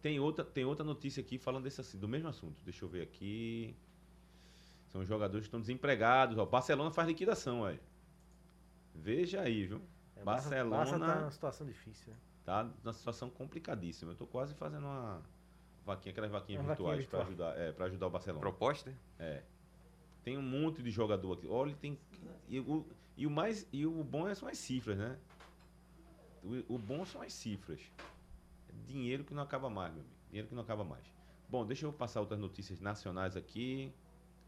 Tem 0.00 0.20
outra, 0.20 0.44
tem 0.44 0.64
outra 0.64 0.84
notícia 0.84 1.20
aqui 1.20 1.38
falando 1.38 1.64
desse, 1.64 1.80
assim, 1.80 1.98
do 1.98 2.06
mesmo 2.06 2.28
assunto. 2.28 2.62
Deixa 2.62 2.84
eu 2.84 2.88
ver 2.88 3.02
aqui. 3.02 3.74
São 4.88 5.00
os 5.00 5.08
jogadores 5.08 5.44
que 5.44 5.48
estão 5.48 5.60
desempregados. 5.60 6.36
Ó, 6.38 6.44
Barcelona 6.46 6.90
faz 6.90 7.08
liquidação, 7.08 7.62
olha. 7.62 7.80
Veja 8.94 9.40
aí, 9.40 9.66
viu? 9.66 9.80
É, 10.14 10.22
Barcelona 10.22 10.76
Barça 10.76 10.98
tá 10.98 11.20
numa 11.20 11.30
situação 11.30 11.66
difícil. 11.66 12.12
Né? 12.12 12.18
tá 12.44 12.68
numa 12.82 12.92
situação 12.92 13.30
complicadíssima. 13.30 14.12
Eu 14.12 14.16
tô 14.16 14.26
quase 14.26 14.54
fazendo 14.54 14.84
uma 14.84 15.22
vaquinha, 15.84 16.12
aquelas 16.12 16.30
vaquinhas 16.30 16.60
Uma 16.62 16.68
vaquinha 16.68 16.96
virtuais 16.96 17.06
para 17.06 17.24
virtual. 17.24 17.48
ajudar, 17.50 17.62
é, 17.68 17.72
pra 17.72 17.86
ajudar 17.86 18.06
o 18.06 18.10
Barcelona. 18.10 18.40
Proposta? 18.40 18.94
Tem 20.22 20.38
um 20.38 20.42
monte 20.42 20.82
de 20.82 20.90
jogador 20.90 21.34
aqui. 21.34 21.46
Olha, 21.46 21.74
tem. 21.76 21.98
E 22.48 22.58
o, 22.60 22.86
e 23.16 23.26
o 23.26 23.30
mais. 23.30 23.66
E 23.72 23.84
o 23.86 24.02
bom 24.02 24.26
é- 24.26 24.34
são 24.34 24.48
as 24.48 24.56
cifras, 24.58 24.96
né? 24.96 25.18
O, 26.42 26.74
o 26.74 26.78
bom 26.78 27.04
são 27.04 27.20
as 27.22 27.32
cifras. 27.32 27.80
É 28.68 28.72
dinheiro 28.86 29.22
que 29.24 29.34
não 29.34 29.42
acaba 29.42 29.68
mais, 29.68 29.92
meu 29.92 30.00
amigo. 30.02 30.16
Dinheiro 30.28 30.48
que 30.48 30.54
não 30.54 30.62
acaba 30.62 30.82
mais. 30.84 31.04
Bom, 31.48 31.64
deixa 31.66 31.84
eu 31.86 31.92
passar 31.92 32.20
outras 32.20 32.40
notícias 32.40 32.80
nacionais 32.80 33.36
aqui. 33.36 33.92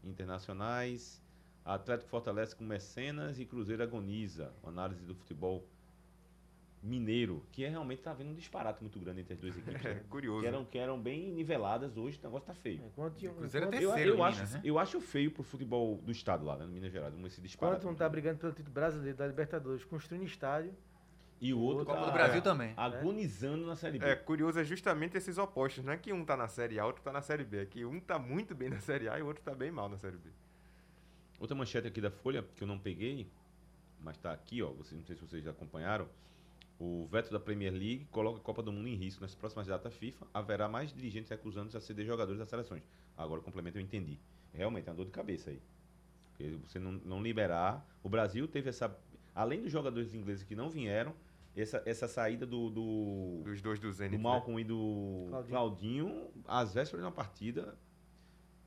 Internacionais. 0.03 1.21
Atlético 1.63 2.09
fortalece 2.09 2.55
com 2.55 2.63
mecenas 2.63 3.39
e 3.39 3.45
Cruzeiro 3.45 3.83
agoniza. 3.83 4.51
Análise 4.63 5.03
do 5.03 5.13
futebol 5.13 5.63
mineiro, 6.87 7.43
que 7.51 7.63
é 7.65 7.69
realmente 7.69 8.01
tá 8.01 8.11
havendo 8.11 8.31
um 8.31 8.33
disparate 8.33 8.81
muito 8.81 8.99
grande 8.99 9.21
entre 9.21 9.33
as 9.33 9.39
duas 9.39 9.57
equipes. 9.57 9.85
É, 9.85 9.93
né? 9.95 10.03
curioso. 10.09 10.41
que, 10.41 10.47
eram, 10.47 10.65
que 10.65 10.77
eram 10.77 10.99
bem 10.99 11.31
niveladas, 11.31 11.97
hoje 11.97 12.17
o 12.21 12.23
negócio 12.23 12.47
tá 12.47 12.53
feio. 12.53 12.81
Enquanto, 12.85 13.15
Cruzeiro 13.15 13.65
é 13.65 13.69
enquanto, 13.69 13.81
Eu, 13.81 13.89
terceiro 13.89 14.11
eu, 14.11 14.17
em 14.17 14.21
acho, 14.21 14.37
Minas, 14.37 14.53
né? 14.53 14.61
eu 14.63 14.79
acho 14.79 15.01
feio 15.01 15.31
pro 15.31 15.43
futebol 15.43 15.97
do 15.97 16.11
estado 16.11 16.45
lá, 16.45 16.55
né, 16.57 16.65
no 16.65 16.71
Minas 16.71 16.91
Gerais, 16.91 17.13
esse 17.25 17.41
disparate. 17.41 17.79
enquanto 17.79 17.93
um 17.93 17.95
tá 17.97 18.07
brigando 18.07 18.39
pelo 18.39 18.53
título 18.53 18.73
brasileiro 18.73 19.17
da 19.17 19.27
Libertadores, 19.27 19.83
construindo 19.83 20.23
estádio, 20.23 20.73
E 21.39 21.53
o 21.53 21.59
outro 21.59 21.85
Copa 21.85 21.99
tá 21.99 22.05
do 22.07 22.11
Brasil 22.11 22.41
também. 22.41 22.73
agonizando 22.75 23.65
na 23.65 23.75
Série 23.75 23.99
B. 23.99 24.05
É, 24.05 24.15
curioso 24.15 24.59
é 24.59 24.63
justamente 24.63 25.15
esses 25.17 25.37
opostos, 25.37 25.83
não 25.83 25.93
é 25.93 25.97
que 25.97 26.11
um 26.11 26.25
tá 26.25 26.35
na 26.35 26.47
Série 26.47 26.79
A, 26.79 26.85
outro 26.85 27.03
tá 27.03 27.11
na 27.11 27.21
Série 27.21 27.43
B, 27.43 27.61
é 27.61 27.65
que 27.65 27.85
um 27.85 27.99
tá 27.99 28.17
muito 28.17 28.55
bem 28.55 28.69
na 28.69 28.79
Série 28.79 29.07
A 29.07 29.19
e 29.19 29.21
o 29.21 29.27
outro 29.27 29.43
tá 29.43 29.53
bem 29.53 29.69
mal 29.69 29.87
na 29.87 29.97
Série 29.97 30.17
B. 30.17 30.29
Outra 31.39 31.55
manchete 31.55 31.87
aqui 31.87 32.01
da 32.01 32.09
Folha, 32.09 32.43
que 32.55 32.63
eu 32.63 32.67
não 32.67 32.79
peguei, 32.79 33.29
mas 34.01 34.17
tá 34.17 34.31
aqui, 34.31 34.63
ó, 34.63 34.71
vocês, 34.71 34.99
não 34.99 35.05
sei 35.05 35.15
se 35.15 35.21
vocês 35.21 35.43
já 35.43 35.51
acompanharam, 35.51 36.07
o 36.79 37.07
veto 37.07 37.31
da 37.31 37.39
Premier 37.39 37.73
League 37.73 38.05
coloca 38.11 38.39
a 38.39 38.41
Copa 38.41 38.61
do 38.61 38.71
Mundo 38.71 38.87
em 38.87 38.95
risco. 38.95 39.21
Nas 39.21 39.33
próximas 39.33 39.67
datas 39.67 39.95
FIFA, 39.95 40.27
haverá 40.33 40.67
mais 40.67 40.93
dirigentes 40.93 41.29
recusando 41.29 41.75
a 41.75 41.81
ceder 41.81 42.05
jogadores 42.05 42.39
das 42.39 42.49
seleções. 42.49 42.83
Agora 43.17 43.41
o 43.41 43.43
complemento 43.43 43.77
eu 43.77 43.81
entendi. 43.81 44.19
Realmente 44.53 44.87
é 44.87 44.91
uma 44.91 44.97
dor 44.97 45.05
de 45.05 45.11
cabeça 45.11 45.49
aí. 45.49 45.61
Porque 46.29 46.55
você 46.67 46.77
não, 46.77 46.91
não 46.91 47.21
liberar... 47.21 47.85
O 48.03 48.09
Brasil 48.09 48.47
teve 48.47 48.69
essa... 48.69 48.95
Além 49.33 49.61
dos 49.61 49.71
jogadores 49.71 50.13
ingleses 50.13 50.43
que 50.43 50.55
não 50.55 50.69
vieram, 50.69 51.13
essa, 51.55 51.81
essa 51.85 52.07
saída 52.07 52.45
do, 52.45 52.69
do, 52.69 53.41
Dos 53.43 53.61
dois 53.61 53.79
do 53.79 53.87
do 53.87 53.93
Zenit, 53.93 54.17
né? 54.17 54.23
Malcolm 54.23 54.59
e 54.59 54.63
do 54.63 55.27
Claudinho. 55.29 55.49
Claudinho, 55.49 56.27
às 56.47 56.73
vésperas 56.73 57.01
de 57.01 57.05
uma 57.05 57.11
partida, 57.11 57.75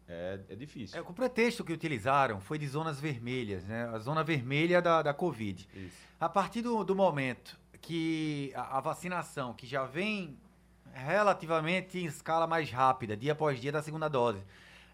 é, 0.09 0.41
é 0.49 0.57
difícil. 0.57 0.99
É, 0.99 1.01
o 1.01 1.13
pretexto 1.13 1.65
que 1.65 1.73
utilizaram 1.73 2.41
foi 2.41 2.59
de 2.59 2.67
zonas 2.67 3.01
vermelhas, 3.01 3.65
né? 3.65 3.85
A 3.85 3.99
zona 3.99 4.25
vermelha 4.25 4.83
da, 4.83 5.03
da 5.03 5.15
Covid. 5.15 5.69
Isso. 5.73 5.97
A 6.19 6.29
partir 6.29 6.63
do, 6.63 6.83
do 6.83 6.97
momento 6.97 7.60
que 7.81 8.53
a, 8.55 8.81
vacinação, 8.81 9.53
que 9.55 9.67
já 9.67 9.85
vem 9.85 10.37
relativamente 10.93 11.99
em 11.99 12.05
escala 12.07 12.47
mais 12.47 12.71
rápida, 12.71 13.17
dia 13.17 13.33
após 13.33 13.61
dia 13.61 13.73
da 13.73 13.83
segunda 13.83 14.09
dose, 14.09 14.43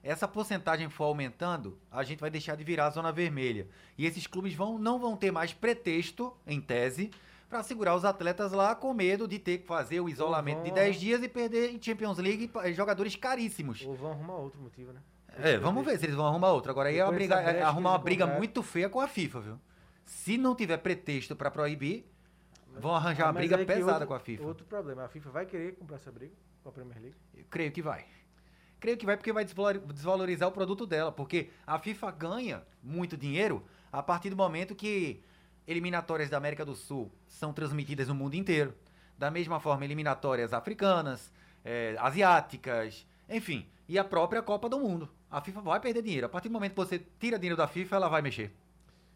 essa 0.03 0.29
porcentagem 0.29 0.89
for 0.89 1.05
aumentando, 1.05 1.79
a 1.91 2.05
gente 2.05 2.21
vai 2.21 2.31
deixar 2.31 2.57
de 2.57 2.63
virar 2.63 2.87
a 2.87 2.91
zona 2.91 3.11
vermelha. 3.11 3.67
E 3.99 4.07
esses 4.07 4.27
clubes 4.27 4.55
vão, 4.55 4.79
não 4.79 4.99
vão 5.01 5.17
ter 5.17 5.33
mais 5.33 5.53
pretexto, 5.53 6.33
em 6.47 6.61
tese, 6.61 7.11
para 7.49 7.63
segurar 7.63 7.95
os 7.97 8.05
atletas 8.05 8.53
lá 8.53 8.75
com 8.75 8.93
medo 8.95 9.27
de 9.27 9.39
ter 9.39 9.59
que 9.59 9.67
fazer 9.67 10.01
o 10.01 10.09
isolamento 10.09 10.63
de 10.63 10.71
vão- 10.71 10.75
10 10.75 11.01
dias 11.01 11.23
e 11.23 11.29
perder 11.29 11.71
em 11.75 11.83
Champions 11.83 12.19
League 12.19 12.49
pa- 12.49 12.71
jogadores 12.73 13.17
caríssimos. 13.17 13.83
ou 13.85 13.95
vão 13.97 14.11
arrumar 14.13 14.35
outro 14.37 14.61
motivo, 14.61 14.93
né? 14.93 15.01
É, 15.39 15.59
vamos 15.59 15.85
ver 15.85 15.99
se 15.99 16.07
eles 16.07 16.17
vão 16.17 16.27
arrumar 16.27 16.53
outra. 16.53 16.71
Agora 16.73 16.89
aí 16.89 16.99
é, 16.99 17.05
uma 17.05 17.13
briga, 17.13 17.35
é 17.41 17.63
arrumar 17.63 17.91
uma 17.91 17.99
briga 17.99 18.27
muito 18.27 18.63
feia 18.63 18.89
com 18.89 19.01
a 19.01 19.07
FIFA, 19.09 19.41
viu? 19.41 19.61
Se 20.05 20.39
não 20.39 20.55
tiver 20.55 20.79
pretexto 20.79 21.37
pra 21.37 21.51
proibir, 21.51 22.07
vão 22.81 22.95
arranjar 22.95 23.25
Ah, 23.25 23.27
uma 23.31 23.33
briga 23.35 23.59
que 23.59 23.65
pesada 23.65 23.93
outro- 23.93 24.07
com 24.09 24.15
a 24.15 24.21
FIFA. 24.21 24.45
Outro 24.45 24.67
problema, 24.67 25.05
a 25.05 25.09
FIFA 25.09 25.31
vai 25.31 25.47
querer 25.47 25.77
comprar 25.77 25.97
essa 25.97 26.11
briga 26.13 26.33
com 26.63 26.69
a 26.69 26.73
Premier 26.73 27.01
League. 27.01 27.17
Eu 27.35 27.45
creio 27.51 27.73
que 27.73 27.83
vai. 27.83 28.05
Creio 28.79 28.97
que 28.99 29.07
vai 29.07 29.17
porque 29.17 29.33
vai 29.33 29.45
desvalor- 29.45 29.79
desvalorizar 29.93 30.49
o 30.49 30.53
produto 30.53 30.87
dela, 30.87 31.11
porque 31.11 31.51
a 31.67 31.79
FIFA 31.79 32.11
ganha 32.13 32.63
muito 32.83 33.17
dinheiro 33.17 33.65
a 33.91 34.03
partir 34.03 34.31
do 34.31 34.37
momento 34.37 34.75
que 34.75 35.23
eliminatórias 35.67 36.29
da 36.31 36.37
América 36.37 36.65
do 36.65 36.75
Sul 36.75 37.11
são 37.27 37.53
transmitidas 37.53 38.09
no 38.09 38.15
mundo 38.15 38.35
inteiro. 38.35 38.75
Da 39.19 39.31
mesma 39.31 39.59
forma, 39.59 39.85
eliminatórias 39.85 40.53
africanas, 40.53 41.33
eh, 41.65 41.97
asiáticas, 41.99 43.07
enfim, 43.29 43.67
e 43.89 43.99
a 43.99 44.05
própria 44.05 44.43
Copa 44.43 44.69
do 44.69 44.79
Mundo. 44.79 45.09
A 45.31 45.41
FIFA 45.41 45.61
vai 45.63 45.81
perder 45.81 46.03
dinheiro. 46.03 46.27
A 46.27 46.29
partir 46.29 46.49
do 46.49 46.53
momento 46.53 46.73
que 46.73 46.77
você 46.77 46.99
tira 47.19 47.39
dinheiro 47.39 47.57
da 47.57 47.67
FIFA, 47.67 47.97
ela 47.97 48.09
vai 48.09 48.21
mexer. 48.23 48.55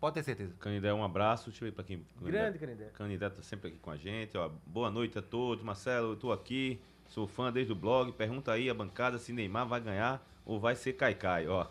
Pode 0.00 0.14
ter 0.14 0.22
certeza. 0.22 0.54
Canidé, 0.58 0.92
um 0.94 1.04
abraço. 1.04 1.50
Deixa 1.50 1.62
eu 1.62 1.70
ver 1.70 1.74
pra 1.74 1.84
quem. 1.84 2.02
Grande, 2.22 2.58
Canindé. 2.58 2.86
Candidato 2.94 3.36
tá 3.36 3.42
sempre 3.42 3.68
aqui 3.68 3.76
com 3.76 3.90
a 3.90 3.96
gente. 3.98 4.36
Ó. 4.36 4.50
Boa 4.64 4.90
noite 4.90 5.18
a 5.18 5.22
todos. 5.22 5.62
Marcelo, 5.62 6.12
eu 6.12 6.16
tô 6.16 6.32
aqui. 6.32 6.80
Sou 7.10 7.26
fã 7.26 7.52
desde 7.52 7.72
o 7.72 7.76
blog. 7.76 8.10
Pergunta 8.12 8.50
aí 8.50 8.70
a 8.70 8.74
bancada 8.74 9.18
se 9.18 9.30
Neymar 9.30 9.68
vai 9.68 9.80
ganhar 9.80 10.26
ou 10.46 10.58
vai 10.58 10.74
ser 10.74 10.94
Caicai. 10.94 11.46
Ó. 11.46 11.66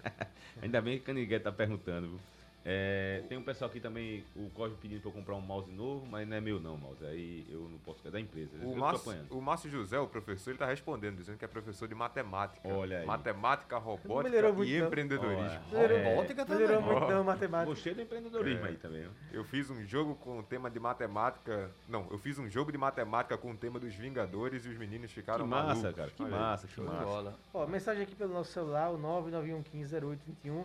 Ainda 0.62 0.80
bem 0.80 0.96
que 0.96 1.02
o 1.02 1.06
Canigué 1.06 1.38
tá 1.38 1.52
perguntando. 1.52 2.08
viu? 2.08 2.20
É, 2.66 3.22
tem 3.28 3.36
um 3.36 3.42
pessoal 3.42 3.68
aqui 3.68 3.78
também, 3.78 4.24
o 4.34 4.48
Cosme 4.50 4.78
pedindo 4.80 5.00
pra 5.02 5.10
eu 5.10 5.12
comprar 5.12 5.34
um 5.34 5.40
mouse 5.42 5.70
novo, 5.70 6.06
mas 6.06 6.26
não 6.26 6.34
é 6.36 6.40
meu 6.40 6.58
não, 6.58 6.78
mouse. 6.78 7.04
Aí 7.04 7.46
eu 7.50 7.60
não 7.68 7.76
posso, 7.78 8.06
é 8.08 8.10
da 8.10 8.18
empresa. 8.18 8.56
O 8.62 8.74
Márcio, 8.74 9.12
o 9.30 9.40
Márcio 9.40 9.68
José, 9.70 9.98
o 9.98 10.06
professor, 10.08 10.50
ele 10.50 10.58
tá 10.58 10.64
respondendo, 10.64 11.16
dizendo 11.16 11.36
que 11.36 11.44
é 11.44 11.48
professor 11.48 11.86
de 11.86 11.94
matemática. 11.94 12.66
Olha 12.66 13.00
aí. 13.00 13.06
Matemática, 13.06 13.76
robótica 13.76 14.38
e 14.38 14.42
não. 14.78 14.86
empreendedorismo. 14.86 15.60
Olha. 15.74 16.10
Robótica 16.10 16.46
também. 16.46 16.66
Melhorou 16.66 16.82
muito 16.90 17.12
não, 17.12 17.22
matemática. 17.24 17.70
Gostei 17.70 17.92
do 17.94 18.00
empreendedorismo 18.00 18.64
É. 18.64 18.68
aí 18.70 18.76
também. 18.76 19.06
ó. 19.06 19.10
Eu 19.34 19.44
fiz 19.44 19.68
um 19.68 19.84
jogo 19.84 20.14
com 20.14 20.38
o 20.38 20.42
tema 20.42 20.70
de 20.70 20.80
matemática. 20.80 21.70
Não, 21.86 22.06
eu 22.10 22.16
fiz 22.16 22.38
um 22.38 22.48
jogo 22.48 22.72
de 22.72 22.78
matemática 22.78 23.36
com 23.36 23.50
o 23.52 23.56
tema 23.56 23.78
dos 23.78 23.94
Vingadores 23.94 24.64
e 24.64 24.68
os 24.70 24.78
meninos 24.78 25.08
Que 25.10 25.16
ficaram 25.16 25.46
massa, 25.46 25.74
malucos. 25.82 25.94
cara. 25.96 26.10
Que 26.10 26.22
Olha 26.22 26.34
aí. 26.34 26.40
massa, 26.40 26.66
que 26.66 26.72
Show 26.72 26.84
de 26.86 26.90
massa. 26.92 27.04
bola. 27.04 27.38
Ó, 27.52 27.66
mensagem 27.66 28.02
aqui 28.02 28.14
pelo 28.14 28.32
nosso 28.32 28.50
celular, 28.52 28.88
o 28.90 28.98
991150821. 28.98 30.64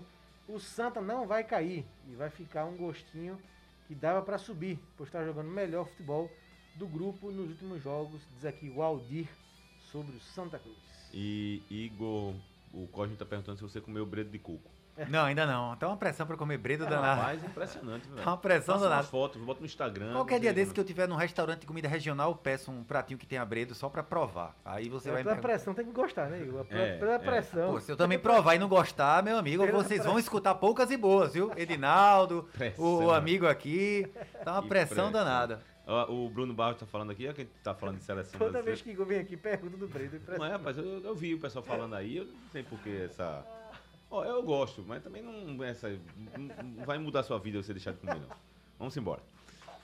O 0.49 0.59
Santa 0.59 0.99
não 0.99 1.27
vai 1.27 1.43
cair 1.43 1.85
e 2.07 2.15
vai 2.15 2.31
ficar 2.31 2.65
um 2.65 2.75
gostinho 2.75 3.39
que 3.87 3.93
dava 3.93 4.19
pra 4.23 4.39
subir, 4.39 4.79
pois 4.97 5.07
está 5.07 5.23
jogando 5.23 5.47
melhor 5.47 5.87
futebol 5.87 6.27
do 6.73 6.87
grupo 6.87 7.29
nos 7.29 7.51
últimos 7.51 7.83
jogos, 7.83 8.19
diz 8.33 8.45
aqui 8.45 8.67
o 8.67 8.81
Aldir 8.81 9.27
sobre 9.91 10.15
o 10.15 10.19
Santa 10.19 10.57
Cruz. 10.57 10.75
E 11.13 11.61
Igor, 11.69 12.33
o 12.73 12.87
Cosme 12.87 13.15
tá 13.15 13.25
perguntando 13.25 13.59
se 13.59 13.63
você 13.63 13.79
comeu 13.79 14.07
bredo 14.07 14.31
de 14.31 14.39
coco. 14.39 14.71
Não, 15.07 15.25
ainda 15.25 15.45
não. 15.45 15.75
Tá 15.75 15.87
uma 15.87 15.95
pressão 15.97 16.25
pra 16.27 16.35
comer 16.35 16.57
bredo 16.57 16.85
danado. 16.85 17.21
Rapaz, 17.21 17.43
impressionante, 17.43 18.07
velho. 18.09 18.23
Tá 18.23 18.31
uma 18.31 18.37
pressão 18.37 18.75
Faça 18.75 18.89
danada. 18.89 19.07
fotos, 19.07 19.41
bota 19.41 19.59
no 19.59 19.65
Instagram. 19.65 20.11
Qualquer 20.13 20.39
dia 20.39 20.53
desse 20.53 20.73
que 20.73 20.79
eu 20.79 20.83
tiver 20.83 21.07
num 21.07 21.15
restaurante 21.15 21.61
de 21.61 21.67
comida 21.67 21.87
regional, 21.87 22.31
eu 22.31 22.35
peço 22.35 22.71
um 22.71 22.83
pratinho 22.83 23.17
que 23.17 23.25
tenha 23.25 23.45
bredo 23.45 23.73
só 23.75 23.87
pra 23.89 24.03
provar. 24.03 24.55
Aí 24.65 24.89
você 24.89 25.09
vai 25.09 25.19
me 25.19 25.23
pela 25.23 25.35
perguntar. 25.35 25.47
pressão 25.53 25.73
tem 25.73 25.85
que 25.85 25.91
gostar, 25.91 26.29
né, 26.29 26.41
Igor? 26.41 26.65
Pela, 26.65 26.81
É, 26.81 26.97
pela 26.97 27.13
é. 27.13 27.19
pressão. 27.19 27.71
Pô, 27.73 27.79
se 27.79 27.91
eu 27.91 27.97
também 27.97 28.19
provar 28.19 28.55
e 28.55 28.59
não 28.59 28.67
gostar, 28.67 29.23
meu 29.23 29.37
amigo, 29.37 29.65
Pela 29.65 29.77
vocês 29.77 29.99
vão 29.99 30.13
pressão. 30.13 30.19
escutar 30.19 30.55
poucas 30.55 30.89
e 30.91 30.97
boas, 30.97 31.33
viu? 31.33 31.51
Edinaldo, 31.55 32.47
Pressão. 32.57 33.05
o 33.05 33.11
amigo 33.11 33.47
aqui. 33.47 34.11
Tá 34.43 34.53
uma 34.53 34.63
pressão 34.63 34.95
pressão. 34.95 35.11
danada. 35.11 35.61
O 36.07 36.29
Bruno 36.29 36.53
Barros 36.53 36.77
tá 36.79 36.85
falando 36.85 37.09
aqui, 37.11 37.27
ó, 37.27 37.33
quem 37.33 37.47
tá 37.63 37.73
falando 37.73 37.97
de 37.97 38.03
seleção 38.03 38.33
Toda 38.37 38.51
brasileira. 38.51 38.63
vez 38.63 38.81
que 38.83 38.91
Igor 38.91 39.07
vem 39.07 39.17
aqui, 39.19 39.35
pergunta 39.35 39.75
do 39.75 39.87
Bredo. 39.87 40.21
Não 40.37 40.45
é, 40.45 40.51
rapaz, 40.51 40.77
eu, 40.77 40.85
eu 41.03 41.15
vi 41.15 41.33
o 41.33 41.39
pessoal 41.39 41.65
falando 41.65 41.95
aí, 41.95 42.17
eu 42.17 42.25
não 42.25 42.49
sei 42.51 42.61
por 42.61 42.77
que 42.79 42.95
essa. 43.05 43.43
Ó, 44.11 44.23
eu 44.25 44.41
gosto, 44.43 44.83
mas 44.87 45.03
também 45.03 45.21
não, 45.21 45.63
essa, 45.63 45.89
não, 46.37 46.85
vai 46.85 46.97
mudar 46.97 47.19
a 47.19 47.23
sua 47.23 47.37
vida 47.37 47.61
você 47.61 47.73
deixar 47.73 47.91
de 47.91 47.99
comer, 47.99 48.15
não. 48.15 48.29
Vamos 48.79 48.95
embora. 48.97 49.21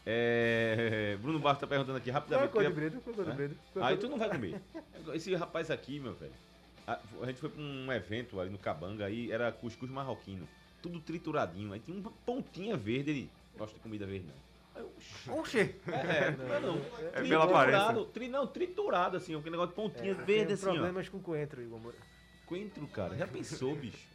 É, 0.07 1.17
Bruno 1.21 1.39
Barros 1.39 1.59
tá 1.59 1.67
perguntando 1.67 1.97
aqui 1.97 2.09
é 2.09 2.13
rapidamente. 2.13 2.51
Qual 2.51 2.63
é 2.63 2.67
a 2.67 2.71
cor 2.71 2.81
de 3.25 3.31
Hã? 3.31 3.35
Bredo? 3.35 3.55
É 3.75 3.79
a 3.79 3.87
Aí 3.87 3.95
cor 3.97 4.01
tu 4.01 4.09
não 4.09 4.17
vai 4.17 4.29
comer. 4.29 4.61
Esse 5.13 5.33
rapaz 5.35 5.71
aqui, 5.71 5.99
meu 5.99 6.13
velho. 6.13 6.31
A, 6.87 6.99
a 7.21 7.25
gente 7.25 7.39
foi 7.39 7.49
pra 7.49 7.61
um 7.61 7.91
evento 7.91 8.39
ali 8.39 8.49
no 8.51 8.57
Cabanga, 8.59 9.05
aí 9.05 9.31
era 9.31 9.51
cuscuz 9.51 9.89
marroquino. 9.89 10.47
Tudo 10.81 10.99
trituradinho. 10.99 11.73
Aí 11.73 11.79
tinha 11.79 11.97
uma 11.97 12.11
pontinha 12.25 12.77
verde. 12.77 13.09
Ele 13.09 13.31
gosta 13.57 13.75
de 13.75 13.81
comida 13.81 14.05
verde, 14.05 14.27
não. 14.27 14.35
Aí 14.75 14.81
eu, 14.83 14.91
"Oxi, 15.35 15.59
Oxê! 15.59 15.75
é, 15.87 16.31
não 16.31 16.53
é 16.53 16.59
não. 16.59 16.77
É 17.13 17.21
pela 17.23 17.43
aparência. 17.45 17.79
Triturado, 17.79 18.05
tri, 18.05 18.27
não, 18.27 18.47
triturado, 18.47 19.17
assim, 19.17 19.33
aquele 19.35 19.51
negócio 19.51 19.69
de 19.69 19.75
pontinha 19.75 20.11
É, 20.11 20.13
verde, 20.13 20.45
tem 20.45 20.53
assim, 20.53 20.67
ó. 20.67 20.73
problemas 20.73 21.09
com 21.09 21.19
coentro, 21.19 21.61
Igor 21.63 21.79
Moura. 21.79 21.97
Coentro, 22.45 22.85
cara. 22.87 23.15
Já 23.17 23.25
pensou, 23.25 23.75
bicho? 23.75 24.05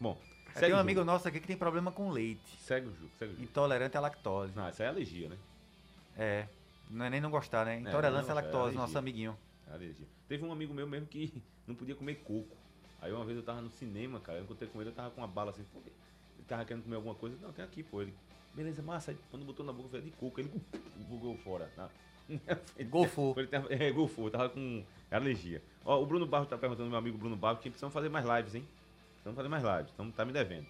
Bom, 0.00 0.18
Tem 0.58 0.72
um 0.72 0.78
amigo 0.78 1.04
nosso 1.04 1.28
aqui 1.28 1.38
que 1.38 1.46
tem 1.46 1.58
problema 1.58 1.92
com 1.92 2.10
leite. 2.10 2.56
Segue 2.58 2.88
o 2.88 2.94
jogo, 2.94 3.10
segue 3.18 3.32
o 3.32 3.36
jogo. 3.36 3.44
Intolerante 3.44 3.98
à 3.98 4.00
lactose. 4.00 4.56
Não, 4.56 4.66
isso 4.68 4.80
aí 4.80 4.86
é 4.86 4.90
alergia, 4.90 5.28
né? 5.28 5.36
É. 6.16 6.46
Não 6.88 7.04
é 7.04 7.10
nem 7.10 7.20
não 7.20 7.30
gostar, 7.30 7.66
né? 7.66 7.78
não 7.78 7.90
Intolerância 7.90 8.32
à 8.32 8.38
é 8.38 8.42
lactose, 8.42 8.74
nosso 8.74 8.96
amiguinho. 8.96 9.36
É 9.68 9.74
alergia. 9.74 10.06
Teve 10.26 10.42
um 10.42 10.50
amigo 10.50 10.72
meu 10.72 10.86
mesmo 10.86 11.06
que 11.06 11.30
não 11.68 11.74
podia 11.74 11.94
comer 11.94 12.14
coco. 12.16 12.56
Aí 13.02 13.12
uma 13.12 13.24
vez 13.26 13.36
eu 13.36 13.44
tava 13.44 13.60
no 13.60 13.70
cinema, 13.70 14.20
cara, 14.20 14.38
eu 14.38 14.44
encontrei 14.44 14.70
com 14.70 14.80
ele, 14.80 14.88
eu 14.88 14.94
tava 14.94 15.10
com 15.10 15.20
uma 15.20 15.28
bala 15.28 15.50
assim, 15.50 15.64
pô, 15.64 15.80
ele 15.80 16.46
tava 16.48 16.64
querendo 16.64 16.84
comer 16.84 16.96
alguma 16.96 17.14
coisa. 17.14 17.36
Não, 17.42 17.52
tem 17.52 17.64
aqui, 17.64 17.82
pô. 17.82 18.00
Ele, 18.00 18.14
beleza, 18.54 18.82
massa. 18.82 19.10
Aí, 19.10 19.18
quando 19.30 19.44
botou 19.44 19.64
na 19.64 19.72
boca, 19.72 19.88
veio 19.90 20.04
de 20.04 20.10
coco, 20.12 20.40
ele 20.40 20.50
bugou 21.08 21.36
fora. 21.36 21.70
Na, 21.76 21.90
Golfou. 22.84 23.34
Ele 23.36 23.48
tava, 23.48 23.66
é, 23.74 23.90
golfou, 23.90 24.30
tava 24.30 24.48
com 24.48 24.84
alergia. 25.10 25.60
Ó, 25.84 26.00
o 26.00 26.06
Bruno 26.06 26.26
Barros 26.26 26.48
tá 26.48 26.56
perguntando, 26.56 26.88
meu 26.88 26.98
amigo 26.98 27.18
Bruno 27.18 27.36
Barros, 27.36 27.60
que 27.60 27.68
precisamos 27.68 27.92
fazer 27.92 28.08
mais 28.08 28.24
lives, 28.24 28.54
hein? 28.54 28.64
Precisamos 29.22 29.36
fazer 29.36 29.48
mais 29.48 29.62
lives, 29.62 29.92
então 29.92 30.10
tá 30.10 30.24
me 30.24 30.32
devendo. 30.32 30.66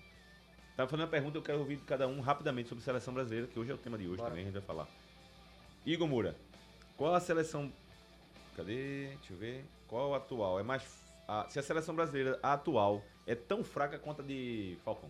Tá 0.77 0.85
fazendo 0.87 1.01
uma 1.05 1.09
pergunta, 1.09 1.39
eu 1.39 1.43
quero 1.43 1.59
ouvir 1.61 1.77
de 1.77 1.83
cada 1.83 2.09
um 2.09 2.21
rapidamente 2.21 2.69
sobre 2.69 2.83
seleção 2.83 3.15
brasileira, 3.15 3.47
que 3.47 3.59
hoje 3.59 3.71
é 3.71 3.75
o 3.75 3.79
tema 3.79 3.97
de 3.97 4.07
hoje 4.09 4.17
Bora. 4.17 4.31
também, 4.31 4.43
a 4.43 4.47
gente 4.47 4.55
vai 4.55 4.63
falar. 4.63 4.89
Igor 5.87 6.09
Moura, 6.09 6.35
qual 6.97 7.15
a 7.15 7.21
seleção. 7.21 7.73
Cadê? 8.57 9.09
Deixa 9.19 9.33
eu 9.33 9.37
ver. 9.39 9.65
Qual 9.87 10.15
a 10.15 10.17
atual? 10.19 10.59
É 10.59 10.63
mais. 10.63 10.83
a- 11.29 11.47
se 11.49 11.59
a 11.61 11.63
seleção 11.63 11.95
brasileira, 11.95 12.39
a 12.43 12.55
atual, 12.55 13.05
é 13.27 13.35
tão 13.37 13.63
fraca 13.63 13.99
quanto 13.99 14.21
a 14.23 14.25
de 14.25 14.77
Falcão. 14.85 15.09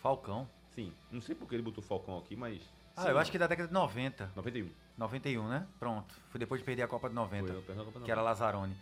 Falcão. 0.00 0.48
Sim, 0.74 0.90
não 1.10 1.20
sei 1.20 1.34
porque 1.34 1.54
ele 1.54 1.62
botou 1.62 1.82
Falcão 1.84 2.16
aqui, 2.18 2.34
mas. 2.36 2.60
Ah, 2.96 3.02
sim, 3.02 3.08
eu 3.08 3.18
acho 3.18 3.30
que 3.30 3.38
da 3.38 3.46
década 3.46 3.68
de 3.68 3.74
90. 3.74 4.30
91. 4.34 4.70
91, 4.96 5.48
né? 5.48 5.66
Pronto. 5.78 6.14
Foi 6.30 6.38
depois 6.38 6.60
de 6.60 6.64
perder 6.64 6.82
a 6.82 6.88
Copa 6.88 7.08
de 7.08 7.14
90. 7.14 7.46
Foi, 7.48 7.56
eu 7.56 7.62
perdi 7.62 7.80
a 7.80 7.84
Copa 7.84 8.00
que 8.00 8.10
era 8.10 8.20
90. 8.20 8.22
Lazarone. 8.22 8.76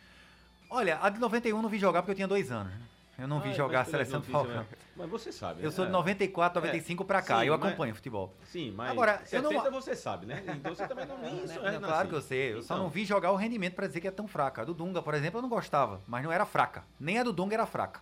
Olha, 0.70 0.98
a 1.00 1.08
de 1.08 1.18
91 1.18 1.56
eu 1.56 1.62
não 1.62 1.68
vi 1.68 1.78
jogar 1.78 2.02
porque 2.02 2.12
eu 2.12 2.16
tinha 2.16 2.28
dois 2.28 2.50
anos. 2.52 2.72
né? 2.72 2.80
Eu 3.20 3.26
não 3.26 3.40
vi 3.40 3.48
Ah, 3.50 3.52
jogar 3.52 3.78
a 3.78 3.82
mas 3.82 3.90
pela 3.90 4.04
seleção 4.04 4.20
do 4.20 4.26
Falcão. 4.30 4.54
mas- 4.70 4.88
Mas 4.96 5.10
você 5.10 5.32
sabe. 5.32 5.60
Eu 5.60 5.70
né? 5.70 5.74
sou 5.74 5.84
de 5.84 5.90
É. 5.90 5.92
94, 5.92 6.60
95 6.60 7.04
pra 7.04 7.20
cá. 7.20 7.40
Sim, 7.40 7.46
eu 7.46 7.58
mas- 7.58 7.68
acompanho 7.68 7.94
futebol. 7.94 8.32
Sim, 8.44 8.72
mas 8.76 8.90
Agora, 8.92 9.20
eu 9.32 9.42
não- 9.42 9.50
70 9.50 9.70
você 9.72 9.96
sabe, 9.96 10.26
né? 10.26 10.40
Então 10.46 10.72
você 10.74 10.86
também 10.86 11.04
não 11.04 11.18
nem 11.18 11.44
isso 11.44 11.58
Não, 11.60 11.66
é 11.66 11.78
claro 11.80 12.08
que 12.08 12.14
eu 12.14 12.20
sei. 12.20 12.52
Eu 12.54 12.62
só 12.62 12.74
Então, 12.74 12.84
não 12.84 12.90
vi 12.90 13.04
jogar 13.04 13.32
o 13.32 13.36
rendimento 13.36 13.74
pra 13.74 13.88
dizer 13.88 14.00
que 14.00 14.06
é 14.06 14.10
tão 14.12 14.28
fraca. 14.28 14.62
A 14.62 14.64
do 14.64 14.72
Dunga, 14.72 15.02
por 15.02 15.14
exemplo, 15.14 15.38
eu 15.38 15.42
não 15.42 15.48
gostava, 15.48 16.00
mas 16.06 16.22
não 16.22 16.30
era 16.30 16.46
fraca. 16.46 16.84
Nem 17.00 17.18
a 17.18 17.24
do 17.24 17.32
Dunga 17.32 17.54
era 17.54 17.66
fraca. 17.66 18.00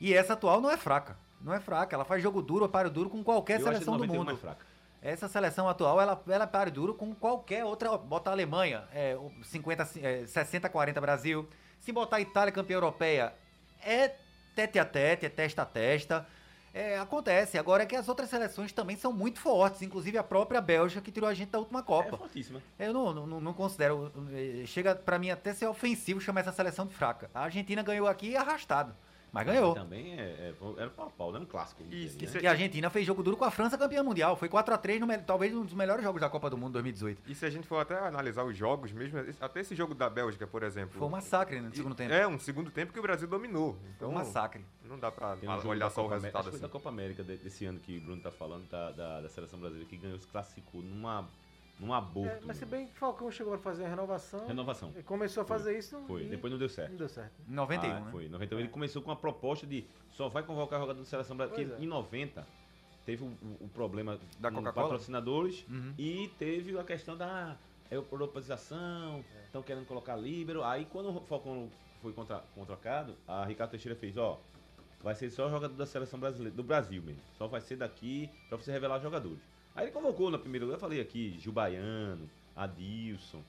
E 0.00 0.12
essa 0.12 0.32
atual 0.32 0.60
não 0.60 0.68
é 0.70 0.76
fraca. 0.76 1.16
Não 1.40 1.54
é 1.54 1.60
fraca. 1.60 1.94
Ela 1.94 2.04
faz 2.04 2.20
jogo 2.20 2.42
duro, 2.42 2.68
paro 2.68 2.90
duro 2.90 3.08
com 3.08 3.22
qualquer 3.22 3.60
eu 3.60 3.64
seleção 3.64 3.94
a 3.94 3.98
do 3.98 4.02
91 4.04 4.24
mundo. 4.24 4.36
fraca. 4.36 4.66
Essa 5.00 5.28
seleção 5.28 5.68
atual, 5.68 6.00
ela, 6.00 6.20
ela 6.26 6.46
para 6.46 6.70
duro 6.72 6.94
com 6.94 7.14
qualquer 7.14 7.64
outra. 7.64 7.96
Bota 7.98 8.30
a 8.30 8.32
Alemanha, 8.32 8.82
é, 8.92 9.14
o 9.16 9.30
50, 9.44 9.86
é, 10.02 10.26
60, 10.26 10.68
40 10.68 11.00
Brasil. 11.00 11.48
Se 11.80 11.92
botar 11.92 12.16
a 12.16 12.20
Itália 12.20 12.52
campeã 12.52 12.76
europeia, 12.76 13.32
é 13.84 14.14
tete 14.54 14.78
a 14.78 14.84
tete, 14.84 15.26
é 15.26 15.28
testa 15.28 15.62
a 15.62 15.66
testa. 15.66 16.26
É, 16.72 16.98
acontece. 16.98 17.56
Agora 17.56 17.84
é 17.84 17.86
que 17.86 17.94
as 17.94 18.08
outras 18.08 18.28
seleções 18.28 18.72
também 18.72 18.96
são 18.96 19.12
muito 19.12 19.38
fortes, 19.38 19.80
inclusive 19.82 20.18
a 20.18 20.24
própria 20.24 20.60
Bélgica 20.60 21.00
que 21.00 21.12
tirou 21.12 21.28
a 21.28 21.34
gente 21.34 21.50
da 21.50 21.58
última 21.60 21.78
É 21.78 21.82
Copa. 21.84 22.16
fortíssima. 22.16 22.60
Eu 22.78 22.92
não, 22.92 23.14
não, 23.14 23.40
não 23.40 23.52
considero. 23.54 24.10
eh, 24.32 24.66
Chega 24.66 24.92
pra 24.94 25.16
mim 25.18 25.30
até 25.30 25.54
ser 25.54 25.66
ofensivo 25.68 26.20
chamar 26.20 26.40
essa 26.40 26.50
seleção 26.52 26.84
de 26.84 26.92
fraca. 26.94 27.30
A 27.32 27.42
Argentina 27.44 27.80
ganhou 27.82 28.08
aqui 28.08 28.36
arrastado. 28.36 28.92
Mas 29.34 29.46
ganhou. 29.46 29.74
Também 29.74 30.12
é, 30.18 30.22
é, 30.22 30.54
era 30.78 30.88
pau 30.90 31.06
a 31.08 31.10
pau, 31.10 31.32
não 31.32 31.40
é 31.40 31.42
um 31.42 31.46
clássico. 31.46 31.82
Isso, 31.90 32.16
né? 32.24 32.40
Que 32.40 32.46
a 32.46 32.50
Argentina 32.52 32.88
fez 32.88 33.04
jogo 33.06 33.22
duro 33.22 33.36
com 33.36 33.44
a 33.44 33.50
França 33.50 33.76
campeã 33.76 34.02
mundial. 34.02 34.36
Foi 34.36 34.48
4x3, 34.48 35.00
no, 35.00 35.06
me- 35.06 35.18
talvez 35.18 35.52
um 35.54 35.64
dos 35.64 35.74
melhores 35.74 36.04
jogos 36.04 36.20
da 36.20 36.28
Copa 36.30 36.48
do 36.48 36.56
Mundo 36.56 36.72
2018. 36.74 37.22
E 37.30 37.34
se 37.34 37.44
a 37.44 37.50
gente 37.50 37.66
for 37.66 37.78
até 37.80 37.98
analisar 37.98 38.44
os 38.44 38.56
jogos 38.56 38.92
mesmo, 38.92 39.18
até 39.40 39.60
esse 39.60 39.74
jogo 39.74 39.94
da 39.94 40.08
Bélgica, 40.08 40.46
por 40.46 40.62
exemplo. 40.62 40.98
Foi 40.98 41.08
um 41.08 41.10
massacre 41.10 41.60
né, 41.60 41.68
no 41.68 41.74
segundo 41.74 41.94
tempo. 41.96 42.12
É, 42.14 42.26
um 42.28 42.38
segundo 42.38 42.70
tempo 42.70 42.92
que 42.92 42.98
o 42.98 43.02
Brasil 43.02 43.26
dominou. 43.26 43.76
Então, 43.96 44.10
um 44.10 44.12
massacre. 44.14 44.64
não 44.84 44.98
dá 44.98 45.10
pra 45.10 45.36
Tem 45.36 45.48
um 45.48 45.66
olhar 45.66 45.90
só 45.90 46.02
o 46.02 46.04
América- 46.06 46.14
resultado 46.14 46.40
acho 46.40 46.50
que 46.50 46.56
assim. 46.56 46.58
foi 46.60 46.68
da 46.68 46.68
Copa 46.72 46.88
América 46.88 47.24
de- 47.24 47.36
desse 47.38 47.64
ano 47.66 47.80
que 47.80 47.98
o 47.98 48.00
Bruno 48.00 48.22
tá 48.22 48.30
falando, 48.30 48.68
da, 48.68 48.92
da, 48.92 49.20
da 49.22 49.28
seleção 49.28 49.58
brasileira, 49.58 49.88
que 49.90 49.96
ganhou, 49.96 50.18
se 50.18 50.26
classificou 50.28 50.80
numa, 50.80 51.28
num 51.78 51.92
aborto. 51.92 52.30
É, 52.30 52.40
mas 52.46 52.56
se 52.56 52.64
bem 52.64 52.86
que 52.86 52.92
o 52.92 52.96
Falcão 52.96 53.30
chegou 53.30 53.52
a 53.54 53.58
fazer 53.58 53.84
a 53.84 53.88
renovação, 53.88 54.46
Renovação. 54.46 54.90
ele 54.94 55.02
começou 55.02 55.42
a 55.42 55.44
fazer 55.46 55.76
isso 55.78 55.98
Foi, 56.06 56.22
e 56.24 56.28
depois 56.28 56.50
não 56.52 56.58
deu 56.58 56.68
certo. 56.68 56.90
não 56.90 56.98
deu 56.98 57.08
certo. 57.08 57.32
Em 57.48 57.52
91, 57.52 57.90
Ah, 57.92 58.00
né? 58.00 58.10
Foi, 58.12 58.26
em 58.26 58.28
91 58.28 58.60
ele 58.60 58.68
começou 58.68 59.02
com 59.02 59.10
uma 59.10 59.16
proposta 59.16 59.66
de 59.66 59.84
só 60.12 60.28
vai 60.28 60.42
convocar 60.42 60.80
jogador 60.80 60.98
da 61.00 61.04
seleção 61.06 61.36
brasileira. 61.36 61.70
Porque 61.72 61.82
é. 61.82 61.86
em 61.86 61.88
90 61.88 62.46
teve 63.04 63.24
o, 63.24 63.26
o- 63.60 63.68
problema 63.68 64.18
Da 64.38 64.50
com 64.50 64.58
Coca-Cola? 64.58 64.86
patrocinadores 64.88 65.64
Uhum. 65.68 65.94
e 65.98 66.28
teve 66.38 66.78
a 66.78 66.84
questão 66.84 67.16
da 67.16 67.56
europeização, 67.90 69.24
estão 69.44 69.62
querendo 69.62 69.86
colocar 69.86 70.16
líbero. 70.16 70.62
Aí 70.62 70.84
quando 70.86 71.10
o 71.16 71.20
Falcão 71.22 71.68
foi 72.00 72.12
contra, 72.12 72.42
contratado, 72.54 73.14
a 73.26 73.44
Ricardo 73.44 73.70
Teixeira 73.70 73.96
fez, 73.98 74.16
ó, 74.16 74.40
vai 75.02 75.14
ser 75.14 75.30
só 75.30 75.48
jogador 75.50 75.74
da 75.74 75.86
seleção 75.86 76.18
brasileira, 76.18 76.56
do 76.56 76.62
Brasil 76.62 77.02
mesmo. 77.02 77.20
Só 77.36 77.46
vai 77.46 77.60
ser 77.60 77.76
daqui 77.76 78.30
pra 78.48 78.56
você 78.56 78.72
revelar 78.72 79.00
jogadores. 79.00 79.38
Aí 79.74 79.84
ele 79.86 79.92
convocou 79.92 80.30
na 80.30 80.38
primeira, 80.38 80.64
eu 80.66 80.78
falei 80.78 81.00
aqui, 81.00 81.36
Gil 81.40 81.52
Baiano, 81.52 82.28
Adilson, 82.54 83.42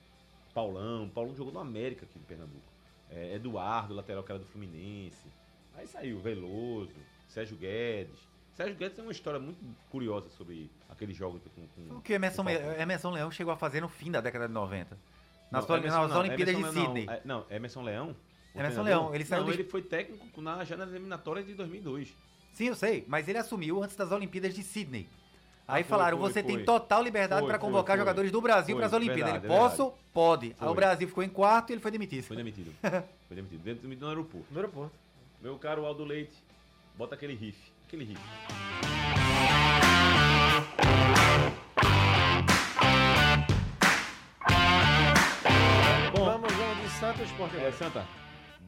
Paulão. 0.52 1.08
Paulão 1.08 1.34
jogou 1.36 1.52
no 1.52 1.60
América 1.60 2.04
aqui 2.04 2.18
de 2.18 2.24
Pernambuco. 2.24 2.62
É, 3.10 3.34
Eduardo, 3.34 3.94
lateral 3.94 4.22
que 4.24 4.32
era 4.32 4.38
do 4.38 4.46
Fluminense. 4.46 5.26
Aí 5.76 5.86
saiu 5.86 6.18
Veloso, 6.18 6.90
Sérgio 7.28 7.56
Guedes. 7.56 8.18
Sérgio 8.56 8.74
Guedes 8.74 8.96
tem 8.96 9.04
uma 9.04 9.12
história 9.12 9.38
muito 9.38 9.58
curiosa 9.90 10.28
sobre 10.30 10.70
aqueles 10.88 11.16
jogos 11.16 11.40
com, 11.54 11.66
com 11.68 11.96
O 11.96 12.00
que 12.00 12.12
o 12.12 12.16
Emerson, 12.16 12.42
com. 12.42 12.50
Emerson 12.50 13.10
Leão 13.10 13.30
chegou 13.30 13.52
a 13.52 13.56
fazer 13.56 13.80
no 13.80 13.88
fim 13.88 14.10
da 14.10 14.20
década 14.20 14.48
de 14.48 14.54
90. 14.54 14.98
Nas, 15.52 15.68
Não, 15.68 15.76
Emerson 15.76 16.00
nas 16.00 16.10
não, 16.10 16.18
Olimpíadas 16.20 16.54
Emerson 16.54 16.70
de 16.72 16.78
Leão 16.78 16.86
Sydney. 16.94 17.06
Não, 17.06 17.12
é- 17.12 17.20
não, 17.24 17.46
Emerson 17.50 17.82
Leão. 17.82 18.16
Emerson? 18.54 18.82
Leão, 18.82 19.14
ele 19.14 19.24
saiu 19.24 19.40
Não, 19.42 19.48
do- 19.48 19.54
ele 19.54 19.64
foi 19.64 19.82
técnico 19.82 20.40
na, 20.40 20.64
já 20.64 20.76
nas 20.76 20.88
eliminatórias 20.88 21.46
de 21.46 21.54
2002. 21.54 22.12
Sim, 22.52 22.68
eu 22.68 22.74
sei, 22.74 23.04
mas 23.06 23.28
ele 23.28 23.36
assumiu 23.36 23.82
antes 23.84 23.94
das 23.94 24.10
Olimpíadas 24.10 24.54
de 24.54 24.62
Sydney. 24.62 25.06
Aí 25.68 25.82
Ah, 25.82 25.84
foi, 25.84 25.88
falaram, 25.98 26.18
foi, 26.18 26.30
você 26.32 26.42
tem 26.42 26.56
foi. 26.56 26.64
total 26.64 27.02
liberdade 27.02 27.44
para 27.46 27.58
convocar 27.58 27.96
foi. 27.96 27.98
jogadores 28.00 28.30
do 28.30 28.40
Brasil 28.40 28.74
Foi, 28.76 28.80
para 28.80 28.86
as 28.86 28.92
Olimpíadas. 28.92 29.32
verdade, 29.32 29.46
ele, 29.46 29.54
é 29.54 29.58
posso? 29.58 29.92
Pode. 30.14 30.54
Aí 30.60 30.68
o 30.68 30.74
Brasil 30.74 31.08
ficou 31.08 31.24
em 31.24 31.28
quarto 31.28 31.70
e 31.70 31.72
ele 31.74 31.80
foi 31.80 31.90
demitido. 31.90 32.22
Foi 32.24 32.36
demitido. 32.36 32.72
foi 33.26 33.34
demitido. 33.36 33.62
Dentro 33.64 33.88
do 33.88 34.06
aeroporto. 34.08 34.46
No 34.50 34.58
aeroporto. 34.58 34.92
Meu 35.42 35.58
caro 35.58 35.84
Aldo 35.84 36.04
Leite, 36.04 36.32
bota 36.96 37.14
aquele 37.16 37.34
riff. 37.34 37.58
Aquele 37.86 38.04
riff. 38.04 38.20
Bom, 46.14 46.24
Vamos, 46.24 46.52
vamos 46.52 46.82
de 46.82 46.90
Santa 46.98 47.22
Esporte 47.22 47.56
é, 47.56 47.58
agora. 47.58 47.72
Santa, 47.72 48.04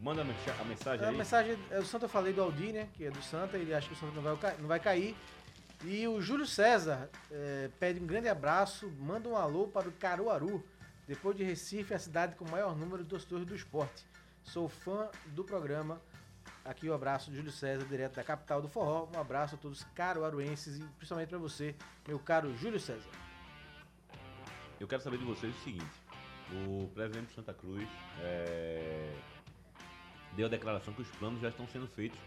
manda 0.02 0.22
a 0.22 0.24
mensa- 0.24 0.54
a 0.60 0.64
mensagem 0.64 1.04
A 1.06 1.08
aí. 1.10 1.16
mensagem, 1.16 1.58
é, 1.70 1.78
o 1.78 1.84
Santa 1.84 2.04
eu 2.06 2.08
falei 2.08 2.32
do 2.32 2.42
Aldi, 2.42 2.72
né? 2.72 2.88
Que 2.94 3.04
é 3.06 3.10
do 3.10 3.22
Santa, 3.22 3.56
ele 3.56 3.72
acha 3.74 3.86
que 3.88 3.94
o 3.94 3.96
Santa 3.96 4.12
não 4.20 4.22
vai, 4.36 4.54
não 4.58 4.68
vai 4.68 4.80
cair. 4.80 5.16
E 5.84 6.08
o 6.08 6.20
Júlio 6.20 6.46
César 6.46 7.08
é, 7.30 7.70
pede 7.78 8.00
um 8.00 8.06
grande 8.06 8.28
abraço, 8.28 8.90
manda 8.98 9.28
um 9.28 9.36
alô 9.36 9.68
para 9.68 9.88
o 9.88 9.92
Caruaru. 9.92 10.64
Depois 11.06 11.36
de 11.36 11.44
Recife, 11.44 11.94
a 11.94 11.98
cidade 11.98 12.34
com 12.34 12.44
o 12.44 12.50
maior 12.50 12.76
número 12.76 13.02
de 13.02 13.08
torcedores 13.08 13.46
do 13.46 13.54
esporte. 13.54 14.04
Sou 14.42 14.68
fã 14.68 15.08
do 15.26 15.44
programa. 15.44 16.00
Aqui 16.64 16.88
o 16.88 16.92
abraço 16.92 17.30
do 17.30 17.36
Júlio 17.36 17.52
César, 17.52 17.86
direto 17.86 18.16
da 18.16 18.24
capital 18.24 18.60
do 18.60 18.68
forró. 18.68 19.08
Um 19.14 19.18
abraço 19.18 19.54
a 19.54 19.58
todos 19.58 19.84
caruaruenses 19.94 20.78
e 20.78 20.82
principalmente 20.96 21.28
para 21.28 21.38
você, 21.38 21.74
meu 22.06 22.18
caro 22.18 22.54
Júlio 22.56 22.80
César. 22.80 23.08
eu 24.78 24.86
quero 24.86 25.02
saber 25.02 25.18
de 25.18 25.24
vocês 25.24 25.54
o 25.54 25.60
seguinte. 25.60 25.86
O 26.66 26.88
presidente 26.88 27.28
de 27.28 27.34
Santa 27.34 27.54
Cruz 27.54 27.88
é, 28.20 29.14
deu 30.34 30.46
a 30.46 30.48
declaração 30.50 30.92
que 30.92 31.02
os 31.02 31.10
planos 31.12 31.40
já 31.40 31.48
estão 31.48 31.66
sendo 31.68 31.86
feitos 31.86 32.18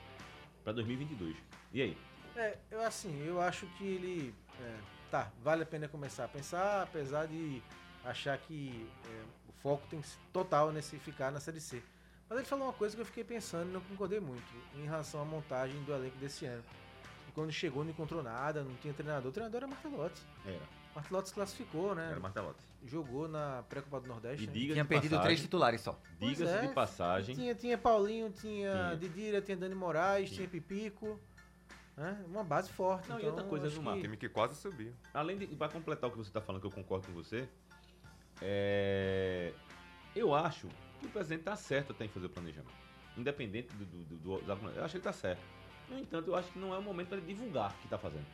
para 0.64 0.74
2022. 0.74 1.36
E 1.74 1.82
aí? 1.82 2.11
É, 2.36 2.58
eu 2.70 2.82
assim, 2.82 3.26
eu 3.26 3.42
acho 3.42 3.66
que 3.78 3.84
ele. 3.84 4.36
é, 4.60 4.78
tá, 5.10 5.32
vale 5.44 5.64
a 5.64 5.66
pena 5.66 5.88
começar 5.88 6.26
a 6.26 6.28
pensar, 6.28 6.84
apesar 6.84 7.28
de 7.28 7.62
achar 8.06 8.38
que 8.38 8.90
é, 9.06 9.24
o 9.50 9.52
foco 9.62 9.86
tem 9.90 10.02
que 10.02 10.08
ser 10.08 10.20
total 10.32 10.72
nesse 10.72 10.98
ficar 11.00 11.32
na 11.32 11.40
Série 11.40 11.60
C. 11.60 11.82
Mas 12.30 12.40
ele 12.40 12.48
falou 12.48 12.68
uma 12.68 12.74
coisa 12.74 12.96
que 12.96 13.02
eu 13.02 13.06
fiquei 13.06 13.24
pensando 13.24 13.70
e 13.70 13.74
não 13.74 13.82
concordei 13.82 14.20
muito 14.20 14.54
em 14.76 14.86
relação 14.86 15.22
à 15.22 15.26
montagem 15.26 15.84
do 15.84 15.94
elenco 15.94 16.18
desse 16.18 16.46
ano. 16.46 16.64
E 17.28 17.32
quando 17.34 17.52
chegou 17.52 17.84
não 17.84 17.92
encontrou 17.92 18.24
nada, 18.24 18.64
não 18.64 18.74
tinha 18.76 18.94
treinador. 18.94 19.30
O 19.30 19.34
treinador 19.34 19.58
era 19.58 19.68
Martelotti. 19.68 20.22
Era. 20.46 20.82
Martelotti 20.96 21.30
se 21.30 21.36
classificou, 21.36 21.94
né? 21.94 22.10
Era 22.10 22.20
Martelotti. 22.20 22.64
Jogou 22.86 23.28
na 23.28 23.64
pré-copa 23.70 24.00
do 24.00 24.08
Nordeste. 24.08 24.46
E 24.46 24.48
né? 24.48 24.74
Tinha 24.74 24.86
perdido 24.86 25.12
passagem, 25.12 25.26
três 25.26 25.42
titulares 25.42 25.82
só. 25.82 26.00
Diga-se 26.20 26.54
é, 26.54 26.62
de 26.62 26.74
passagem. 26.74 27.36
Tinha, 27.36 27.54
tinha 27.54 27.78
Paulinho, 27.78 28.30
tinha 28.32 28.72
Tinha. 28.72 28.96
Didira, 28.96 29.42
tinha 29.42 29.58
Dani 29.58 29.76
Moraes, 29.76 30.30
Tinha. 30.30 30.38
tinha 30.38 30.50
Pipico. 30.50 31.20
Né? 32.02 32.24
Uma 32.28 32.44
base 32.44 32.70
forte. 32.72 33.08
Não, 33.10 33.18
e 33.18 33.20
então, 33.22 33.30
outra 33.32 33.46
coisa, 33.46 33.66
acho 33.68 33.76
Gilmar, 33.76 33.96
que- 33.96 34.02
Time 34.02 34.18
que 34.18 34.28
quase 34.30 34.56
subiu. 34.56 34.94
Além 35.14 35.38
de. 35.38 35.48
Pra 35.48 35.70
completar 35.70 36.10
o 36.10 36.12
que 36.12 36.18
você 36.18 36.30
está 36.30 36.42
falando, 36.42 36.62
que 36.62 36.68
eu 36.68 36.72
concordo 36.72 37.08
com 37.08 37.14
você. 37.14 37.48
É, 38.42 39.54
eu 40.16 40.34
acho 40.34 40.68
que 41.00 41.06
o 41.06 41.10
presidente 41.10 41.42
está 41.42 41.56
certo 41.56 41.92
até 41.92 42.06
em 42.06 42.10
fazer 42.10 42.26
o 42.26 42.30
planejamento. 42.30 42.74
Independente 43.18 43.74
do, 43.76 43.86
do, 43.86 44.04
do, 44.04 44.38
do- 44.42 44.70
Eu 44.76 44.84
acho 44.84 44.92
que 44.92 44.98
ele 44.98 44.98
está 44.98 45.14
certo. 45.14 45.42
No 45.90 46.00
entanto, 46.00 46.30
eu 46.30 46.36
acho 46.36 46.52
que 46.52 46.58
não 46.60 46.74
é 46.74 46.78
o 46.78 46.82
momento 46.82 47.10
para 47.10 47.18
ele 47.18 47.28
divulgar 47.28 47.72
o 47.72 47.78
que 47.78 47.86
está 47.86 47.98
fazendo. 47.98 48.26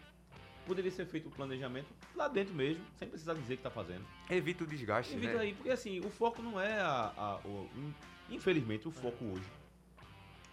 Poderia 0.65 0.91
ser 0.91 1.05
feito 1.05 1.27
o 1.29 1.31
planejamento 1.31 1.87
lá 2.13 2.27
dentro 2.27 2.53
mesmo, 2.53 2.83
sem 2.97 3.07
precisar 3.07 3.33
dizer 3.33 3.55
que 3.55 3.61
está 3.61 3.69
fazendo. 3.71 4.05
Evita 4.29 4.63
o 4.63 4.67
desgaste, 4.67 5.13
Evita 5.15 5.33
né? 5.35 5.39
aí, 5.39 5.53
porque 5.53 5.69
assim, 5.69 5.99
o 6.01 6.09
foco 6.09 6.41
não 6.41 6.59
é 6.59 6.79
a. 6.79 7.11
a- 7.17 7.39
o- 7.45 7.69
in- 7.75 7.93
infelizmente, 8.35 8.87
o 8.87 8.91
foco 8.91 9.23
hoje 9.25 9.47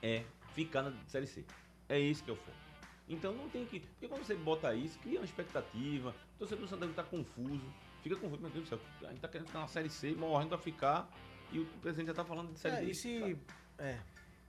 é 0.03 0.23
ficar 0.55 0.83
na 0.83 0.93
Série 1.09 1.27
C. 1.27 1.45
É 1.89 1.99
isso 1.99 2.23
que 2.25 2.31
é 2.31 2.33
o 2.33 2.37
foco. 2.37 2.57
Então 3.09 3.33
não 3.35 3.49
tem 3.49 3.67
que. 3.67 3.81
Porque 3.81 4.09
quando 4.09 4.25
você 4.25 4.35
bota 4.35 4.75
isso, 4.75 4.99
cria 5.01 5.19
uma 5.21 5.25
expectativa. 5.25 6.15
O 6.37 6.39
torcedor 6.39 6.65
do 6.65 6.69
Santana 6.71 6.91
está 6.91 7.03
confuso. 7.03 7.65
Fica 8.03 8.17
confuso, 8.17 8.41
meu 8.41 8.51
Deus 8.51 8.65
do 8.65 8.69
céu. 8.69 8.79
A 9.03 9.11
gente 9.11 9.21
tá 9.21 9.29
querendo 9.29 9.47
ficar 9.47 9.61
na 9.61 9.69
Série 9.69 9.91
C, 9.91 10.13
morrendo 10.15 10.49
pra 10.51 10.59
ficar. 10.59 11.09
E 11.53 11.59
o 11.59 11.67
presidente 11.83 12.09
já 12.09 12.15
tá 12.15 12.25
falando 12.25 12.53
de 12.53 12.59
Série 12.59 12.77
É, 12.77 12.81
D. 12.81 12.91
e 12.91 12.95
se, 12.95 13.39
é, 13.79 13.99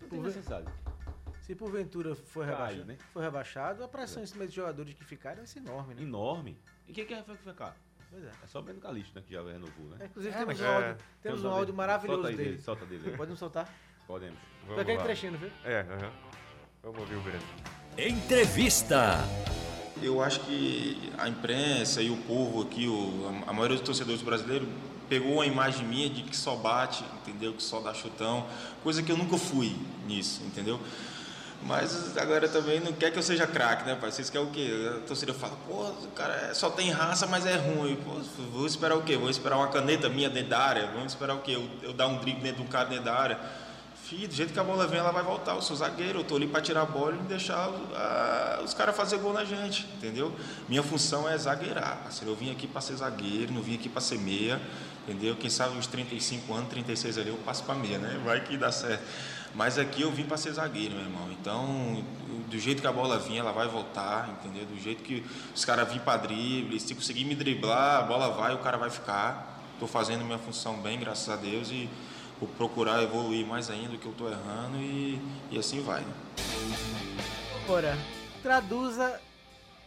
Não 0.02 0.10
tem 0.10 0.20
necessidade. 0.22 0.68
se 1.42 1.54
porventura 1.56 2.16
for 2.16 2.46
Cai, 2.46 2.54
rebaixado, 2.56 2.86
né? 2.86 2.98
for 3.14 3.20
rebaixado, 3.22 3.84
a 3.84 3.88
pressão 3.88 4.24
em 4.24 4.26
cima 4.26 4.48
de 4.48 4.56
jogadores 4.56 4.94
que 4.94 5.04
ficarem 5.04 5.38
vai 5.40 5.48
ser 5.48 5.60
enorme, 5.60 5.94
né? 5.94 6.02
Enorme. 6.02 6.58
E 6.88 6.94
quem 6.94 7.06
quer 7.06 7.24
ficar? 7.24 7.76
Pois 8.10 8.24
é. 8.24 8.32
É 8.44 8.48
só 8.48 8.60
o 8.60 8.62
Breno 8.64 8.80
Calixto, 8.80 9.14
né? 9.20 9.24
Que 9.28 9.34
já 9.34 9.44
renovou, 9.44 9.86
né? 9.90 9.98
É, 10.00 10.06
Inclusive 10.06 10.34
É, 10.34 10.38
temos 10.40 10.60
um 10.62 10.64
é, 10.66 10.76
áudio, 10.76 11.06
temos 11.22 11.44
um 11.44 11.50
áudio 11.50 11.74
maravilhoso 11.76 12.22
solta 12.22 12.30
aí 12.30 12.36
dele. 12.38 12.50
dele. 12.52 12.62
Solta 12.62 12.86
dele. 12.86 13.18
Podemos 13.18 13.40
soltar? 13.40 13.74
Podemos. 14.08 14.40
Foi 14.66 14.76
Vamos 14.78 14.96
lá. 14.98 15.04
trechinho, 15.04 15.38
viu? 15.38 15.52
É, 15.64 15.82
aham. 15.82 16.12
Vamos 16.82 17.00
ouvir 17.02 17.16
o 17.16 17.22
Breno. 17.22 17.44
Entrevista. 17.98 19.24
Eu 20.02 20.22
acho 20.22 20.42
que 20.42 21.12
a 21.18 21.30
imprensa 21.30 22.02
e 22.02 22.10
o 22.10 22.18
povo 22.18 22.62
aqui, 22.64 22.88
o- 22.88 23.32
a 23.48 23.54
maioria 23.54 23.78
dos 23.78 23.86
torcedores 23.86 24.22
brasileiros, 24.22 24.68
pegou 25.08 25.34
uma 25.36 25.46
imagem 25.46 25.86
minha 25.88 26.10
de 26.10 26.24
que 26.24 26.36
só 26.36 26.56
bate, 26.56 27.06
entendeu? 27.22 27.54
Que 27.54 27.64
só 27.64 27.80
dá 27.80 27.94
chutão, 27.94 28.46
coisa 28.84 29.02
que 29.02 29.12
eu 29.12 29.18
nunca 29.18 29.38
fui 29.38 29.74
nisso, 30.06 30.42
entendeu? 30.44 30.80
Mas 31.64 32.16
agora 32.18 32.50
também 32.50 32.82
não 32.82 32.92
quer 32.92 33.12
que 33.12 33.18
eu 33.18 33.24
seja 33.24 33.48
craque, 33.48 33.86
né, 33.86 33.96
pai? 33.96 34.12
Vocês 34.12 34.30
querem 34.30 34.46
o 34.46 34.52
quê? 34.52 34.70
A 34.98 35.08
torcida 35.08 35.34
fala, 35.34 35.56
pô, 35.68 35.84
o 35.84 36.08
cara 36.14 36.34
é- 36.50 36.54
só 36.54 36.70
tem 36.70 36.92
raça, 36.92 37.26
mas 37.26 37.46
é 37.46 37.56
ruim. 37.56 37.96
Pô, 37.96 38.12
vou 38.52 38.68
esperar 38.68 38.96
o 38.98 39.04
quê? 39.04 39.16
Vou 39.16 39.30
esperar 39.30 39.56
uma 39.58 39.70
caneta 39.70 40.10
minha 40.10 40.30
dentro 40.30 40.50
da 40.50 40.60
área? 40.60 40.88
Vamos 40.88 41.14
esperar 41.14 41.34
o 41.36 41.40
quê? 41.40 41.52
Eu, 41.56 41.68
eu 41.82 41.94
dar 41.94 42.08
um 42.08 42.18
drible 42.18 42.42
dentro 42.42 42.58
de 42.58 42.64
um 42.64 42.70
cara 42.70 42.90
dentro 42.90 43.06
da 43.06 43.16
área? 43.16 43.40
Do 44.08 44.36
jeito 44.36 44.54
que 44.54 44.60
a 44.60 44.64
bola 44.64 44.86
vem, 44.86 45.00
ela 45.00 45.12
vai 45.12 45.24
voltar. 45.24 45.56
Eu 45.56 45.64
sou 45.64 45.76
zagueiro, 45.76 46.20
eu 46.20 46.24
tô 46.24 46.36
ali 46.36 46.46
para 46.46 46.62
tirar 46.62 46.84
a 46.84 46.86
bola 46.86 47.16
e 47.16 47.24
deixar 47.24 47.72
ah, 47.96 48.62
os 48.64 48.72
caras 48.72 48.96
fazer 48.96 49.18
gol 49.18 49.34
na 49.34 49.44
gente, 49.44 49.84
entendeu? 49.98 50.32
Minha 50.70 50.84
função 50.84 51.28
é 51.28 51.36
zagueirar. 51.36 52.08
Eu 52.24 52.36
vim 52.36 52.52
aqui 52.52 52.68
para 52.68 52.82
ser 52.82 52.98
zagueiro, 52.98 53.52
não 53.52 53.64
vim 53.64 53.74
aqui 53.74 53.90
para 53.90 54.02
ser 54.02 54.20
meia, 54.20 54.62
entendeu? 55.08 55.36
Quem 55.36 55.50
sabe 55.50 55.76
uns 55.76 55.88
35 55.88 56.54
anos, 56.54 56.70
36 56.70 57.18
ali, 57.18 57.30
eu 57.30 57.38
passo 57.38 57.64
para 57.64 57.74
meia, 57.74 57.98
né? 57.98 58.22
Vai 58.24 58.42
que 58.42 58.56
dá 58.56 58.72
certo. 58.72 59.04
Mas 59.56 59.80
aqui 59.80 60.04
eu 60.04 60.12
vim 60.12 60.26
para 60.26 60.38
ser 60.38 60.52
zagueiro, 60.52 60.94
meu 60.94 61.06
irmão. 61.06 61.28
Então, 61.32 62.04
do 62.48 62.60
jeito 62.60 62.82
que 62.82 62.88
a 62.88 62.92
bola 62.92 63.18
vinha, 63.18 63.40
ela 63.40 63.54
vai 63.54 63.68
voltar, 63.68 64.30
entendeu? 64.30 64.68
Do 64.68 64.80
jeito 64.80 65.02
que 65.02 65.26
os 65.56 65.66
caras 65.66 65.90
vêm 65.90 65.98
para 65.98 66.18
drible, 66.18 66.80
se 66.80 66.94
conseguir 66.94 67.24
me 67.24 67.34
driblar, 67.34 68.02
a 68.02 68.04
bola 68.04 68.30
vai, 68.30 68.54
o 68.54 68.60
cara 68.60 68.78
vai 68.78 68.92
ficar. 68.92 69.64
Estou 69.74 69.88
fazendo 69.88 70.24
minha 70.24 70.38
função 70.38 70.78
bem, 70.78 71.00
graças 71.00 71.28
a 71.28 71.36
Deus, 71.36 71.70
e 71.72 71.90
vou 72.40 72.50
procurar 72.50 73.02
evoluir 73.02 73.46
mais 73.46 73.70
ainda 73.70 73.90
do 73.90 73.98
que 73.98 74.06
eu 74.06 74.12
estou 74.12 74.30
errando 74.30 74.78
e, 74.78 75.20
e 75.52 75.58
assim 75.58 75.82
vai. 75.82 76.02
né? 76.02 76.14
Ora, 77.68 77.98
traduza 78.44 79.20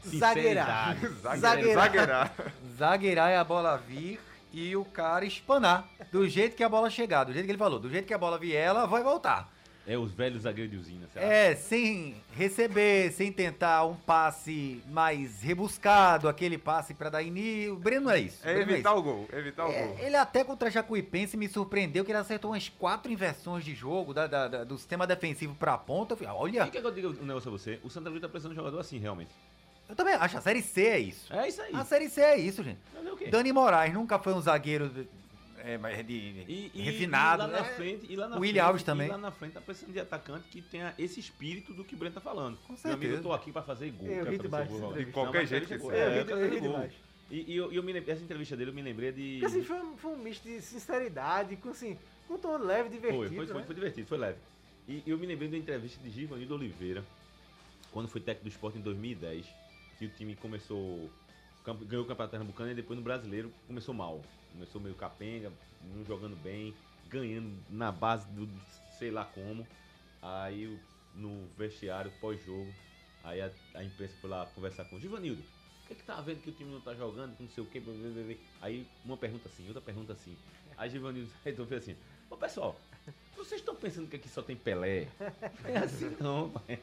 zagueirar. 0.07 0.97
Zagueirar. 1.39 2.33
Zagueirar 2.77 3.31
é 3.31 3.37
a 3.37 3.45
bola 3.45 3.77
vir 3.77 4.21
e 4.53 4.75
o 4.77 4.85
cara 4.85 5.25
espanar. 5.25 5.89
Do 6.11 6.29
jeito 6.29 6.57
que 6.57 6.65
a 6.65 6.69
bola 6.69 6.91
chegar, 6.91 7.25
do 7.25 7.33
jeito 7.33 7.45
que 7.45 7.51
ele 7.53 7.59
falou. 7.59 7.79
Do 7.79 7.91
jeito 7.91 8.07
que 8.07 8.15
a 8.15 8.19
bola 8.19 8.39
vier, 8.39 8.65
ela 8.65 8.87
vai 8.87 9.03
voltar. 9.03 9.53
É 9.91 9.97
os 9.97 10.13
velhos 10.13 10.43
zagueiros 10.43 10.71
de 10.71 10.77
usina, 10.77 11.07
você 11.11 11.19
acha? 11.19 11.27
É, 11.27 11.55
sem 11.57 12.15
receber, 12.37 13.11
sem 13.13 13.33
tentar 13.33 13.87
um 13.87 13.95
passe 13.97 14.83
mais 14.91 15.41
rebuscado, 15.41 16.29
aquele 16.29 16.59
passe 16.59 16.93
pra 16.93 17.09
dar 17.09 17.23
início. 17.23 17.73
O 17.73 17.77
Breno 17.79 18.11
é 18.11 18.21
isso. 18.21 18.45
o 18.45 18.49
É 18.49 18.55
Breno 18.55 18.71
evitar 18.73 18.91
isso. 18.91 18.99
o 18.99 19.03
gol, 19.03 19.29
evitar 19.33 19.67
o 19.67 19.71
É, 19.73 19.87
gol. 19.87 19.97
ele 20.01 20.17
até 20.17 20.45
contra 20.45 20.69
a 20.69 20.71
Jacuipense 20.71 21.39
me 21.39 21.49
surpreendeu 21.49 22.05
que 22.05 22.11
ele 22.11 22.19
acertou 22.19 22.51
umas 22.51 22.69
quatro 22.69 23.11
inversões 23.11 23.65
de 23.65 23.75
jogo 23.75 24.13
da- 24.13 24.27
da- 24.27 24.47
da- 24.49 24.65
do 24.65 24.77
sistema 24.77 25.07
defensivo 25.07 25.55
pra 25.55 25.79
ponta. 25.79 26.13
Eu 26.13 26.19
falei, 26.19 26.33
olha, 26.35 26.67
E 26.67 26.71
quer 26.71 26.83
que 26.83 26.87
eu 26.87 26.91
diga 26.93 27.09
um 27.09 27.25
negócio 27.25 27.49
a 27.49 27.53
você? 27.53 27.81
O 27.83 27.89
Santa 27.89 28.11
Cruz 28.11 28.21
tá 28.21 28.29
precisando 28.29 28.53
de 28.53 28.61
um 28.61 28.63
jogador 28.65 28.81
assim, 28.81 28.99
realmente. 28.99 29.31
eu 29.89 29.97
também 29.97 30.13
acho, 30.13 30.37
a 30.37 30.41
Série 30.43 30.61
C 30.61 30.83
é 30.87 30.99
isso. 30.99 31.33
É 31.33 31.49
isso 31.49 31.63
aí. 31.63 31.71
A 31.75 31.83
Série 31.83 32.11
C 32.11 32.21
é 32.21 32.37
isso, 32.37 32.63
gente. 32.63 32.79
O? 32.95 33.31
Dani 33.31 33.53
Moraes 33.55 33.95
nunca 33.95 34.19
foi 34.19 34.35
um 34.35 34.41
zagueiro 34.43 34.91
é, 35.69 35.77
mas 35.77 36.07
de- 36.07 36.13
E, 36.49 36.71
e- 36.75 36.81
refinado. 36.83 37.43
e 37.43 37.47
lá 37.47 37.53
na 37.53 37.63
né? 37.63 37.75
frente, 37.75 38.07
e 38.09 38.17
lá 38.17 38.29
na 38.29 38.37
O 38.37 38.41
William 38.41 38.53
frente, 38.55 38.67
Alves 38.67 38.83
e 38.83 38.85
também. 38.87 39.09
lá 39.09 39.19
na 39.19 39.31
frente 39.31 39.53
tá 39.53 39.61
precisando 39.61 39.93
de 39.93 40.01
atacante 40.01 40.49
que 40.49 40.63
tenha 40.63 40.95
esse 40.99 41.21
espírito 41.21 41.75
do 41.75 41.85
que 41.85 41.95
o 41.95 41.99
Breno 41.99 42.15
tá 42.15 42.21
falando. 42.23 42.57
Com 42.67 42.73
Meu 42.73 42.81
amigo, 42.85 42.97
eu 42.97 42.99
certeza. 43.01 43.23
tô 43.23 43.33
aqui 43.33 43.53
pra 43.53 43.63
fazer 43.63 43.91
gol. 43.91 44.09
Eu 44.09 44.39
demais 44.39 44.69
seu 44.71 44.79
gol. 44.81 44.93
De 44.95 45.07
qualquer 45.07 45.47
jeito 45.47 45.67
que 45.67 45.79
seja. 45.79 45.93
É, 45.95 45.99
É, 46.19 46.21
eu 46.23 46.29
eu 46.39 46.51
gol. 46.51 46.61
demais. 46.61 46.93
E, 47.31 47.53
e 47.53 47.57
eu, 47.57 47.71
e 47.71 47.77
eu 47.77 47.83
me 47.83 47.93
lembrei, 47.93 48.15
essa 48.15 48.25
entrevista 48.25 48.57
dele 48.57 48.71
eu 48.71 48.75
me 48.75 48.81
lembrei 48.81 49.13
de. 49.13 49.39
Porque 49.41 49.47
assim, 49.47 49.63
foi, 49.63 49.79
um- 49.83 49.97
foi 49.99 50.11
um 50.13 50.17
misto 50.17 50.43
de 50.45 50.63
sinceridade, 50.63 51.57
com 51.57 51.69
assim, 51.69 51.99
com 52.27 52.35
um 52.35 52.39
tom 52.39 52.57
leve, 52.57 52.89
divertido. 52.89 53.19
Foi, 53.27 53.37
foi, 53.37 53.47
foi, 53.47 53.57
né? 53.61 53.63
foi 53.67 53.75
divertido, 53.75 54.07
foi 54.09 54.19
leve. 54.19 54.39
E 54.89 55.03
eu 55.07 55.19
me 55.19 55.27
lembrei 55.27 55.51
da 55.51 55.57
entrevista 55.59 56.03
de 56.03 56.09
Givanildo 56.09 56.55
Oliveira, 56.55 57.05
quando 57.93 58.09
foi 58.09 58.23
técnico 58.23 58.45
do 58.49 58.51
esporte 58.51 58.79
em 58.79 58.81
2010, 58.81 59.45
que 59.99 60.07
o 60.07 60.09
time 60.09 60.35
começou. 60.37 61.11
Ganhou 61.75 62.05
o 62.05 62.07
Campeonato 62.07 62.31
Pernambucano 62.31 62.71
e 62.71 62.75
depois 62.75 62.99
no 62.99 63.05
brasileiro 63.05 63.53
começou 63.67 63.95
mal. 63.95 64.23
Começou 64.53 64.81
meio 64.81 64.95
capenga, 64.95 65.53
não 65.95 66.05
jogando 66.05 66.37
bem, 66.43 66.75
ganhando 67.09 67.57
na 67.71 67.93
base 67.93 68.27
do 68.29 68.49
sei 68.99 69.11
lá 69.11 69.25
como. 69.25 69.67
Aí 70.21 70.79
no 71.15 71.47
vestiário, 71.57 72.13
pós-jogo, 72.21 72.73
aí 73.25 73.41
a, 73.41 73.51
a 73.75 73.85
imprensa 73.85 74.15
foi 74.21 74.31
lá 74.31 74.47
conversar 74.47 74.85
com 74.85 74.97
o 74.97 75.01
Givanildo. 75.01 75.43
O 75.85 75.89
que, 75.89 75.95
que 75.95 76.03
tá 76.03 76.21
vendo 76.21 76.43
que 76.43 76.51
o 76.51 76.53
time 76.53 76.71
não 76.71 76.81
tá 76.81 76.95
jogando, 76.95 77.35
não 77.41 77.49
sei 77.49 77.65
o 77.65 77.67
que, 77.67 77.83
aí 78.61 78.87
uma 79.05 79.17
pergunta 79.17 79.49
assim, 79.49 79.67
outra 79.67 79.81
pergunta 79.81 80.13
assim. 80.13 80.37
Aí 80.77 80.91
Givanildo 80.91 81.31
fez 81.43 81.59
assim, 81.73 81.97
ô 82.31 82.37
pessoal, 82.37 82.79
vocês 83.37 83.61
estão 83.61 83.75
pensando 83.75 84.09
que 84.09 84.17
aqui 84.17 84.29
só 84.29 84.43
tem 84.43 84.57
Pelé? 84.57 85.09
Não 85.63 85.71
é 85.71 85.79
assim 85.79 86.17
não, 86.21 86.51
pai. 86.51 86.79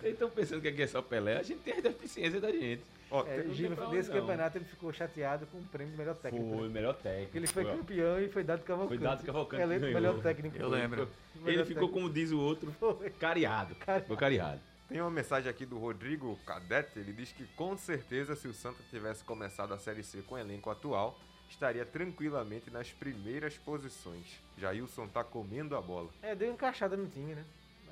Vocês 0.00 0.14
estão 0.14 0.30
pensando 0.30 0.62
que 0.62 0.68
aqui 0.68 0.82
é 0.82 0.86
só 0.86 1.02
Pelé? 1.02 1.36
A 1.36 1.42
gente 1.42 1.60
tem 1.60 1.74
as 1.74 1.82
deficiências 1.82 2.40
da 2.40 2.50
gente. 2.50 2.82
Ó, 3.10 3.24
É, 3.26 3.40
o 3.40 3.52
Giva, 3.52 3.88
nesse 3.88 4.10
campeonato 4.10 4.56
ele 4.56 4.64
ficou 4.64 4.92
chateado 4.92 5.46
com 5.46 5.58
o 5.58 5.64
prêmio 5.64 5.92
de 5.92 5.98
melhor 5.98 6.16
técnico. 6.16 6.48
Foi 6.48 6.62
né? 6.62 6.66
o 6.66 6.70
melhor 6.70 6.94
técnico. 6.94 7.24
Porque 7.24 7.38
ele 7.38 7.46
foi 7.46 7.64
ó. 7.64 7.76
campeão 7.76 8.20
e 8.20 8.28
foi 8.28 8.44
dado 8.44 8.62
Cavalcante. 8.62 8.98
Foi 8.98 9.08
dado 9.08 9.24
Cavalcante 9.24 9.62
Eleito 9.62 9.86
melhor 9.86 10.00
ganhou. 10.00 10.22
técnico. 10.22 10.56
Eu 10.56 10.68
lembro. 10.68 11.08
Ele 11.34 11.44
Melhor 11.44 11.66
ficou, 11.66 11.88
como 11.88 12.08
diz 12.08 12.30
o 12.32 12.38
outro, 12.38 12.72
Foi. 12.72 13.10
cariado. 13.10 13.74
Cariado. 13.74 14.04
Ficou 14.04 14.16
cariado. 14.16 14.60
Tem 14.88 15.00
uma 15.00 15.10
mensagem 15.10 15.48
aqui 15.50 15.64
do 15.64 15.78
Rodrigo 15.78 16.38
Cadete, 16.44 16.98
ele 16.98 17.12
diz 17.12 17.30
que 17.30 17.44
com 17.56 17.76
certeza 17.76 18.34
se 18.34 18.48
o 18.48 18.52
Santa 18.52 18.82
tivesse 18.90 19.22
começado 19.22 19.72
a 19.72 19.78
Série 19.78 20.02
C 20.02 20.22
com 20.22 20.34
o 20.34 20.38
elenco 20.38 20.68
atual, 20.68 21.18
estaria 21.48 21.84
tranquilamente 21.84 22.70
nas 22.70 22.90
primeiras 22.90 23.56
posições. 23.56 24.40
Jailson 24.58 25.06
tá 25.06 25.22
comendo 25.22 25.76
a 25.76 25.80
bola. 25.80 26.10
É, 26.22 26.34
deu 26.34 26.52
encaixada 26.52 26.96
no 26.96 27.08
time, 27.08 27.34
né? 27.34 27.44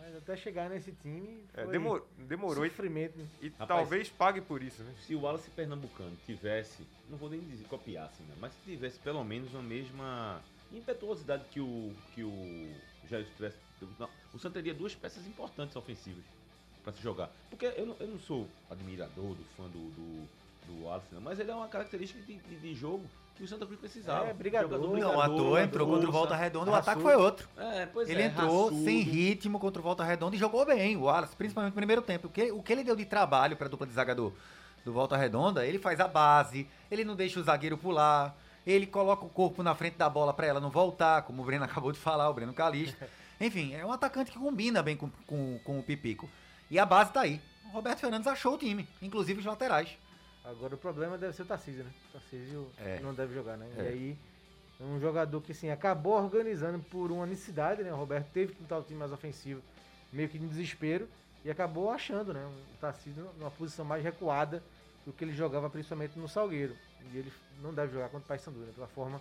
Mas 0.09 0.17
até 0.17 0.37
chegar 0.37 0.71
nesse 0.71 0.91
time. 0.93 1.45
É, 1.55 1.67
demor- 1.67 2.03
demorou 2.17 2.65
e, 2.65 2.71
Sofrimento. 2.71 3.19
né? 3.19 3.27
e 3.43 3.49
Rapaz, 3.51 3.69
talvez 3.69 4.09
pague 4.09 4.41
por 4.41 4.63
isso, 4.63 4.83
né? 4.83 4.95
Se 5.07 5.15
o 5.15 5.21
Wallace 5.21 5.51
Pernambucano 5.51 6.17
tivesse, 6.25 6.83
não 7.11 7.19
vou 7.19 7.29
nem 7.29 7.41
dizer 7.41 7.67
copiar 7.67 8.07
assim, 8.07 8.23
né? 8.25 8.35
mas 8.41 8.53
se 8.55 8.59
tivesse 8.65 8.99
pelo 9.01 9.23
menos 9.23 9.55
a 9.55 9.61
mesma 9.61 10.41
impetuosidade 10.73 11.45
que 11.51 11.61
o 11.61 11.93
que 12.15 12.23
o 12.23 12.75
Jair 13.09 13.27
tivesse, 13.37 13.59
não, 13.99 14.09
o 14.33 14.39
Santa 14.39 14.55
teria 14.55 14.73
duas 14.75 14.95
peças 14.95 15.27
importantes 15.27 15.77
ofensivas 15.77 16.25
para 16.83 16.93
se 16.95 17.03
jogar. 17.03 17.31
Porque 17.51 17.67
eu 17.67 17.85
não, 17.85 17.97
eu 18.01 18.09
não 18.09 18.19
sou 18.19 18.49
admirador 18.71 19.35
do 19.35 19.45
fã 19.57 19.65
do, 19.65 19.91
do, 19.91 20.29
do 20.67 20.85
Wallace, 20.85 21.07
não. 21.13 21.21
Mas 21.21 21.39
ele 21.39 21.51
é 21.51 21.55
uma 21.55 21.69
característica 21.69 22.19
de, 22.23 22.37
de, 22.37 22.57
de 22.57 22.75
jogo 22.75 23.05
que 23.39 23.45
o 23.45 23.49
Santa 23.49 23.65
Cruz 23.65 23.81
precisava. 23.81 24.27
É, 24.27 24.35
brigador. 24.35 24.69
Jogador 24.69 24.87
Não, 24.89 24.93
brigador, 24.93 25.25
à 25.25 25.29
toa 25.29 25.63
entrou 25.63 25.89
contra 25.89 26.09
o. 26.09 26.13
Volta 26.13 26.35
Redonda, 26.37 26.71
o 26.71 26.75
raçudo. 26.75 26.91
ataque 26.91 27.03
foi 27.03 27.17
outro. 27.17 27.49
É, 27.57 27.87
pois 27.87 28.09
Ele 28.11 28.23
é, 28.23 28.27
entrou 28.27 28.65
raçudo. 28.67 28.85
sem 28.85 29.01
ritmo 29.01 29.59
contra 29.59 29.81
o 29.81 29.83
Volta 29.83 30.05
Redonda 30.05 30.37
e 30.37 30.39
jogou 30.39 30.67
bem. 30.67 30.97
O 30.97 31.03
Wallace, 31.03 31.35
principalmente 31.37 31.71
no 31.73 31.77
primeiro 31.77 32.03
tempo. 32.03 32.27
O 32.27 32.31
que, 32.31 32.51
o 32.51 32.63
que 32.63 32.73
ele 32.73 32.85
deu 32.85 32.97
de 32.97 33.05
trabalho 33.07 33.57
para 33.57 33.67
a 33.67 33.71
dupla 33.71 33.87
de 33.87 33.93
zaga 33.93 34.15
do, 34.15 34.35
do 34.85 34.93
Volta 34.93 35.17
Redonda, 35.17 35.65
ele 35.65 35.79
faz 35.79 36.01
a 36.01 36.09
base, 36.09 36.69
ele 36.91 37.05
não 37.05 37.15
deixa 37.15 37.39
o 37.39 37.43
zagueiro 37.43 37.79
pular, 37.79 38.37
ele 38.67 38.87
coloca 38.87 39.25
o 39.25 39.29
corpo 39.29 39.63
na 39.63 39.75
frente 39.75 39.97
da 39.97 40.11
bola 40.11 40.35
para 40.35 40.47
ela 40.47 40.61
não 40.61 40.71
voltar, 40.71 41.23
como 41.23 41.43
o 41.43 41.45
Breno 41.45 41.65
acabou 41.65 41.93
de 41.93 41.99
falar, 41.99 42.29
o 42.29 42.35
Breno 42.35 42.53
Calixto. 42.53 42.97
Enfim, 43.41 43.73
é 43.75 43.87
um 43.87 43.93
atacante 43.93 44.33
que 44.33 44.39
combina 44.39 44.83
bem 44.83 44.97
com, 44.97 45.09
com, 45.27 45.61
com 45.63 45.79
o 45.79 45.83
Pipico. 45.83 46.29
E 46.71 46.79
a 46.79 46.85
base 46.85 47.13
tá 47.13 47.21
aí. 47.21 47.41
O 47.67 47.69
Roberto 47.71 48.01
Fernandes 48.01 48.27
achou 48.27 48.55
o 48.55 48.59
time, 48.59 48.89
inclusive 49.01 49.39
os 49.41 49.47
laterais. 49.47 49.97
Agora 50.49 50.75
o 50.75 50.79
problema 50.79 51.19
deve 51.19 51.35
ser 51.35 51.43
o 51.43 51.45
Tarcísio, 51.45 51.85
né? 51.85 51.91
O 52.09 52.13
Tarcísio 52.13 52.71
É. 52.79 53.01
não 53.01 53.13
deve 53.13 53.35
jogar, 53.35 53.57
né? 53.59 53.69
É. 53.77 53.83
E 53.83 53.87
aí, 53.87 54.19
um 54.81 54.99
jogador 54.99 55.43
que 55.43 55.53
assim, 55.53 55.71
acabou 55.71 56.15
organizando 56.15 56.79
por 56.85 57.13
uma 57.13 57.27
necessidade, 57.27 57.83
né? 57.83 57.93
O 57.93 57.97
Roberto 57.97 58.31
teve 58.33 58.55
que 58.55 58.63
botar 58.63 58.79
o 58.79 58.83
time 58.83 58.99
mais 58.99 59.13
ofensivo, 59.13 59.61
meio 60.11 60.29
que 60.29 60.39
em 60.39 60.49
desespero, 60.49 61.07
e 61.45 61.51
acabou 61.51 61.91
achando, 61.91 62.33
né? 62.33 62.45
O 62.47 62.81
Tarcísio 62.81 63.29
numa 63.39 63.51
posição 63.51 63.85
mais 63.85 64.03
recuada 64.03 64.63
do 65.05 65.13
que 65.13 65.23
ele 65.23 65.35
jogava 65.35 65.69
principalmente 65.69 66.19
no 66.19 66.29
Salgueiro. 66.29 66.75
E 67.13 67.19
ele 67.19 67.33
não 67.63 67.75
deve 67.75 67.93
jogar 67.93 68.09
contra 68.09 68.25
o 68.25 68.29
Paysandu, 68.29 68.59
né? 68.61 68.73
Pela 68.75 68.89
forma 68.89 69.21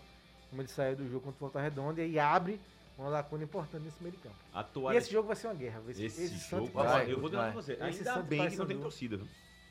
como 0.50 0.62
ele 0.62 0.70
saiu 0.70 0.96
do 0.96 1.10
jogo 1.10 1.26
contra 1.26 1.38
o 1.38 1.40
Volta 1.40 1.60
Redonda 1.60 2.02
e 2.02 2.06
aí 2.06 2.20
abre 2.20 2.60
uma 2.98 3.10
lacuna 3.10 3.44
importante 3.44 3.84
nesse 3.84 4.02
meio 4.02 4.16
de 4.16 4.22
campo. 4.22 4.36
A 4.54 4.94
E 4.94 4.98
esse 4.98 5.12
jogo 5.12 5.28
vai 5.28 5.36
ser 5.36 5.48
uma 5.48 5.54
guerra. 5.54 5.82
Esse, 5.90 6.06
Esse, 6.06 6.24
esse 6.24 6.50
jogo, 6.50 6.68
vai, 6.68 6.88
vai, 6.88 7.12
eu 7.12 7.20
vou 7.20 7.30
dizer 7.30 7.42
pra 7.42 7.52
você, 7.52 7.74
Esse 7.74 7.84
ainda 7.84 8.14
Santos 8.14 8.28
bem 8.30 8.50
que 8.50 8.56
não 8.56 8.66
tem 8.66 8.80
torcida? 8.80 9.20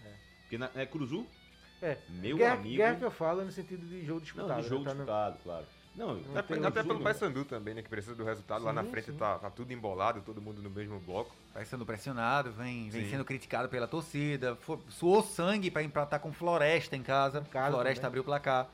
É. 0.04 0.12
Porque 0.42 0.58
na, 0.58 0.70
é 0.74 0.86
Cruzu, 0.86 1.26
É, 1.82 1.96
meu 2.08 2.36
guerra, 2.36 2.54
amigo. 2.54 2.76
guerra 2.76 2.96
que 2.96 3.04
eu 3.04 3.10
falo 3.10 3.42
é 3.42 3.44
no 3.44 3.52
sentido 3.52 3.86
de 3.86 4.00
jogo 4.00 4.14
Não, 4.18 4.24
disputado. 4.24 4.62
de 4.62 4.68
jogo 4.68 4.84
né? 4.84 4.90
Tá 4.90 4.94
no- 4.94 4.98
disputado, 5.04 5.38
claro. 5.42 5.66
Não, 5.94 6.14
Não 6.14 6.36
Até, 6.36 6.54
tem 6.54 6.64
até 6.66 6.82
pelo? 6.82 7.00
Paysandu 7.00 7.44
também, 7.46 7.72
né? 7.74 7.82
Que 7.82 7.88
precisa 7.88 8.14
do 8.14 8.22
resultado. 8.22 8.62
Lá 8.64 8.72
na 8.72 8.84
Sim, 8.84 8.90
frente 8.90 9.12
sim. 9.12 9.16
tá, 9.16 9.38
tá 9.38 9.48
tudo 9.48 9.72
embolado, 9.72 10.20
todo 10.20 10.42
mundo 10.42 10.60
no 10.60 10.68
mesmo 10.68 10.98
bloco. 11.00 11.34
Vai 11.54 11.64
sendo 11.64 11.86
pressionado, 11.86 12.52
vem, 12.52 12.90
vem 12.90 13.04
Sim. 13.04 13.10
sendo 13.12 13.24
criticado 13.24 13.66
pela 13.70 13.86
torcida, 13.88 14.56
fo- 14.56 14.78
suou 14.90 15.22
sangue 15.22 15.70
para 15.70 15.82
empatar 15.82 16.20
com 16.20 16.30
Floresta 16.34 16.94
em 16.96 17.02
casa. 17.02 17.40
casa 17.50 17.70
Floresta 17.72 18.00
também. 18.02 18.08
abriu 18.08 18.22
o 18.22 18.24
placar. 18.26 18.68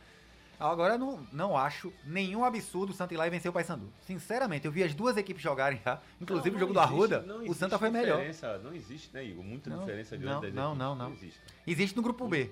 Agora 0.59 0.95
eu 0.95 0.99
não, 0.99 1.27
não 1.33 1.57
acho 1.57 1.93
nenhum 2.05 2.45
absurdo 2.45 2.91
o 2.91 2.93
Santa 2.95 3.15
ir 3.15 3.17
lá 3.17 3.27
e 3.27 3.31
vencer 3.31 3.49
o 3.51 3.53
Paysandu. 3.55 3.89
Sinceramente, 4.05 4.65
eu 4.67 4.73
vi 4.73 4.83
as 4.85 4.93
duas 4.95 5.17
equipes 5.17 5.43
jogarem 5.43 5.81
já, 5.85 6.01
inclusive 6.21 6.51
Não, 6.51 6.57
o 6.57 6.61
jogo 6.61 6.73
não 6.73 6.83
do 6.83 6.87
existe- 6.89 7.15
Arruda, 7.15 7.23
não 7.27 7.37
o 7.39 7.43
existe 7.43 7.59
Santa 7.59 7.79
foi 7.79 7.91
melhor. 7.91 8.17
diferença, 8.17 8.59
Não 8.59 8.75
existe, 8.75 9.11
né, 9.15 9.25
Igor? 9.25 9.45
Muita 9.45 9.71
Não, 9.71 9.79
diferença 9.81 10.17
não, 10.17 10.23
grande 10.23 10.47
das 10.47 10.55
não, 10.55 10.63
equipes. 10.73 10.79
não, 10.79 10.95
não. 10.97 11.13
existe. 11.13 11.41
Existe 11.67 11.97
no 11.97 12.03
grupo 12.03 12.27
B. 12.29 12.51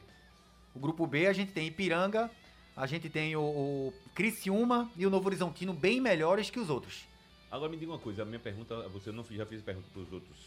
O 0.74 0.78
grupo 0.78 1.06
B 1.06 1.26
a 1.26 1.32
gente 1.32 1.52
tem 1.52 1.66
Ipiranga, 1.66 2.30
a 2.76 2.86
gente 2.86 3.08
tem 3.10 3.34
o, 3.36 3.40
o 3.42 3.94
Criciúma 4.14 4.90
e 4.96 5.06
o 5.06 5.10
Novo 5.10 5.26
Horizontino 5.28 5.72
bem 5.72 6.00
melhores 6.00 6.50
que 6.50 6.58
os 6.60 6.70
outros. 6.70 7.04
Agora 7.50 7.70
me 7.70 7.76
diga 7.76 7.90
uma 7.92 7.98
coisa, 7.98 8.22
a 8.22 8.24
minha 8.24 8.38
pergunta, 8.38 8.88
você 8.88 9.10
não 9.10 9.24
já 9.28 9.44
fiz 9.44 9.60
pergunta 9.62 9.88
para 9.92 10.02
os 10.02 10.12
outros, 10.12 10.38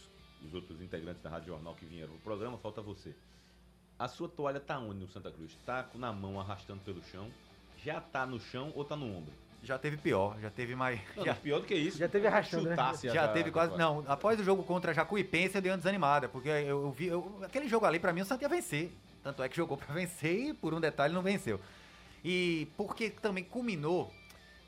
os 0.45 0.53
outros 0.53 0.81
integrantes 0.81 1.21
da 1.21 1.29
Rádio 1.29 1.47
Jornal 1.49 1.75
que 1.75 1.85
vieram 1.85 2.13
no 2.13 2.19
programa, 2.19 2.57
falta 2.57 2.81
você. 2.81 3.13
A 3.99 4.07
sua 4.07 4.27
toalha 4.29 4.59
tá 4.59 4.79
onde 4.79 4.99
no 5.01 5.07
Santa 5.09 5.29
Cruz? 5.29 5.51
Tá 5.65 5.87
na 5.95 6.11
mão 6.13 6.39
arrastando 6.39 6.79
pelo 6.81 7.01
chão? 7.11 7.29
Já 7.83 7.99
tá 7.99 8.25
no 8.25 8.39
chão 8.39 8.71
ou 8.75 8.85
tá 8.85 8.95
no 8.95 9.05
ombro? 9.05 9.33
Já 9.61 9.77
teve 9.77 9.95
pior, 9.97 10.37
já 10.41 10.49
teve 10.49 10.75
mais. 10.75 10.99
Não, 11.15 11.23
já, 11.23 11.35
pior 11.35 11.59
do 11.59 11.65
que 11.65 11.75
isso. 11.75 11.97
Já 11.97 12.07
teve 12.09 12.27
arrastando, 12.27 12.69
né? 12.69 12.75
Já 13.13 13.25
a- 13.25 13.27
teve 13.29 13.51
quase. 13.51 13.77
Não, 13.77 14.03
após 14.07 14.39
o 14.39 14.43
jogo 14.43 14.63
contra 14.63 14.91
a 14.91 14.93
Jacuipense 14.93 15.55
eu 15.55 15.61
dei 15.61 15.71
uma 15.71 15.77
desanimada, 15.77 16.27
porque 16.27 16.49
eu, 16.49 16.83
eu 16.83 16.91
vi. 16.91 17.07
eu- 17.07 17.39
aquele 17.43 17.67
jogo 17.69 17.85
ali, 17.85 17.97
pra 17.99 18.11
mim, 18.11 18.21
o 18.21 18.25
Santa 18.25 18.43
ia 18.43 18.49
vencer. 18.49 18.91
Tanto 19.23 19.41
é 19.41 19.49
que 19.49 19.55
jogou 19.55 19.77
pra 19.77 19.93
vencer 19.93 20.49
e, 20.49 20.53
por 20.53 20.73
um 20.73 20.79
detalhe, 20.81 21.13
não 21.13 21.21
venceu. 21.21 21.59
E 22.23 22.67
porque 22.77 23.09
também 23.09 23.43
culminou 23.43 24.13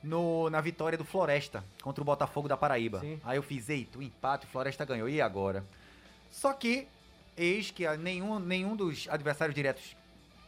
no, 0.03 0.49
na 0.49 0.61
vitória 0.61 0.97
do 0.97 1.03
Floresta 1.05 1.63
contra 1.81 2.01
o 2.01 2.05
Botafogo 2.05 2.47
da 2.47 2.55
Paraíba. 2.57 2.99
Sim. 3.01 3.19
Aí 3.23 3.37
eu 3.37 3.43
fiz, 3.43 3.69
eita, 3.69 3.97
o 3.97 4.01
empate, 4.03 4.45
o 4.45 4.49
Floresta 4.49 4.85
ganhou. 4.85 5.09
E 5.09 5.21
agora? 5.21 5.65
Só 6.31 6.53
que, 6.53 6.87
eis 7.37 7.71
que 7.71 7.85
a- 7.85 7.97
nenhum, 7.97 8.39
nenhum 8.39 8.75
dos 8.75 9.07
adversários 9.09 9.55
diretos 9.55 9.95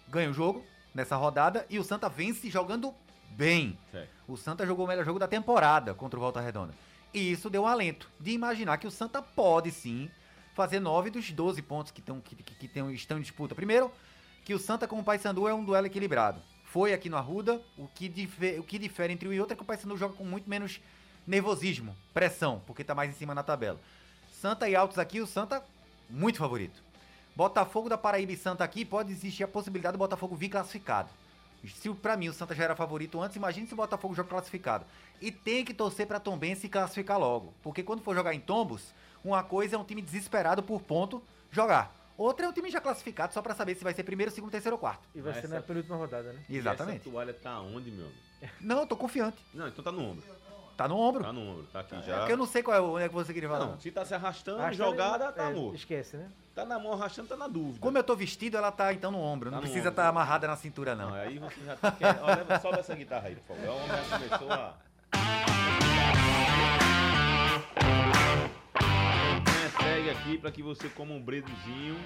ganha 0.07 0.29
o 0.29 0.33
jogo 0.33 0.63
nessa 0.93 1.15
rodada 1.15 1.65
e 1.69 1.77
o 1.79 1.83
Santa 1.83 2.07
vence 2.09 2.49
jogando 2.49 2.93
bem. 3.31 3.77
O 4.27 4.37
Santa 4.37 4.65
jogou 4.65 4.85
o 4.85 4.87
melhor 4.87 5.05
jogo 5.05 5.19
da 5.19 5.27
temporada 5.27 5.93
contra 5.93 6.17
o 6.17 6.21
Volta 6.21 6.39
Redonda. 6.41 6.73
E 7.13 7.31
isso 7.31 7.49
deu 7.49 7.63
um 7.63 7.67
alento 7.67 8.09
de 8.19 8.31
imaginar 8.31 8.77
que 8.77 8.87
o 8.87 8.91
Santa 8.91 9.21
pode 9.21 9.71
sim 9.71 10.09
fazer 10.57 10.79
9 10.79 11.11
dos 11.11 11.31
12 11.31 11.61
pontos 11.61 11.91
que, 11.91 12.01
tão, 12.01 12.19
que, 12.19 12.35
que, 12.35 12.55
que 12.55 12.67
tão- 12.67 12.91
estão 12.91 13.17
em 13.19 13.21
disputa. 13.21 13.53
Primeiro, 13.53 13.91
que 14.43 14.53
o 14.53 14.59
Santa 14.59 14.87
com 14.87 14.99
o 14.99 15.03
Paysandu 15.03 15.47
é 15.47 15.53
um 15.53 15.63
duelo 15.63 15.85
equilibrado. 15.87 16.41
Foi 16.65 16.93
aqui 16.93 17.09
no 17.09 17.15
Arruda, 17.15 17.61
o 17.77 17.87
que, 17.87 18.11
o 18.59 18.63
que 18.63 18.77
difere 18.79 19.13
entre 19.13 19.27
um 19.29 19.33
e 19.33 19.39
outro 19.39 19.53
é 19.53 19.55
que 19.55 19.61
o 19.61 19.65
Paysandu 19.65 19.95
joga 19.95 20.15
com 20.15 20.25
muito 20.25 20.49
menos 20.49 20.81
nervosismo, 21.25 21.95
pressão, 22.13 22.61
porque 22.65 22.83
tá 22.83 22.95
mais 22.95 23.11
em 23.11 23.13
cima 23.13 23.35
na 23.35 23.43
tabela. 23.43 23.79
Santa 24.33 24.67
e 24.67 24.75
Altos 24.75 24.97
aqui, 24.97 25.21
o 25.21 25.27
Santa 25.27 25.63
muito 26.09 26.39
favorito. 26.39 26.81
Botafogo 27.35 27.87
da 27.87 27.97
Paraíba 27.97 28.31
e 28.31 28.37
Santa 28.37 28.63
aqui, 28.63 28.83
pode 28.83 29.11
existir 29.11 29.43
a 29.43 29.47
possibilidade 29.47 29.93
do 29.93 29.99
Botafogo 29.99 30.35
vir 30.35 30.49
classificado. 30.49 31.09
Se 31.67 31.89
pra 31.95 32.17
mim 32.17 32.29
o 32.29 32.33
Santa 32.33 32.55
já 32.55 32.63
era 32.63 32.75
favorito 32.75 33.21
antes, 33.21 33.35
imagine 33.35 33.67
se 33.67 33.73
o 33.73 33.77
Botafogo 33.77 34.15
joga 34.15 34.29
classificado. 34.29 34.85
E 35.21 35.31
tem 35.31 35.63
que 35.65 35.73
torcer 35.73 36.07
pra 36.07 36.19
Tombense 36.19 36.61
se 36.61 36.69
classificar 36.69 37.19
logo. 37.19 37.53
Porque 37.61 37.83
quando 37.83 38.01
for 38.01 38.15
jogar 38.15 38.33
em 38.33 38.39
Tombos, 38.39 38.93
uma 39.29 39.43
coisa 39.43 39.75
é 39.75 39.79
um 39.79 39.83
time 39.83 40.01
desesperado 40.01 40.61
por 40.63 40.81
ponto 40.81 41.21
jogar. 41.51 41.95
Outra 42.17 42.45
é 42.45 42.49
um 42.49 42.53
time 42.53 42.69
já 42.71 42.81
classificado 42.81 43.33
só 43.33 43.41
pra 43.41 43.53
saber 43.53 43.75
se 43.75 43.83
vai 43.83 43.93
ser 43.93 44.03
primeiro, 44.03 44.31
segundo, 44.31 44.49
terceiro 44.51 44.75
ou 44.75 44.79
quarto. 44.79 45.07
E 45.13 45.21
vai 45.21 45.33
ser 45.33 45.39
Essa- 45.45 45.47
na 45.55 45.61
penúltima 45.61 45.95
rodada, 45.97 46.33
né? 46.33 46.41
E 46.49 46.57
Exatamente. 46.57 47.01
Essa 47.01 47.09
toalha 47.11 47.33
tá 47.33 47.59
onde, 47.59 47.91
meu 47.91 48.05
amigo? 48.05 48.19
Não, 48.61 48.79
eu 48.79 48.87
tô 48.87 48.95
confiante. 48.97 49.37
Não, 49.53 49.67
então 49.67 49.83
tá 49.83 49.91
no 49.91 50.01
ombro. 50.03 50.23
Tá 50.75 50.87
no 50.87 50.97
ombro. 50.97 51.23
Tá 51.23 51.33
no 51.33 51.41
ombro, 51.41 51.63
tá 51.73 51.79
aqui 51.79 51.95
É 51.95 52.01
já. 52.03 52.17
porque 52.19 52.33
eu 52.33 52.37
não 52.37 52.45
sei 52.45 52.61
qual 52.61 52.75
é 52.77 52.79
o 52.79 52.93
onde 52.93 53.03
é 53.05 53.09
que 53.09 53.13
você 53.15 53.33
queria 53.33 53.49
falar. 53.49 53.65
Não, 53.65 53.79
se 53.79 53.91
tá 53.91 54.05
se 54.05 54.13
arrastando, 54.13 54.59
Arrastando, 54.61 54.91
jogada, 54.91 55.31
tá 55.31 55.49
é, 55.49 55.53
morto. 55.53 55.75
Esquece, 55.75 56.17
né? 56.17 56.29
Tá 56.53 56.65
na 56.65 56.77
mão 56.79 56.93
arrastando, 56.93 57.27
tá 57.27 57.35
na 57.37 57.47
dúvida. 57.47 57.79
Como 57.79 57.97
eu 57.97 58.03
tô 58.03 58.15
vestido, 58.15 58.57
ela 58.57 58.71
tá 58.71 58.93
então 58.93 59.11
no 59.11 59.19
ombro. 59.19 59.49
Não 59.51 59.57
Tá 59.57 59.61
no 59.61 59.67
precisa 59.71 59.89
estar 59.89 60.07
amarrada 60.07 60.47
na 60.47 60.55
cintura, 60.55 60.95
não. 60.95 61.09
Não, 61.09 61.15
aí 61.15 61.37
você 61.39 61.61
já 61.65 61.75
tá 61.75 61.91
querendo. 61.91 62.19
Ó, 62.21 62.27
leva, 62.27 62.59
sobe 62.59 62.79
essa 62.79 62.95
guitarra 62.95 63.27
aí, 63.27 63.35
por 63.35 63.55
favor. 63.55 63.69
O 63.71 63.75
homem 63.75 63.87
já 63.87 64.17
começou 64.19 64.51
a. 64.53 64.73
Aqui 70.09 70.37
para 70.37 70.51
que 70.51 70.63
você 70.63 70.87
coma 70.89 71.13
um 71.13 71.21
bredozinho, 71.21 71.97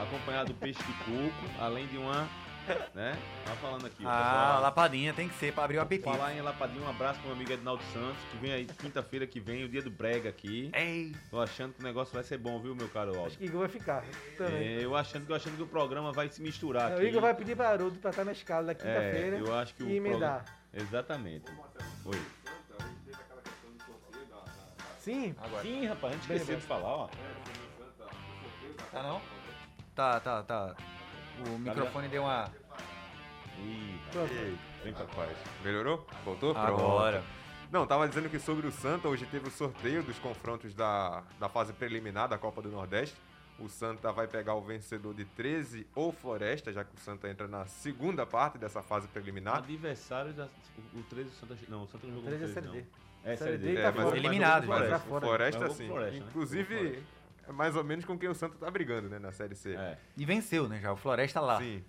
acompanhado 0.00 0.52
do 0.52 0.58
peixe 0.58 0.82
de 0.82 0.92
coco, 1.04 1.60
além 1.60 1.86
de 1.86 1.96
uma. 1.98 2.28
Né? 2.94 3.16
Tá 3.44 3.52
falando 3.56 3.86
aqui. 3.86 4.04
Ah, 4.06 4.58
lapadinha 4.62 5.12
tem 5.12 5.28
que 5.28 5.34
ser 5.36 5.52
pra 5.52 5.64
abrir 5.64 5.78
o 5.78 5.80
apetite. 5.80 6.08
Falar 6.08 6.34
em 6.34 6.40
Lapadinho, 6.40 6.84
um 6.84 6.88
abraço 6.88 7.18
pro 7.18 7.28
meu 7.28 7.36
amigo 7.36 7.50
Edinaldo 7.52 7.82
Santos, 7.92 8.18
que 8.30 8.36
vem 8.36 8.52
aí 8.52 8.64
quinta-feira 8.66 9.26
que 9.26 9.40
vem, 9.40 9.64
o 9.64 9.68
dia 9.68 9.82
do 9.82 9.90
Brega 9.90 10.28
aqui. 10.28 10.70
Ei, 10.74 11.12
Tô 11.30 11.40
achando 11.40 11.72
que 11.72 11.80
o 11.80 11.82
negócio 11.82 12.14
vai 12.14 12.22
ser 12.22 12.38
bom, 12.38 12.60
viu, 12.60 12.74
meu 12.76 12.88
caro 12.88 13.10
Aldo? 13.16 13.26
Acho 13.26 13.38
que 13.38 13.46
Igor 13.46 13.60
vai 13.60 13.68
ficar. 13.68 14.04
Também. 14.36 14.76
É, 14.78 14.84
eu 14.84 14.94
achando 14.94 15.26
que 15.26 15.32
eu 15.32 15.36
achando 15.36 15.56
que 15.56 15.62
o 15.62 15.66
programa 15.66 16.12
vai 16.12 16.28
se 16.28 16.40
misturar 16.42 16.92
o 16.96 17.02
Igor 17.02 17.20
vai 17.22 17.34
pedir 17.34 17.56
para 17.56 17.70
Haroldo 17.70 17.98
pra 17.98 18.10
estar 18.10 18.24
na 18.24 18.32
escala 18.32 18.66
da 18.66 18.72
É, 18.72 18.74
quinta-feira 18.74 19.38
eu 19.38 19.54
acho 19.58 19.74
que 19.74 19.82
o 19.82 19.88
e 19.88 19.96
emendar. 19.96 20.44
programa- 20.44 20.60
Exatamente. 20.72 21.50
Oi. 22.04 22.22
Sim, 25.00 25.34
Sim, 25.62 25.86
rapaz, 25.86 26.12
a 26.12 26.16
gente 26.16 26.28
Bem 26.28 26.36
esqueceu 26.36 26.60
de 26.60 26.66
falar, 26.66 26.88
ó. 26.88 27.08
tá 28.92 29.02
não? 29.02 29.20
Tá, 29.94 30.20
tá, 30.20 30.42
tá. 30.42 30.76
O 31.46 31.58
microfone 31.58 32.06
deu 32.08 32.22
uma. 32.22 32.52
Ih, 33.58 33.98
vem 34.84 34.92
pra 34.92 35.06
paz. 35.06 35.36
Melhorou? 35.64 36.06
Voltou? 36.22 36.54
Agora. 36.54 37.20
Pronto. 37.20 37.40
Não, 37.72 37.86
tava 37.86 38.06
dizendo 38.06 38.28
que 38.28 38.38
sobre 38.38 38.66
o 38.66 38.72
Santa, 38.72 39.08
hoje 39.08 39.24
teve 39.24 39.48
o 39.48 39.50
sorteio 39.50 40.02
dos 40.02 40.18
confrontos 40.18 40.74
da, 40.74 41.22
da 41.38 41.48
fase 41.48 41.72
preliminar 41.72 42.28
da 42.28 42.36
Copa 42.36 42.60
do 42.60 42.68
Nordeste. 42.68 43.16
O 43.58 43.68
Santa 43.68 44.12
vai 44.12 44.26
pegar 44.26 44.54
o 44.54 44.60
vencedor 44.60 45.14
de 45.14 45.24
13 45.24 45.86
ou 45.94 46.12
Floresta, 46.12 46.72
já 46.72 46.84
que 46.84 46.94
o 46.94 46.98
Santa 46.98 47.28
entra 47.28 47.48
na 47.48 47.64
segunda 47.66 48.26
parte 48.26 48.58
dessa 48.58 48.82
fase 48.82 49.08
preliminar. 49.08 49.58
Adversário 49.58 50.34
da. 50.34 50.46
O, 50.94 50.98
o 50.98 51.02
13 51.04 51.30
do 51.30 51.36
Santa. 51.36 51.56
Não, 51.68 51.84
o 51.84 51.86
Santa 51.86 52.06
não 52.06 52.14
jogou 52.16 52.28
13 52.28 52.44
é 52.44 52.46
no 52.46 52.52
Série 52.52 52.68
13, 52.68 52.82
D. 52.82 52.90
não. 52.92 53.09
É, 53.24 53.36
Série 53.36 53.58
Série 53.58 53.58
D 53.58 53.74
tá 53.74 53.80
É, 53.80 53.92
mas 53.92 54.02
fora. 54.04 54.16
eliminado, 54.16 54.66
mas 54.66 54.88
Mas 54.90 55.02
o. 55.02 55.20
Floresta, 55.20 55.60
Mas 55.60 55.68
com 55.68 55.74
sim. 55.74 55.86
Floresta, 55.88 56.20
né? 56.20 56.26
Inclusive, 56.28 57.02
é 57.48 57.52
mais 57.52 57.76
ou 57.76 57.84
menos 57.84 58.04
com 58.04 58.18
quem 58.18 58.28
o 58.28 58.34
Santa 58.34 58.56
tá 58.58 58.70
brigando, 58.70 59.08
né, 59.08 59.18
na 59.18 59.32
Série 59.32 59.54
C. 59.54 59.74
É. 59.74 59.98
E 60.16 60.24
venceu, 60.24 60.68
né? 60.68 60.80
Já 60.80 60.92
o 60.92 60.96
Floresta 60.96 61.40
lá. 61.40 61.58
Sim. 61.58 61.84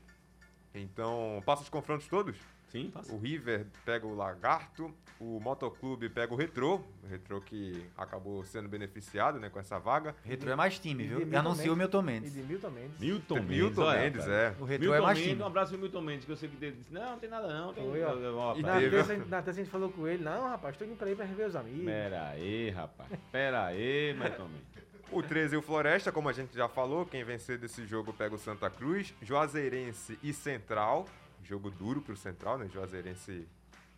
Então, 0.73 1.41
passa 1.45 1.63
os 1.63 1.69
confrontos 1.69 2.07
todos. 2.07 2.37
Sim, 2.71 2.89
passa. 2.89 3.13
O 3.13 3.17
River 3.19 3.65
pega 3.85 4.07
o 4.07 4.15
Lagarto, 4.15 4.93
o 5.19 5.39
Motoclube 5.41 6.07
pega 6.07 6.33
o 6.33 6.37
Retrô, 6.37 6.81
o 7.03 7.07
Retrô 7.07 7.41
que 7.41 7.85
acabou 7.97 8.45
sendo 8.45 8.69
beneficiado 8.69 9.39
né, 9.39 9.49
com 9.49 9.59
essa 9.59 9.77
vaga. 9.77 10.15
Retro 10.23 10.49
é 10.49 10.55
mais 10.55 10.79
time, 10.79 11.03
E 11.03 11.07
viu? 11.07 11.27
E 11.27 11.35
anunciou 11.35 11.75
o 11.75 11.77
Mendes. 11.77 11.77
Milton 11.77 11.99
E 11.99 12.03
Mendes. 12.03 12.33
de 12.33 12.43
Milton 12.43 12.69
Mendes. 12.69 12.99
Milton 12.99 13.35
Mendes. 13.35 13.49
Milton 13.49 13.81
olha, 13.81 13.99
Mendes, 13.99 14.27
é. 14.27 14.55
O 14.57 14.63
Retro 14.63 14.81
Milton 14.83 14.95
é 14.95 15.01
mais 15.01 15.17
Mendes, 15.17 15.31
time. 15.33 15.43
um 15.43 15.47
abraço 15.47 15.71
pro 15.71 15.81
Milton 15.81 16.01
Mendes, 16.01 16.25
que 16.25 16.31
eu 16.31 16.37
sei 16.37 16.49
que 16.49 16.65
ele 16.65 16.77
disse, 16.77 16.93
não, 16.93 17.11
não 17.11 17.19
tem 17.19 17.29
nada 17.29 17.47
não. 17.47 17.73
Tem... 17.73 17.83
Foi, 17.83 18.03
ó. 18.03 18.55
E 18.55 18.61
na 18.61 18.79
terça, 18.79 19.17
na 19.17 19.41
terça 19.41 19.59
a 19.59 19.63
gente 19.63 19.69
falou 19.69 19.89
com 19.91 20.07
ele, 20.07 20.23
não, 20.23 20.49
rapaz, 20.49 20.77
tô 20.77 20.85
indo 20.85 20.95
pra 20.95 21.07
aí 21.07 21.15
pra 21.15 21.25
rever 21.25 21.47
os 21.47 21.55
amigos. 21.55 21.85
Pera 21.85 22.29
aí, 22.29 22.69
rapaz. 22.69 23.09
Pera 23.31 23.65
aí, 23.65 24.13
Milton 24.13 24.47
Mendes. 24.47 24.71
O 25.11 25.21
13 25.21 25.57
o 25.57 25.61
Floresta, 25.61 26.09
como 26.09 26.29
a 26.29 26.31
gente 26.31 26.55
já 26.55 26.69
falou, 26.69 27.05
quem 27.05 27.21
vencer 27.25 27.57
desse 27.57 27.85
jogo 27.85 28.13
pega 28.13 28.33
o 28.33 28.37
Santa 28.37 28.69
Cruz. 28.69 29.13
Juazeirense 29.21 30.17
e 30.23 30.31
Central. 30.31 31.05
Jogo 31.43 31.69
duro 31.69 32.01
pro 32.01 32.15
Central, 32.15 32.57
né? 32.57 32.67
Juazeirense 32.67 33.47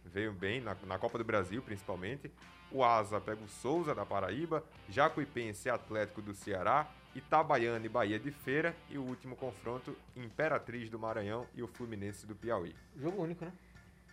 veio 0.05 0.33
bem 0.33 0.61
na, 0.61 0.75
na 0.85 0.97
Copa 0.97 1.17
do 1.17 1.23
Brasil, 1.23 1.61
principalmente. 1.61 2.31
O 2.71 2.83
Asa 2.83 3.21
pega 3.21 3.43
o 3.43 3.47
Souza 3.47 3.93
da 3.93 4.05
Paraíba. 4.05 4.63
Jacuipense 4.89 5.67
e 5.67 5.71
Atlético 5.71 6.21
do 6.21 6.33
Ceará. 6.33 6.87
Itabaiana 7.15 7.85
e 7.85 7.89
Bahia 7.89 8.19
de 8.19 8.31
Feira. 8.31 8.75
E 8.89 8.97
o 8.97 9.03
último 9.03 9.35
confronto, 9.35 9.95
Imperatriz 10.15 10.89
do 10.89 10.97
Maranhão 10.97 11.47
e 11.55 11.61
o 11.61 11.67
Fluminense 11.67 12.25
do 12.25 12.35
Piauí. 12.35 12.75
Jogo 12.95 13.21
único, 13.21 13.45
né? 13.45 13.53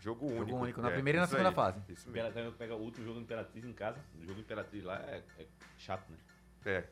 Jogo 0.01 0.27
único. 0.27 0.51
Jogo 0.51 0.63
único, 0.63 0.81
na 0.81 0.91
é, 0.91 0.95
primeira 0.95 1.19
e 1.19 1.21
na 1.21 1.27
segunda 1.27 1.51
aí, 1.51 1.55
fase. 1.55 1.79
Isso 1.89 2.11
mesmo. 2.11 2.29
Imperatriz 2.29 2.55
pega 2.57 2.75
o 2.75 2.81
último 2.81 3.07
jogo 3.07 3.19
do 3.19 3.23
Imperatriz 3.23 3.65
em 3.65 3.73
casa. 3.73 3.99
O 4.19 4.23
jogo 4.23 4.35
do 4.35 4.41
Imperatriz 4.41 4.85
lá 4.85 4.97
é, 4.97 5.23
é 5.39 5.47
chato, 5.79 6.11
né? 6.11 6.17
É. 6.65 6.85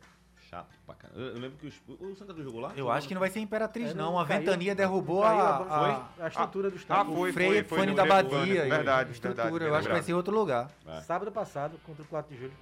Chato 0.48 0.66
pra 0.86 0.94
caramba. 0.94 1.20
Eu, 1.20 1.26
eu 1.34 1.38
lembro 1.40 1.58
que 1.58 1.66
os- 1.66 1.82
o 2.00 2.14
Santa 2.16 2.32
Cruz 2.32 2.46
jogou 2.46 2.60
lá? 2.60 2.72
Eu 2.74 2.90
acho 2.90 3.06
que 3.06 3.12
não 3.12 3.20
vai 3.20 3.28
ser 3.28 3.40
Imperatriz, 3.40 3.90
É, 3.90 3.94
não. 3.94 4.12
não 4.12 4.18
A 4.18 4.26
caiu, 4.26 4.40
Ventania 4.40 4.74
derrubou 4.74 5.20
caiu 5.22 5.40
a, 5.40 5.42
a- 5.42 6.08
a, 6.20 6.24
a 6.24 6.28
estrutura 6.28 6.70
do 6.70 6.76
Ah, 6.76 6.78
estádio. 6.78 7.14
foi, 7.14 7.30
o 7.30 7.32
freio 7.34 7.64
foi, 7.66 7.78
foi 7.84 7.94
da 7.94 8.06
Badia. 8.06 8.66
e 8.66 8.70
verdade, 8.70 9.12
estrutura. 9.12 9.42
verdade, 9.44 9.64
eu 9.66 9.74
acho 9.74 9.86
que 9.88 9.92
vai 9.92 10.02
ser 10.02 10.12
em 10.12 10.14
outro 10.14 10.34
lugar. 10.34 10.70
É. 10.86 11.00
Sábado 11.02 11.30
passado, 11.30 11.78
contra 11.84 12.02
o 12.02 12.06
4 12.06 12.34
de 12.34 12.40
julho. 12.40 12.54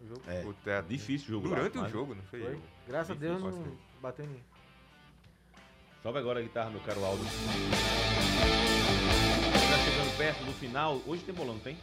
O 0.00 0.08
jogo. 0.08 0.22
É. 0.26 0.44
O 0.46 0.54
teto. 0.54 0.86
Difícil 0.88 1.28
o 1.28 1.32
jogo 1.32 1.48
lá, 1.50 1.56
Durante 1.56 1.76
o 1.78 1.82
mas- 1.82 1.92
jogo, 1.92 2.14
não 2.14 2.22
foi? 2.24 2.40
Foi. 2.40 2.58
Graças 2.88 3.10
a 3.10 3.14
Difícil, 3.14 3.38
Deus 3.38 3.42
pode 3.54 3.68
não 3.68 3.76
bateu 4.00 4.24
em 4.24 4.28
ninguém. 4.28 4.44
Sobe 6.02 6.18
agora 6.18 6.38
a 6.38 6.42
guitarra, 6.42 6.70
meu 6.70 6.80
caro 6.80 7.04
Aldo. 7.04 7.22
Tá 7.24 7.30
chegando 9.84 10.16
perto 10.16 10.44
do 10.44 10.52
final. 10.52 11.00
Hoje 11.06 11.22
tem 11.22 11.34
bolão, 11.34 11.58
tem? 11.58 11.76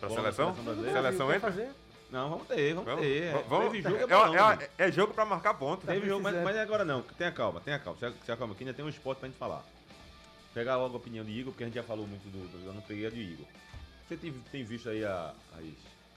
Pra 0.00 0.08
Bola 0.08 0.20
seleção? 0.22 0.54
seleção. 0.54 0.92
Seleção 0.92 1.32
entra? 1.32 1.50
fazer? 1.52 1.70
Não, 2.10 2.30
vamos 2.30 2.46
ter, 2.46 2.74
vamos, 2.74 2.84
Vamos, 2.90 3.02
ter. 3.04 3.22
É, 3.24 3.42
vamos, 3.48 3.72
Teve 3.72 3.82
jogo, 3.82 3.96
é, 3.96 4.02
é, 4.02 4.06
bolão, 4.06 4.52
é- 4.52 4.56
né? 4.56 4.68
é 4.78 4.92
jogo 4.92 5.14
pra 5.14 5.24
marcar 5.24 5.54
ponto. 5.54 5.86
Teve 5.86 6.06
jogo, 6.06 6.22
mas, 6.22 6.32
precisando. 6.34 6.44
mas 6.44 6.56
agora 6.56 6.84
não. 6.84 7.02
Tenha 7.02 7.32
calma, 7.32 7.60
tenha 7.60 7.78
calma. 7.78 7.98
Se, 7.98 8.12
se 8.24 8.32
acalma, 8.32 8.54
que 8.54 8.62
ainda 8.62 8.74
tem 8.74 8.84
um 8.84 8.88
esporte 8.88 9.18
pra 9.18 9.28
gente 9.28 9.38
falar. 9.38 9.64
Pegar 10.52 10.76
logo 10.76 10.94
a 10.94 10.98
opinião 10.98 11.24
de 11.24 11.32
Igor, 11.32 11.52
porque 11.52 11.64
a 11.64 11.66
gente 11.66 11.74
já 11.74 11.82
falou 11.82 12.06
muito 12.06 12.22
do. 12.30 12.46
do 12.48 12.66
eu 12.66 12.72
não 12.72 12.82
peguei 12.82 13.06
a 13.06 13.10
de 13.10 13.20
Igor. 13.20 13.46
Você 14.06 14.16
tem, 14.16 14.32
tem 14.52 14.62
visto 14.64 14.88
aí 14.88 15.04
a, 15.04 15.34
as 15.58 15.64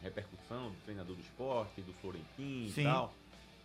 repercussão 0.02 0.70
do 0.70 0.76
treinador 0.84 1.16
do 1.16 1.22
esporte, 1.22 1.82
do 1.82 1.94
Florentino 1.94 2.70
Sim. 2.70 2.82
e 2.82 2.84
tal. 2.84 3.14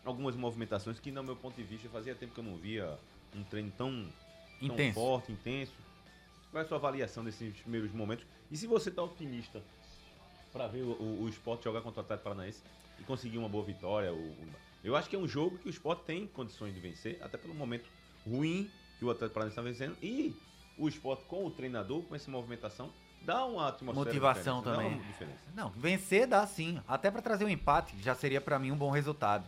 Algumas 0.05 0.35
movimentações 0.35 0.99
que, 0.99 1.11
no 1.13 1.23
meu 1.23 1.37
ponto 1.37 1.55
de 1.57 1.63
vista, 1.63 1.89
fazia 1.89 2.15
tempo 2.15 2.33
que 2.35 2.41
eu 2.41 2.45
não 2.45 2.57
via 2.57 2.99
um 3.37 3.43
treino 3.45 3.71
tão, 3.77 4.09
tão 4.59 4.69
Intenso. 4.69 4.95
forte, 4.95 5.31
intenso. 5.33 5.73
Qual 6.51 6.61
é 6.63 6.65
a 6.65 6.69
sua 6.69 6.79
avaliação 6.79 7.25
desses 7.25 7.55
primeiros 7.61 7.93
momentos? 7.93 8.27
E 8.51 8.57
se 8.57 8.67
você 8.67 8.91
tá 8.91 9.03
otimista 9.03 9.63
para 10.53 10.67
ver 10.67 10.83
o, 10.83 10.91
o, 10.93 11.23
o 11.25 11.29
esporte 11.29 11.65
jogar 11.65 11.81
contra 11.81 12.01
o 12.01 12.05
Atlético 12.05 12.25
Paranaense 12.29 12.63
e 13.01 13.03
conseguir 13.05 13.39
uma 13.39 13.49
boa 13.49 13.65
vitória? 13.65 14.13
o- 14.13 14.17
o- 14.17 14.49
eu 14.85 14.97
acho 14.97 15.09
que 15.09 15.15
é 15.15 15.19
um 15.19 15.29
jogo 15.29 15.59
que 15.59 15.69
o 15.69 15.71
esporte 15.71 16.03
tem 16.05 16.27
condições 16.27 16.75
de 16.75 16.81
vencer, 16.81 17.19
até 17.23 17.39
pelo 17.39 17.55
momento 17.55 17.89
ruim 18.27 18.69
que 18.99 19.05
o 19.05 19.11
Atlético 19.11 19.35
Paranaense 19.35 19.53
está 19.61 19.63
vencendo. 19.63 19.97
E 20.03 20.35
o 20.77 20.89
esporte 20.89 21.25
com 21.27 21.47
o 21.47 21.51
treinador, 21.51 22.03
com 22.03 22.15
essa 22.17 22.29
movimentação, 22.31 22.91
dá 23.23 23.45
uma 23.45 23.69
atmosfera 23.69 24.07
Motivação 24.07 24.61
também. 24.63 24.91
Dá 24.91 24.97
uma 24.97 25.05
diferença. 25.05 25.39
Não, 25.55 25.71
vencer 25.71 26.27
dá 26.27 26.45
sim. 26.47 26.81
Até 26.89 27.11
pra 27.13 27.23
trazer 27.23 27.45
um 27.45 27.49
empate 27.49 27.95
já 28.03 28.15
seria 28.17 28.41
pra 28.41 28.59
mim 28.59 28.73
um 28.73 28.77
bom 28.77 28.91
resultado. 28.91 29.45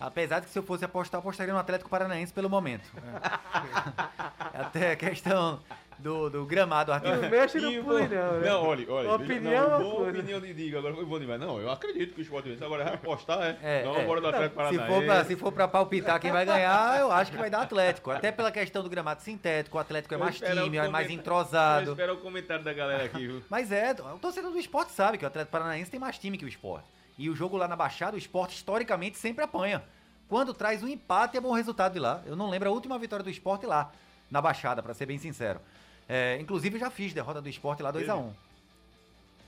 Apesar 0.00 0.40
de 0.40 0.46
que 0.46 0.52
se 0.52 0.58
eu 0.58 0.62
fosse 0.64 0.84
apostar, 0.84 1.18
eu 1.18 1.20
apostaria 1.20 1.54
no 1.54 1.60
Atlético 1.60 1.88
Paranaense 1.88 2.32
pelo 2.32 2.50
momento. 2.50 2.90
É. 2.98 4.58
Até 4.58 4.92
a 4.92 4.96
questão 4.96 5.60
do, 5.98 6.30
do 6.30 6.44
gramado 6.44 6.90
Não 6.90 6.96
artificial. 6.96 7.30
mexe 7.30 7.60
no 7.60 7.70
E, 7.72 7.82
pô, 7.82 7.92
não, 7.92 7.98
né? 8.00 8.48
Não, 8.48 8.62
olha, 8.62 8.92
olha. 8.92 9.12
Opinião 9.12 9.68
não, 9.68 9.76
é 9.76 9.82
boa 9.82 10.10
opinião 10.10 10.40
de 10.40 10.54
Diga, 10.54 10.78
agora 10.78 10.94
foi 10.94 11.04
bom 11.04 11.18
demais. 11.18 11.40
Não, 11.40 11.58
eu 11.58 11.70
acredito 11.70 12.14
que 12.14 12.20
o 12.20 12.22
esporte 12.22 12.48
vence. 12.48 12.64
Agora 12.64 12.94
apostar, 12.94 13.42
é. 13.42 13.58
É, 13.62 13.84
não, 13.84 13.96
é. 13.96 14.04
bora 14.04 14.20
do 14.20 14.28
Atlético 14.28 14.50
Se 14.50 14.56
Paranaense. 14.56 14.92
for, 14.94 15.04
pra, 15.04 15.24
se 15.24 15.36
for 15.36 15.52
pra 15.52 15.68
palpitar 15.68 16.20
quem 16.20 16.32
vai 16.32 16.44
ganhar, 16.44 17.00
eu 17.00 17.10
acho 17.10 17.30
que 17.30 17.38
vai 17.38 17.50
dar 17.50 17.62
Atlético. 17.62 18.10
Até 18.10 18.30
pela 18.32 18.50
questão 18.50 18.82
do 18.82 18.88
gramado 18.88 19.22
sintético, 19.22 19.76
o 19.76 19.80
Atlético 19.80 20.14
é 20.14 20.16
mais 20.16 20.38
time, 20.38 20.76
é 20.76 20.88
mais 20.88 21.10
entrosado. 21.10 21.90
espero 21.90 22.14
o 22.14 22.18
comentário 22.18 22.64
da 22.64 22.72
galera 22.72 23.04
aqui, 23.04 23.26
viu? 23.26 23.42
Mas 23.48 23.72
é, 23.72 23.92
o 23.92 24.18
torcedor 24.18 24.50
do 24.50 24.58
esporte 24.58 24.92
sabe 24.92 25.18
que 25.18 25.24
o 25.24 25.28
Atlético 25.28 25.52
Paranaense 25.52 25.90
tem 25.90 26.00
mais 26.00 26.18
time 26.18 26.38
que 26.38 26.44
o 26.44 26.48
esporte. 26.48 26.86
E 27.16 27.30
o 27.30 27.34
jogo 27.36 27.56
lá 27.56 27.68
na 27.68 27.76
Baixada, 27.76 28.16
o 28.16 28.18
esporte 28.18 28.56
historicamente 28.56 29.18
sempre 29.18 29.44
apanha. 29.44 29.82
Quando 30.28 30.52
traz 30.52 30.82
um 30.82 30.88
empate, 30.88 31.36
é 31.36 31.40
bom 31.40 31.52
resultado 31.52 31.92
de 31.92 31.98
lá. 31.98 32.22
Eu 32.26 32.34
não 32.34 32.48
lembro 32.50 32.68
a 32.68 32.72
última 32.72 32.98
vitória 32.98 33.22
do 33.22 33.30
esporte 33.30 33.66
lá, 33.66 33.92
na 34.30 34.40
Baixada, 34.40 34.82
pra 34.82 34.94
ser 34.94 35.06
bem 35.06 35.18
sincero. 35.18 35.60
É, 36.08 36.38
inclusive, 36.40 36.76
eu 36.76 36.80
já 36.80 36.90
fiz 36.90 37.12
derrota 37.12 37.40
do 37.40 37.48
esporte 37.48 37.82
lá 37.82 37.92
2x1. 37.92 38.32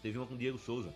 Teve 0.02 0.18
uma 0.18 0.26
com 0.26 0.34
o 0.34 0.38
Diego 0.38 0.58
Souza. 0.58 0.92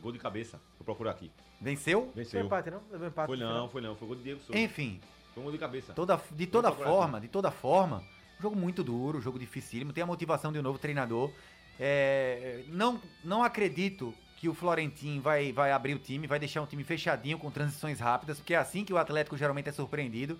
Gol 0.00 0.12
de 0.12 0.18
cabeça. 0.18 0.60
Vou 0.78 0.84
procurar 0.84 1.12
aqui. 1.12 1.30
Venceu? 1.60 2.10
Foi 2.12 2.22
Venceu. 2.24 2.44
empate, 2.44 2.70
não? 2.70 2.80
Levou 2.90 3.08
empate. 3.08 3.26
Foi 3.26 3.36
não, 3.36 3.68
foi 3.68 3.80
não. 3.80 3.96
Foi 3.96 4.06
gol 4.08 4.16
de 4.16 4.22
Diego 4.22 4.40
Souza. 4.40 4.58
Enfim, 4.58 5.00
Foi 5.34 5.42
um 5.42 5.44
gol 5.44 5.52
de 5.52 5.58
cabeça. 5.58 5.92
toda, 5.92 6.20
de 6.32 6.46
toda 6.46 6.70
forma, 6.72 7.20
de 7.20 7.28
toda 7.28 7.50
forma, 7.50 8.02
jogo 8.40 8.56
muito 8.56 8.84
duro, 8.84 9.20
jogo 9.20 9.38
dificílimo, 9.38 9.92
tem 9.92 10.02
a 10.02 10.06
motivação 10.06 10.52
de 10.52 10.58
um 10.58 10.62
novo 10.62 10.78
treinador. 10.78 11.30
É, 11.78 12.62
não, 12.68 13.00
não 13.24 13.42
acredito 13.42 14.14
que 14.36 14.48
o 14.48 14.54
Florentin 14.54 15.18
vai, 15.20 15.50
vai 15.52 15.72
abrir 15.72 15.94
o 15.94 15.98
time, 15.98 16.26
vai 16.26 16.38
deixar 16.38 16.60
um 16.60 16.66
time 16.66 16.84
fechadinho 16.84 17.38
com 17.38 17.50
transições 17.50 18.00
rápidas, 18.00 18.38
porque 18.38 18.54
é 18.54 18.58
assim 18.58 18.84
que 18.84 18.92
o 18.92 18.98
Atlético 18.98 19.36
geralmente 19.36 19.68
é 19.68 19.72
surpreendido. 19.72 20.38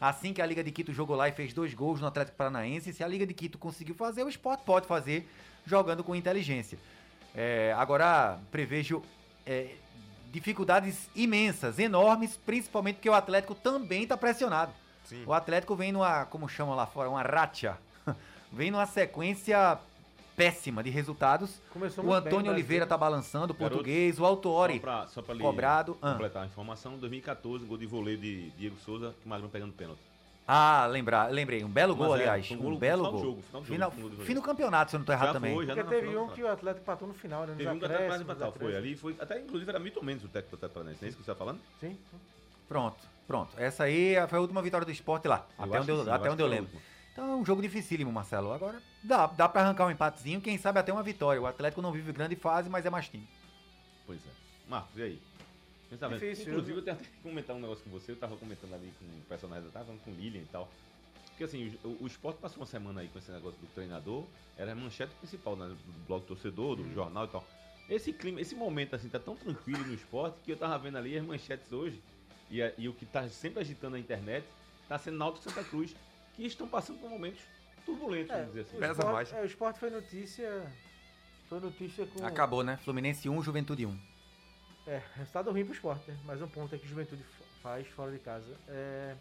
Assim 0.00 0.32
que 0.32 0.42
a 0.42 0.46
Liga 0.46 0.62
de 0.62 0.70
Quito 0.70 0.92
jogou 0.92 1.16
lá 1.16 1.28
e 1.28 1.32
fez 1.32 1.52
dois 1.52 1.72
gols 1.72 2.00
no 2.00 2.06
Atlético 2.06 2.36
Paranaense, 2.36 2.92
se 2.92 3.02
a 3.02 3.08
Liga 3.08 3.26
de 3.26 3.32
Quito 3.32 3.58
conseguiu 3.58 3.94
fazer, 3.94 4.22
o 4.22 4.28
Sport 4.28 4.60
pode 4.60 4.86
fazer 4.86 5.28
jogando 5.64 6.04
com 6.04 6.14
inteligência. 6.14 6.78
É, 7.34 7.74
agora, 7.76 8.38
prevejo 8.50 9.02
é, 9.46 9.74
dificuldades 10.30 11.08
imensas, 11.14 11.78
enormes, 11.78 12.36
principalmente 12.36 12.96
porque 12.96 13.08
o 13.08 13.14
Atlético 13.14 13.54
também 13.54 14.02
está 14.02 14.16
pressionado. 14.16 14.72
Sim. 15.04 15.24
O 15.26 15.32
Atlético 15.32 15.76
vem 15.76 15.92
numa, 15.92 16.24
como 16.26 16.48
chamam 16.48 16.74
lá 16.74 16.86
fora, 16.86 17.08
uma 17.08 17.22
racha. 17.22 17.78
Vem 18.52 18.70
numa 18.70 18.86
sequência 18.86 19.78
péssima 20.36 20.82
de 20.82 20.90
resultados. 20.90 21.60
Começou 21.72 22.02
O 22.04 22.06
muito 22.08 22.22
bem, 22.24 22.32
Antônio 22.32 22.50
o 22.50 22.54
Oliveira 22.54 22.86
tá 22.86 22.96
balançando, 22.98 23.52
o 23.52 23.56
português, 23.56 24.18
o 24.18 24.24
Autori 24.24 24.80
Só 25.08 25.22
pra, 25.22 25.36
cobrado. 25.36 25.96
Ah. 26.02 26.12
completar 26.12 26.42
a 26.42 26.46
informação, 26.46 26.96
2014, 26.98 27.64
gol 27.64 27.76
de 27.78 27.86
voleio 27.86 28.18
de 28.18 28.50
Diego 28.50 28.76
Souza, 28.84 29.14
que 29.20 29.26
o 29.26 29.28
Magrão 29.28 29.48
pegando 29.48 29.72
pênalti. 29.72 30.00
Ah, 30.46 30.86
lembrar, 30.90 31.30
lembrei, 31.32 31.64
um 31.64 31.68
belo 31.70 31.94
1 31.94 31.96
a 31.96 31.98
gol, 32.06 32.16
0, 32.18 32.30
aliás. 32.30 32.50
um 32.50 32.66
Um, 32.68 32.76
belo 32.76 33.04
final 33.04 33.12
do 33.12 33.12
gol. 33.12 33.20
jogo, 33.30 33.42
final 33.42 33.60
do 33.62 33.66
Final- 33.66 33.90
jogo, 33.90 34.02
final 34.02 34.18
do 34.18 34.24
fim 34.26 34.34
do 34.34 34.42
campeonato, 34.42 34.90
se 34.90 34.96
eu 34.96 34.98
não 34.98 35.06
tô 35.06 35.12
errado 35.12 35.26
Já 35.28 35.32
também. 35.32 35.54
foi, 35.54 35.66
já 35.66 35.74
Porque 35.74 35.88
teve 35.94 36.08
final 36.08 36.24
um 36.24 36.28
que 36.28 36.42
o 36.42 36.48
Atlético 36.52 36.82
empatou 36.82 37.08
no 37.08 37.14
final, 37.14 37.46
né? 37.46 37.54
Teve 37.56 37.70
um 37.70 37.78
que 37.78 37.84
até 37.86 37.94
quase 37.94 38.04
acréscimos, 38.04 38.36
empatar. 38.36 38.52
Foi 38.60 38.76
ali, 38.76 38.94
foi, 38.94 39.16
até 39.18 39.40
inclusive 39.40 39.70
era 39.70 39.78
Milton 39.78 40.02
Mendes 40.02 40.24
o 40.24 40.28
técnico 40.28 40.50
do 40.50 40.58
Atlético 40.58 40.74
Paranaense, 40.74 41.00
não 41.02 41.06
é 41.06 41.08
isso 41.08 41.16
que 41.18 41.24
você 41.24 41.30
tá 41.30 41.34
falando? 41.36 41.60
Sim. 41.80 41.96
Pronto, 42.68 42.96
pronto. 43.26 43.54
Essa 43.56 43.84
aí 43.84 44.16
foi 44.28 44.38
a 44.38 44.42
última 44.42 44.60
vitória 44.60 44.84
do 44.84 44.92
esporte 44.92 45.26
lá. 45.26 45.46
Eu 45.58 45.64
até 45.64 45.80
onde 45.80 45.90
eu, 45.90 45.96
sim, 46.04 46.10
até 46.10 46.24
acho 46.24 46.32
onde 46.32 46.42
eu 46.42 46.46
lembro. 46.46 46.70
Então 47.14 47.30
é 47.30 47.36
um 47.36 47.44
jogo 47.44 47.62
dificílimo, 47.62 48.10
Marcelo. 48.12 48.52
Agora 48.52 48.82
dá, 49.02 49.28
dá 49.28 49.48
pra 49.48 49.62
arrancar 49.62 49.86
um 49.86 49.90
empatezinho, 49.90 50.40
quem 50.40 50.58
sabe 50.58 50.80
até 50.80 50.92
uma 50.92 51.02
vitória. 51.02 51.40
O 51.40 51.46
Atlético 51.46 51.80
não 51.80 51.92
vive 51.92 52.10
grande 52.12 52.34
fase, 52.34 52.68
mas 52.68 52.84
é 52.84 52.90
mais 52.90 53.08
time. 53.08 53.26
Pois 54.04 54.18
é. 54.26 54.30
Marcos, 54.68 54.96
e 54.98 55.02
aí? 55.02 55.22
Difícil, 55.90 56.48
Inclusive, 56.48 56.72
eu- 56.72 56.76
eu 56.78 56.82
tenho 56.84 56.96
até 56.96 57.04
que 57.04 57.16
comentar 57.22 57.54
um 57.54 57.60
negócio 57.60 57.84
com 57.84 57.90
você. 57.90 58.10
Eu 58.10 58.16
tava 58.16 58.36
comentando 58.36 58.74
ali 58.74 58.92
com 58.98 59.04
o 59.04 59.20
personagem, 59.28 59.64
eu 59.64 59.70
tava 59.70 59.84
falando 59.84 60.00
com 60.02 60.10
o 60.10 60.14
Lilian 60.14 60.40
e 60.42 60.46
tal. 60.46 60.68
Porque 61.28 61.44
assim, 61.44 61.78
o, 61.84 62.02
o 62.02 62.06
esporte 62.08 62.38
passou 62.38 62.58
uma 62.58 62.66
semana 62.66 63.00
aí 63.00 63.06
com 63.08 63.18
esse 63.20 63.30
negócio 63.30 63.60
do 63.60 63.66
treinador. 63.68 64.24
Era 64.58 64.72
a 64.72 64.74
manchete 64.74 65.14
principal 65.14 65.54
né, 65.54 65.68
do 65.68 66.06
blog 66.08 66.24
torcedor, 66.24 66.74
do 66.76 66.82
Uhum. 66.82 66.92
jornal 66.94 67.26
e 67.26 67.28
tal. 67.28 67.44
Esse 67.88 68.12
clima, 68.12 68.40
esse 68.40 68.56
momento 68.56 68.96
assim, 68.96 69.08
tá 69.08 69.20
tão 69.20 69.36
tranquilo 69.36 69.86
no 69.86 69.94
esporte 69.94 70.36
que 70.44 70.50
eu 70.50 70.56
tava 70.56 70.76
vendo 70.78 70.98
ali 70.98 71.16
as 71.16 71.24
manchetes 71.24 71.70
hoje. 71.72 72.00
E, 72.50 72.60
a- 72.60 72.72
e 72.76 72.88
o 72.88 72.92
que 72.92 73.06
tá 73.06 73.28
sempre 73.28 73.60
agitando 73.60 73.94
a 73.94 73.98
internet 74.00 74.44
tá 74.88 74.98
sendo 74.98 75.16
Náutico 75.18 75.44
Santa 75.48 75.62
Cruz, 75.62 75.94
que 76.36 76.44
estão 76.46 76.66
passando 76.68 76.98
por 76.98 77.10
momentos 77.10 77.40
turbulentos, 77.84 78.30
É, 78.30 78.38
vamos 78.38 78.48
dizer 78.54 78.60
assim. 78.62 78.76
o 78.76 78.80
Pesa 78.80 78.92
esporte, 78.92 79.12
mais. 79.12 79.32
é, 79.32 79.40
o 79.42 79.44
esporte 79.44 79.78
foi 79.78 79.90
notícia. 79.90 80.72
Foi 81.48 81.60
notícia 81.60 82.06
com. 82.06 82.24
Acabou, 82.26 82.62
né? 82.64 82.76
Fluminense 82.78 83.28
1, 83.28 83.42
Juventude 83.42 83.86
1. 83.86 83.98
É, 84.86 85.02
resultado 85.16 85.50
ruim 85.50 85.64
pro 85.64 85.74
esporte, 85.74 86.10
né? 86.10 86.16
Mais 86.24 86.40
um 86.42 86.48
ponto 86.48 86.74
aí 86.74 86.78
que 86.80 86.86
o 86.86 86.88
Juventude 86.88 87.22
faz 87.62 87.86
fora 87.88 88.10
de 88.10 88.18
casa. 88.18 88.46
É, 88.68 89.14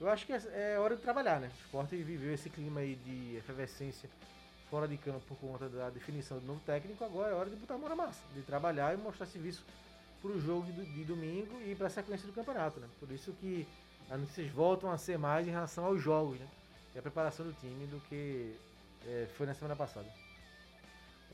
eu 0.00 0.08
acho 0.08 0.26
que 0.26 0.32
é, 0.32 0.72
é 0.74 0.78
hora 0.78 0.96
de 0.96 1.02
trabalhar, 1.02 1.40
né? 1.40 1.48
O 1.48 1.64
esporte 1.64 1.96
viveu 1.96 2.32
esse 2.32 2.50
clima 2.50 2.80
aí 2.80 2.96
de 2.96 3.36
efervescência 3.36 4.08
fora 4.70 4.88
de 4.88 4.96
campo 4.96 5.20
por 5.28 5.36
conta 5.38 5.68
da 5.68 5.90
definição 5.90 6.38
do 6.38 6.46
novo 6.46 6.60
técnico. 6.66 7.04
Agora 7.04 7.30
é 7.32 7.34
hora 7.34 7.50
de 7.50 7.56
botar 7.56 7.74
a 7.74 7.78
mão 7.78 7.88
na 7.88 7.96
massa, 7.96 8.20
de 8.34 8.42
trabalhar 8.42 8.92
e 8.94 8.96
mostrar 8.96 9.26
serviço 9.26 9.64
pro 10.20 10.40
jogo 10.40 10.70
de, 10.72 10.84
de 10.86 11.04
domingo 11.04 11.60
e 11.66 11.74
pra 11.74 11.88
sequência 11.90 12.26
do 12.26 12.32
campeonato, 12.32 12.80
né? 12.80 12.88
Por 12.98 13.10
isso 13.12 13.32
que 13.40 13.66
as 14.10 14.20
notícias 14.20 14.50
voltam 14.50 14.90
a 14.90 14.98
ser 14.98 15.18
mais 15.18 15.46
em 15.46 15.50
relação 15.50 15.84
aos 15.84 16.00
jogos, 16.02 16.38
né? 16.38 16.46
E 16.94 16.98
a 16.98 17.02
preparação 17.02 17.46
do 17.46 17.52
time 17.54 17.86
do 17.86 18.00
que 18.08 18.54
é, 19.06 19.28
foi 19.36 19.46
na 19.46 19.54
semana 19.54 19.74
passada. 19.74 20.08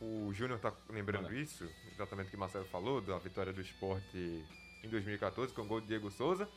O 0.01 0.33
Júnior 0.33 0.59
tá 0.59 0.73
lembrando 0.89 1.27
Olha. 1.27 1.35
isso, 1.39 1.69
exatamente 1.93 2.29
o 2.29 2.31
que 2.31 2.37
o 2.37 2.41
Marcelo 2.41 2.65
falou, 2.67 3.01
da 3.01 3.19
vitória 3.19 3.53
do 3.53 3.61
esporte 3.61 4.45
em 4.83 4.89
2014 4.89 5.53
com 5.53 5.63
o 5.63 5.67
gol 5.67 5.81
de 5.81 5.89
Diego 5.89 6.11
Souza. 6.11 6.49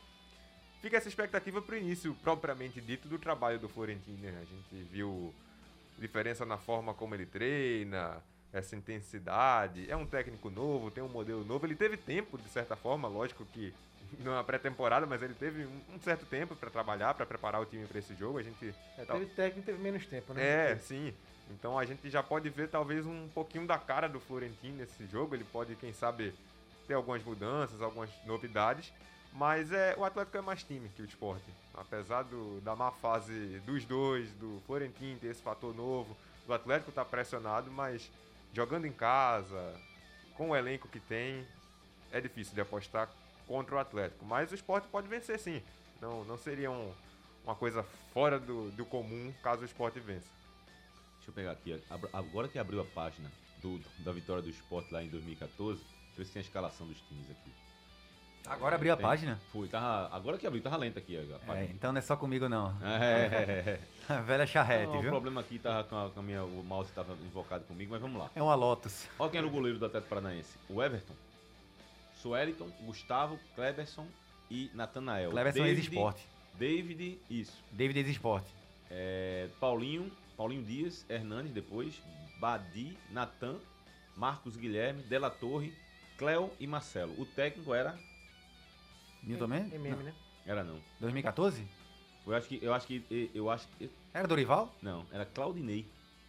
Fica 0.81 0.97
essa 0.97 1.07
expectativa 1.07 1.61
pro 1.61 1.77
início, 1.77 2.13
propriamente 2.15 2.79
dito, 2.79 3.07
do 3.07 3.17
trabalho 3.17 3.59
do 3.59 3.67
Florentino. 3.67 4.17
né? 4.17 4.41
A 4.41 4.45
gente 4.45 4.83
viu 4.89 5.33
diferença 5.97 6.45
na 6.45 6.57
forma 6.57 6.93
como 6.93 7.15
ele 7.15 7.25
treina, 7.25 8.21
essa 8.51 8.75
intensidade. 8.75 9.89
É 9.89 9.95
um 9.95 10.05
técnico 10.05 10.49
novo, 10.49 10.91
tem 10.91 11.03
um 11.03 11.09
modelo 11.09 11.43
novo. 11.43 11.65
Ele 11.65 11.75
teve 11.75 11.97
tempo, 11.97 12.37
de 12.37 12.49
certa 12.49 12.75
forma, 12.75 13.07
lógico 13.07 13.45
que 13.45 13.73
é 14.39 14.43
pré-temporada, 14.43 15.05
mas 15.05 15.21
ele 15.21 15.33
teve 15.33 15.65
um, 15.65 15.99
certo 15.99 16.25
tempo 16.25 16.55
para 16.55 16.69
trabalhar, 16.69 17.13
para 17.13 17.25
preparar 17.25 17.61
o 17.61 17.65
time 17.65 17.85
para 17.85 17.99
esse 17.99 18.15
jogo. 18.15 18.37
A 18.37 18.43
gente 18.43 18.73
É, 18.97 19.05
tal- 19.05 19.17
teve 19.19 19.31
técnico, 19.31 19.65
teve 19.65 19.81
menos 19.81 20.05
tempo, 20.05 20.33
né? 20.33 20.71
é, 20.71 20.77
sim. 20.77 21.13
Então 21.51 21.77
a 21.77 21.85
gente 21.85 22.09
já 22.09 22.23
pode 22.23 22.49
ver 22.49 22.69
talvez 22.69 23.05
um 23.05 23.27
pouquinho 23.29 23.67
da 23.67 23.77
cara 23.77 24.07
do 24.07 24.19
Florentino 24.19 24.77
nesse 24.77 25.05
jogo. 25.07 25.35
Ele 25.35 25.43
pode, 25.43 25.75
quem 25.75 25.93
sabe, 25.93 26.33
ter 26.87 26.93
algumas 26.93 27.23
mudanças, 27.23 27.81
algumas 27.81 28.09
novidades. 28.25 28.93
Mas 29.33 29.71
é, 29.71 29.95
o 29.97 30.05
Atlético 30.05 30.37
é 30.37 30.41
mais 30.41 30.63
time 30.63 30.89
que 30.95 31.01
o 31.01 31.05
Sport. 31.05 31.41
Apesar 31.73 32.23
do, 32.23 32.61
da 32.61 32.75
má 32.75 32.91
fase 32.91 33.59
dos 33.65 33.83
dois, 33.83 34.29
do 34.33 34.61
Florentino 34.65 35.19
ter 35.19 35.27
esse 35.27 35.41
fator 35.41 35.73
novo, 35.75 36.15
do 36.45 36.53
Atlético 36.53 36.89
estar 36.89 37.03
pressionado, 37.05 37.71
mas 37.71 38.11
jogando 38.53 38.85
em 38.85 38.91
casa, 38.91 39.73
com 40.35 40.51
o 40.51 40.55
elenco 40.55 40.87
que 40.87 40.99
tem, 40.99 41.45
é 42.11 42.21
difícil 42.21 42.53
de 42.53 42.61
apostar 42.61 43.09
contra 43.47 43.75
o 43.75 43.79
Atlético. 43.79 44.25
Mas 44.25 44.51
o 44.51 44.55
Sport 44.55 44.85
pode 44.85 45.07
vencer 45.07 45.39
sim. 45.39 45.61
Não, 46.01 46.23
não 46.25 46.37
seria 46.37 46.69
um- 46.71 46.93
uma 47.43 47.55
coisa 47.55 47.83
fora 48.13 48.39
do, 48.39 48.71
do 48.71 48.85
comum 48.85 49.33
caso 49.43 49.61
o 49.61 49.65
Sport 49.65 49.95
vença. 49.99 50.29
Deixa 51.17 51.29
eu 51.29 51.33
pegar 51.33 51.51
aqui. 51.51 51.81
Agora 52.11 52.47
que 52.47 52.59
abriu 52.59 52.81
a 52.81 52.85
página 52.85 53.31
do- 53.61 53.79
da 53.99 54.11
vitória 54.11 54.41
do 54.41 54.49
Sport 54.49 54.91
lá 54.91 55.01
em 55.03 55.07
2014, 55.09 55.79
deixa 55.81 55.93
eu 56.11 56.17
ver 56.17 56.25
se 56.25 56.31
tem 56.33 56.39
a 56.41 56.45
escalação 56.45 56.85
dos 56.87 56.99
times 57.01 57.29
aqui. 57.31 57.51
Agora 58.45 58.75
abriu 58.75 58.91
a 58.91 58.97
Tem. 58.97 59.05
página. 59.05 59.39
Foi, 59.53 59.69
tava, 59.69 60.13
agora 60.13 60.37
que 60.37 60.45
abriu, 60.45 60.61
tava 60.61 60.75
lenta 60.75 60.99
aqui 60.99 61.15
a 61.15 61.21
É, 61.21 61.37
página. 61.47 61.63
então 61.73 61.93
não 61.93 61.99
é 61.99 62.01
só 62.01 62.17
comigo 62.17 62.49
não. 62.49 62.75
É, 62.83 63.79
A 64.09 64.19
velha 64.19 64.45
charrete, 64.45 64.87
Não, 64.91 64.97
o 64.99 65.01
viu? 65.01 65.11
problema 65.11 65.39
aqui 65.39 65.57
tava 65.59 65.85
com 65.85 65.95
a, 65.97 66.09
com 66.09 66.19
a 66.19 66.23
minha, 66.23 66.43
o 66.43 66.61
mouse 66.61 66.89
estava 66.89 67.13
invocado 67.13 67.63
comigo, 67.63 67.91
mas 67.93 68.01
vamos 68.01 68.19
lá. 68.19 68.29
É 68.35 68.41
uma 68.43 68.53
Lotus. 68.53 69.07
Olha 69.17 69.31
quem 69.31 69.37
era 69.37 69.47
o 69.47 69.49
goleiro 69.49 69.79
do 69.79 69.85
Atlético 69.85 70.09
Paranaense. 70.09 70.57
O 70.67 70.83
Everton, 70.83 71.13
Sueliton, 72.23 72.69
Gustavo, 72.85 73.37
Kleberson 73.53 74.07
e 74.49 74.71
Natanael. 74.73 75.29
Cleverson 75.31 75.59
David- 75.59 75.77
ex-esporte. 75.79 76.27
David, 76.57 77.19
isso. 77.29 77.61
David 77.71 77.99
ex-esporte. 77.99 78.49
É, 78.89 79.49
Paulinho, 79.59 80.09
Paulinho 80.37 80.63
Dias, 80.63 81.05
Hernandes 81.09 81.51
depois, 81.51 82.01
Badi, 82.39 82.97
Natan, 83.11 83.57
Marcos 84.15 84.55
Guilherme, 84.55 85.03
Della 85.03 85.29
Torre, 85.29 85.73
Cléo 86.17 86.49
e 86.59 86.65
Marcelo. 86.65 87.13
O 87.19 87.25
técnico 87.25 87.73
era. 87.73 87.97
Milton 89.21 89.47
Mendes? 89.47 89.73
MM, 89.73 90.03
né? 90.03 90.13
Era 90.45 90.63
não. 90.63 90.79
2014? 90.99 91.65
Eu 92.25 92.33
acho 92.35 92.47
que. 92.47 92.59
Eu 92.63 92.73
acho 92.73 92.87
que. 92.87 93.31
Eu 93.33 93.49
acho 93.49 93.67
que. 93.77 93.89
Era 94.13 94.27
Dorival? 94.27 94.73
Não, 94.81 95.05
era 95.11 95.25
Claudinei. 95.25 95.85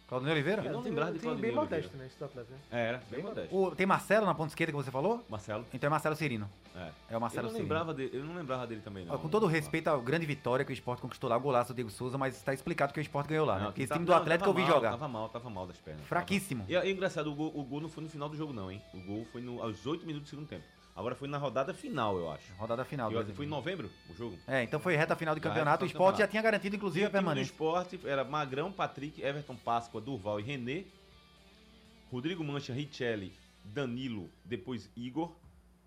Claudinei 0.07 0.33
Oliveira? 0.35 0.63
Eu 0.63 0.71
não 0.73 0.81
lembrava 0.81 1.11
de 1.13 1.19
Claudinei 1.19 1.49
bem 1.51 1.59
Oliveira. 1.59 1.77
modesto, 1.81 1.97
né? 1.97 2.05
Esse 2.05 2.19
do 2.19 2.25
Atlético, 2.25 2.53
né? 2.53 2.59
É, 2.71 2.87
era, 2.89 3.03
bem 3.09 3.23
modesto. 3.23 3.55
O- 3.55 3.75
tem 3.75 3.87
Marcelo 3.87 4.25
na 4.27 4.35
ponta 4.35 4.49
esquerda 4.49 4.71
que 4.71 4.77
você 4.77 4.91
falou? 4.91 5.25
Marcelo. 5.27 5.65
Então 5.73 5.87
é 5.87 5.89
Marcelo 5.89 6.15
Cirino. 6.15 6.47
É. 6.75 6.89
É 7.09 7.17
o 7.17 7.21
Marcelo 7.21 7.47
eu, 7.47 7.51
não 7.51 7.57
Cirino. 7.57 7.63
lembrava 7.73 7.93
dele, 7.93 8.11
eu 8.13 8.23
não 8.23 8.35
lembrava 8.35 8.67
dele 8.67 8.81
também, 8.81 9.03
não. 9.03 9.15
Ó, 9.15 9.17
com 9.17 9.27
todo 9.29 9.43
o 9.43 9.47
respeito 9.47 9.87
à 9.89 9.97
grande 9.97 10.25
vitória 10.27 10.63
que 10.63 10.71
o 10.71 10.73
Sport 10.73 10.99
conquistou 10.99 11.27
lá, 11.29 11.37
o 11.37 11.39
golaço 11.39 11.73
do 11.73 11.75
Diego 11.75 11.89
Souza, 11.89 12.17
mas 12.19 12.35
está 12.35 12.53
explicado 12.53 12.93
que 12.93 12.99
o 12.99 13.01
Sport 13.01 13.27
ganhou 13.27 13.45
lá, 13.47 13.55
né? 13.55 13.59
Não, 13.61 13.67
Porque 13.67 13.81
esse 13.81 13.89
tava- 13.89 13.97
time 13.99 14.05
do 14.05 14.11
não, 14.11 14.17
Atlético 14.19 14.49
eu 14.49 14.53
tava 14.53 14.63
vi 14.65 14.69
mal, 14.71 14.75
jogar. 14.77 14.89
Tava 14.91 15.07
mal, 15.07 15.29
tava 15.29 15.49
mal 15.49 15.65
das 15.67 15.77
pernas. 15.77 16.05
Fraquíssimo. 16.05 16.65
E 16.67 16.75
é 16.75 16.89
engraçado, 16.91 17.31
o 17.31 17.35
gol, 17.35 17.51
o 17.55 17.63
gol 17.63 17.81
não 17.81 17.89
foi 17.89 18.03
no 18.03 18.09
final 18.09 18.29
do 18.29 18.37
jogo, 18.37 18.53
não, 18.53 18.71
hein? 18.71 18.79
O 18.93 18.99
gol 18.99 19.25
foi 19.31 19.41
no- 19.41 19.61
aos 19.63 19.85
8 19.87 20.05
minutos 20.05 20.27
do 20.27 20.29
segundo 20.29 20.47
tempo. 20.47 20.63
Agora 20.95 21.13
foi 21.13 21.27
na 21.27 21.37
rodada 21.37 21.73
final, 21.73 22.17
eu 22.17 22.31
acho. 22.31 22.53
Rodada 22.53 22.85
final. 22.85 23.11
Eu- 23.11 23.25
foi 23.35 23.45
em 23.45 23.49
novembro 23.49 23.91
o 24.09 24.13
jogo? 24.13 24.37
É, 24.47 24.63
então 24.63 24.79
foi 24.79 24.95
reta 24.95 25.13
final 25.15 25.35
de 25.35 25.41
campeonato. 25.41 25.83
O 25.83 25.89
final. 25.89 26.15
já 26.15 26.25
tinha 26.27 26.41
garantido, 26.41 26.75
inclusive, 26.77 27.01
E 27.01 27.05
a 27.05 27.09
o 27.09 27.11
permanência. 27.11 27.51
esporte 27.51 27.99
era 28.05 28.23
Magrão, 28.23 28.71
Patrick, 28.71 29.21
Everton 29.21 29.57
Páscoa, 29.57 29.99
Durval 29.99 30.39
e 30.39 30.43
René. 30.43 30.85
Rodrigo 32.09 32.43
Mancha, 32.45 32.71
Richelli, 32.71 33.33
Danilo, 33.63 34.29
depois 34.45 34.89
Igor. 34.95 35.35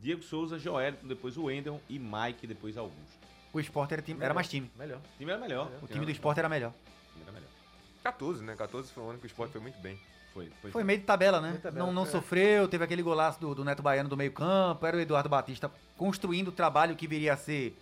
Diego 0.01 0.23
Souza, 0.23 0.59
Joelito, 0.59 1.07
depois 1.07 1.37
o 1.37 1.45
Wendel 1.45 1.81
e 1.89 1.99
Mike, 1.99 2.47
depois 2.47 2.77
Augusto. 2.77 3.19
O 3.53 3.59
Sport 3.59 3.91
era, 3.93 4.03
time- 4.03 4.23
era 4.23 4.33
mais 4.35 4.47
time. 4.49 4.71
Melhor. 4.77 4.99
O 4.99 5.19
time 5.19 5.33
era 5.33 5.41
melhor. 5.41 5.73
O 5.83 5.87
time 5.89 6.05
do 6.05 6.13
Sport 6.13 6.39
era 6.39 6.49
melhor. 6.49 6.71
O 6.71 7.13
time 7.13 7.23
era 7.25 7.33
melhor. 7.33 7.49
14, 8.05 8.45
né? 8.45 8.55
14 8.55 8.93
foi 8.93 9.03
um 9.03 9.11
ano 9.11 9.19
que 9.19 9.25
o 9.25 9.27
Sport 9.27 9.51
foi 9.51 9.61
muito 9.61 9.79
bem. 9.81 9.99
Foi, 10.39 10.51
foi, 10.63 10.71
Foi 10.71 10.85
meio 10.85 11.01
de 11.01 11.05
tabela, 11.05 11.41
né? 11.41 11.53
De 11.53 11.59
tabela, 11.59 11.87
não 11.87 11.93
não 11.93 12.03
é. 12.05 12.07
sofreu, 12.07 12.69
teve 12.69 12.85
aquele 12.85 13.03
golaço 13.03 13.41
do, 13.41 13.55
do 13.57 13.65
Neto 13.65 13.83
Baiano 13.83 14.09
do 14.09 14.17
meio 14.17 14.31
campo, 14.31 14.87
era 14.87 14.97
o 14.97 15.01
Eduardo 15.01 15.29
Batista 15.29 15.71
construindo 15.97 16.49
o 16.49 16.53
trabalho 16.53 16.95
que 16.95 17.09
viria 17.09 17.33
a 17.33 17.37
ser 17.37 17.77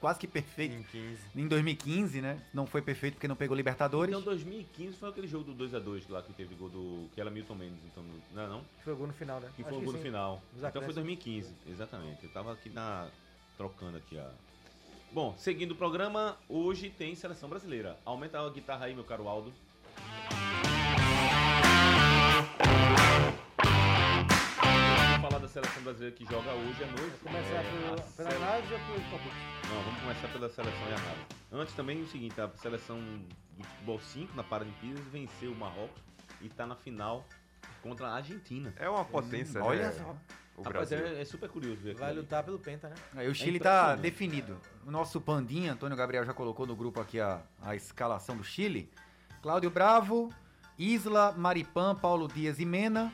quase 0.00 0.18
que 0.18 0.26
perfeito 0.26 0.74
Em 0.74 0.82
15. 0.82 1.18
em 1.36 1.46
2015, 1.46 2.22
né? 2.22 2.40
Não 2.54 2.66
foi 2.66 2.80
perfeito 2.80 3.14
porque 3.14 3.28
não 3.28 3.36
pegou 3.36 3.54
Libertadores. 3.54 4.10
Então 4.10 4.24
2015 4.24 4.96
foi 4.96 5.10
aquele 5.10 5.26
jogo 5.26 5.52
do 5.52 5.68
2x2 5.68 6.04
lá 6.08 6.22
que 6.22 6.32
teve 6.32 6.54
gol 6.54 6.70
do. 6.70 7.10
que 7.14 7.20
era 7.20 7.30
Milton 7.30 7.54
Mendes, 7.54 7.80
então. 7.84 8.02
Não, 8.32 8.48
não? 8.48 8.64
Foi 8.82 8.94
o 8.94 8.96
gol 8.96 9.06
no 9.08 9.12
final, 9.12 9.38
né? 9.38 9.50
Que 9.54 9.60
Acho 9.60 9.70
foi 9.70 9.78
o 9.78 9.84
gol 9.84 9.92
no 9.92 9.98
final. 9.98 10.42
Então 10.56 10.60
foi 10.60 10.68
acréscimos. 10.68 10.94
2015, 10.94 11.54
exatamente. 11.68 12.24
Eu 12.24 12.30
tava 12.30 12.52
aqui 12.54 12.70
na. 12.70 13.08
trocando 13.58 13.98
aqui 13.98 14.18
a. 14.18 14.30
Bom, 15.12 15.34
seguindo 15.36 15.72
o 15.72 15.76
programa, 15.76 16.38
hoje 16.48 16.88
tem 16.88 17.14
seleção 17.14 17.48
brasileira. 17.48 17.98
Aumenta 18.06 18.40
a 18.40 18.48
guitarra 18.48 18.86
aí, 18.86 18.94
meu 18.94 19.04
caro 19.04 19.28
Aldo. 19.28 19.52
Seleção 25.50 25.82
brasileira 25.82 26.14
que 26.16 26.24
joga 26.24 26.52
hoje 26.54 26.84
à 26.84 26.86
noite. 26.86 27.16
Começar 27.22 27.54
É, 27.54 27.62
pelo, 27.62 27.92
a 27.92 27.96
pela 27.96 28.30
sele- 28.30 28.44
análise 28.44 28.72
ou 28.74 28.80
pelo? 28.80 29.74
Não, 29.74 29.82
vamos 29.84 30.00
começar 30.00 30.28
pela 30.28 30.48
seleção 30.48 30.82
e 30.82 30.92
análise. 30.94 31.26
Antes 31.52 31.74
também 31.74 32.02
o 32.02 32.06
seguinte, 32.08 32.40
a 32.40 32.48
seleção 32.56 32.98
do 33.56 33.64
futebol 33.64 34.00
5 34.00 34.36
na 34.36 34.42
Paralimpíadas 34.44 35.04
venceu 35.12 35.52
o 35.52 35.56
Marrocos 35.56 36.02
e 36.40 36.48
tá 36.48 36.66
na 36.66 36.74
final 36.76 37.26
contra 37.82 38.08
a 38.08 38.14
Argentina. 38.16 38.72
É 38.76 38.88
uma 38.88 39.04
potência, 39.04 39.62
Olha 39.62 39.86
né? 39.88 39.92
só. 39.92 40.16
O 40.56 40.62
Rapaz, 40.62 40.90
Brasil. 40.90 41.06
é, 41.06 41.22
é 41.22 41.24
super 41.24 41.48
curioso 41.48 41.80
ver 41.80 41.94
Vai 41.94 42.12
lutar 42.12 42.42
pelo 42.44 42.58
Penta, 42.58 42.88
né? 42.88 42.94
Aí 43.14 43.28
o 43.28 43.34
Chile 43.34 43.56
É 43.56 43.60
tá 43.60 43.96
definido. 43.96 44.60
O 44.86 44.90
nosso 44.90 45.18
Pandinha, 45.20 45.72
Antônio 45.72 45.96
Gabriel, 45.96 46.24
já 46.24 46.34
colocou 46.34 46.66
no 46.66 46.76
grupo 46.76 47.00
aqui 47.00 47.18
a, 47.18 47.40
a 47.62 47.74
escalação 47.74 48.36
do 48.36 48.44
Chile. 48.44 48.90
Cláudio 49.42 49.70
Bravo, 49.70 50.28
Isla, 50.78 51.32
Maripan, 51.32 51.94
Paulo 51.94 52.28
Dias 52.28 52.58
e 52.60 52.66
Mena, 52.66 53.10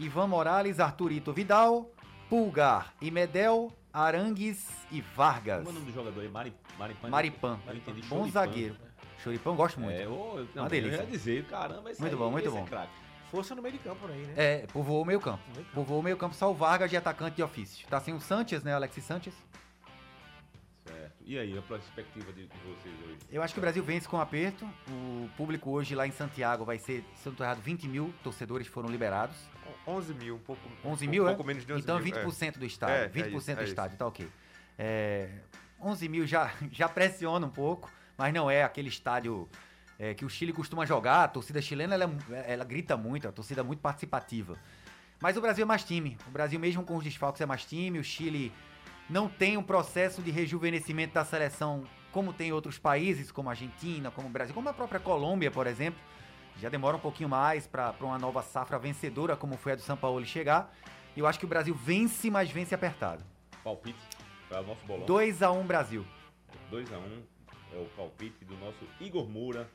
Ivan 0.00 0.28
Morales, 0.28 0.80
Arturito 0.80 1.30
Vidal, 1.30 1.90
Pulgar 2.30 2.94
e 3.02 3.10
Medel, 3.10 3.70
Arangues 3.92 4.66
e 4.90 5.02
Vargas. 5.02 5.58
Como 5.58 5.68
é 5.68 5.72
o 5.72 5.74
nome 5.74 5.92
do 5.92 5.94
jogador 5.94 6.20
aí? 6.22 6.28
Mari, 6.28 6.54
Maripan? 6.78 7.08
Maripan. 7.10 7.58
Entendi. 7.68 8.00
Bom 8.02 8.20
Choripan. 8.20 8.30
zagueiro. 8.30 8.76
Choripão, 9.22 9.54
gosto 9.54 9.78
muito. 9.78 10.00
É, 10.00 10.06
eu, 10.06 10.48
não, 10.54 10.62
Uma 10.62 10.70
delícia. 10.70 10.96
Eu 10.96 11.02
ia 11.02 11.06
dizer, 11.06 11.44
caramba, 11.44 11.90
esse 11.90 12.00
Muito 12.00 12.14
aí, 12.14 12.18
bom, 12.18 12.30
muito 12.30 12.48
esse 12.48 12.56
bom. 12.56 12.66
É. 12.74 12.88
Força 13.30 13.54
no 13.54 13.60
meio 13.60 13.74
de 13.74 13.80
campo 13.80 14.06
aí, 14.06 14.22
né? 14.22 14.32
É, 14.36 14.66
povoou 14.72 15.02
o 15.02 15.04
meio 15.04 15.20
campo. 15.20 15.42
Meio 15.48 15.64
campo. 15.66 15.74
Povoou 15.74 16.00
o 16.00 16.02
meio 16.02 16.16
campo, 16.16 16.34
só 16.34 16.50
o 16.50 16.54
Vargas 16.54 16.88
de 16.88 16.96
atacante 16.96 17.36
de 17.36 17.42
ofício. 17.42 17.86
Tá 17.88 18.00
sem 18.00 18.14
o 18.14 18.20
Sanches, 18.20 18.62
né, 18.62 18.72
Alexis 18.72 19.04
Sanches. 19.04 19.34
E 21.30 21.38
aí, 21.38 21.56
a 21.56 21.62
perspectiva 21.62 22.32
de, 22.32 22.48
de 22.48 22.58
vocês 22.58 22.92
hoje? 23.06 23.16
Eu 23.30 23.40
acho 23.40 23.54
que 23.54 23.60
o 23.60 23.62
Brasil 23.62 23.84
vence 23.84 24.08
com 24.08 24.20
aperto. 24.20 24.68
O 24.88 25.30
público 25.36 25.70
hoje 25.70 25.94
lá 25.94 26.04
em 26.04 26.10
Santiago 26.10 26.64
vai 26.64 26.76
ser, 26.76 27.04
se 27.14 27.24
eu 27.24 27.30
não 27.30 27.36
tô 27.36 27.44
errado, 27.44 27.60
20 27.60 27.86
mil 27.86 28.12
torcedores 28.20 28.66
foram 28.66 28.88
liberados. 28.88 29.36
11 29.86 30.12
mil, 30.14 30.34
um 30.34 30.38
pouco, 30.40 30.60
11 30.84 31.06
um 31.06 31.10
mil, 31.10 31.24
é? 31.28 31.28
pouco 31.28 31.44
menos 31.44 31.64
de 31.64 31.72
11 31.72 31.82
Então 31.84 32.00
mil. 32.00 32.12
20% 32.12 32.58
do 32.58 32.66
estádio. 32.66 32.96
É, 32.96 33.04
é 33.04 33.08
20% 33.08 33.36
isso, 33.36 33.54
do 33.54 33.60
é 33.60 33.64
estádio, 33.64 33.96
tá 33.96 34.08
ok. 34.08 34.28
É, 34.76 35.30
11 35.80 36.08
mil 36.08 36.26
já, 36.26 36.52
já 36.72 36.88
pressiona 36.88 37.46
um 37.46 37.50
pouco, 37.50 37.88
mas 38.18 38.34
não 38.34 38.50
é 38.50 38.64
aquele 38.64 38.88
estádio 38.88 39.48
é, 40.00 40.14
que 40.14 40.24
o 40.24 40.28
Chile 40.28 40.52
costuma 40.52 40.84
jogar. 40.84 41.22
A 41.22 41.28
torcida 41.28 41.62
chilena 41.62 41.94
ela, 41.94 42.12
é- 42.32 42.54
ela 42.54 42.64
grita 42.64 42.96
muito, 42.96 43.28
a 43.28 43.30
torcida 43.30 43.60
é 43.60 43.64
muito 43.64 43.78
participativa. 43.78 44.58
Mas 45.20 45.36
o 45.36 45.40
Brasil 45.40 45.62
é 45.62 45.66
mais 45.66 45.84
time. 45.84 46.18
O 46.26 46.30
Brasil, 46.32 46.58
mesmo 46.58 46.82
com 46.82 46.96
os 46.96 47.04
desfalques, 47.04 47.40
é 47.40 47.46
mais 47.46 47.64
time. 47.64 48.00
O 48.00 48.02
Chile 48.04 48.52
não 49.10 49.28
tem 49.28 49.56
um 49.56 49.62
processo 49.62 50.22
de 50.22 50.30
rejuvenescimento 50.30 51.14
da 51.14 51.24
seleção 51.24 51.84
como 52.12 52.32
tem 52.32 52.52
outros 52.52 52.78
países, 52.78 53.30
como 53.30 53.48
a 53.48 53.52
Argentina, 53.52 54.10
como 54.10 54.28
o 54.28 54.30
Brasil, 54.30 54.54
como 54.54 54.68
a 54.68 54.72
própria 54.72 54.98
Colômbia, 55.00 55.50
por 55.50 55.66
exemplo. 55.66 56.00
Já 56.58 56.68
demora 56.68 56.96
um 56.96 57.00
pouquinho 57.00 57.28
mais 57.28 57.66
para 57.66 57.94
uma 58.00 58.18
nova 58.18 58.42
safra 58.42 58.78
vencedora, 58.78 59.36
como 59.36 59.56
foi 59.56 59.72
a 59.72 59.76
do 59.76 59.82
São 59.82 59.96
Paulo, 59.96 60.24
chegar. 60.24 60.74
E 61.16 61.20
eu 61.20 61.26
acho 61.26 61.38
que 61.38 61.44
o 61.44 61.48
Brasil 61.48 61.74
vence, 61.74 62.30
mas 62.30 62.50
vence 62.50 62.74
apertado. 62.74 63.24
Palpite 63.64 63.98
para 64.48 64.60
o 64.60 64.66
nosso 64.66 64.84
bolão. 64.86 65.06
2x1 65.06 65.66
Brasil. 65.66 66.06
2x1 66.70 67.22
é 67.72 67.76
o 67.78 67.86
palpite 67.96 68.44
do 68.44 68.56
nosso 68.58 68.84
Igor 69.00 69.28
Moura, 69.28 69.68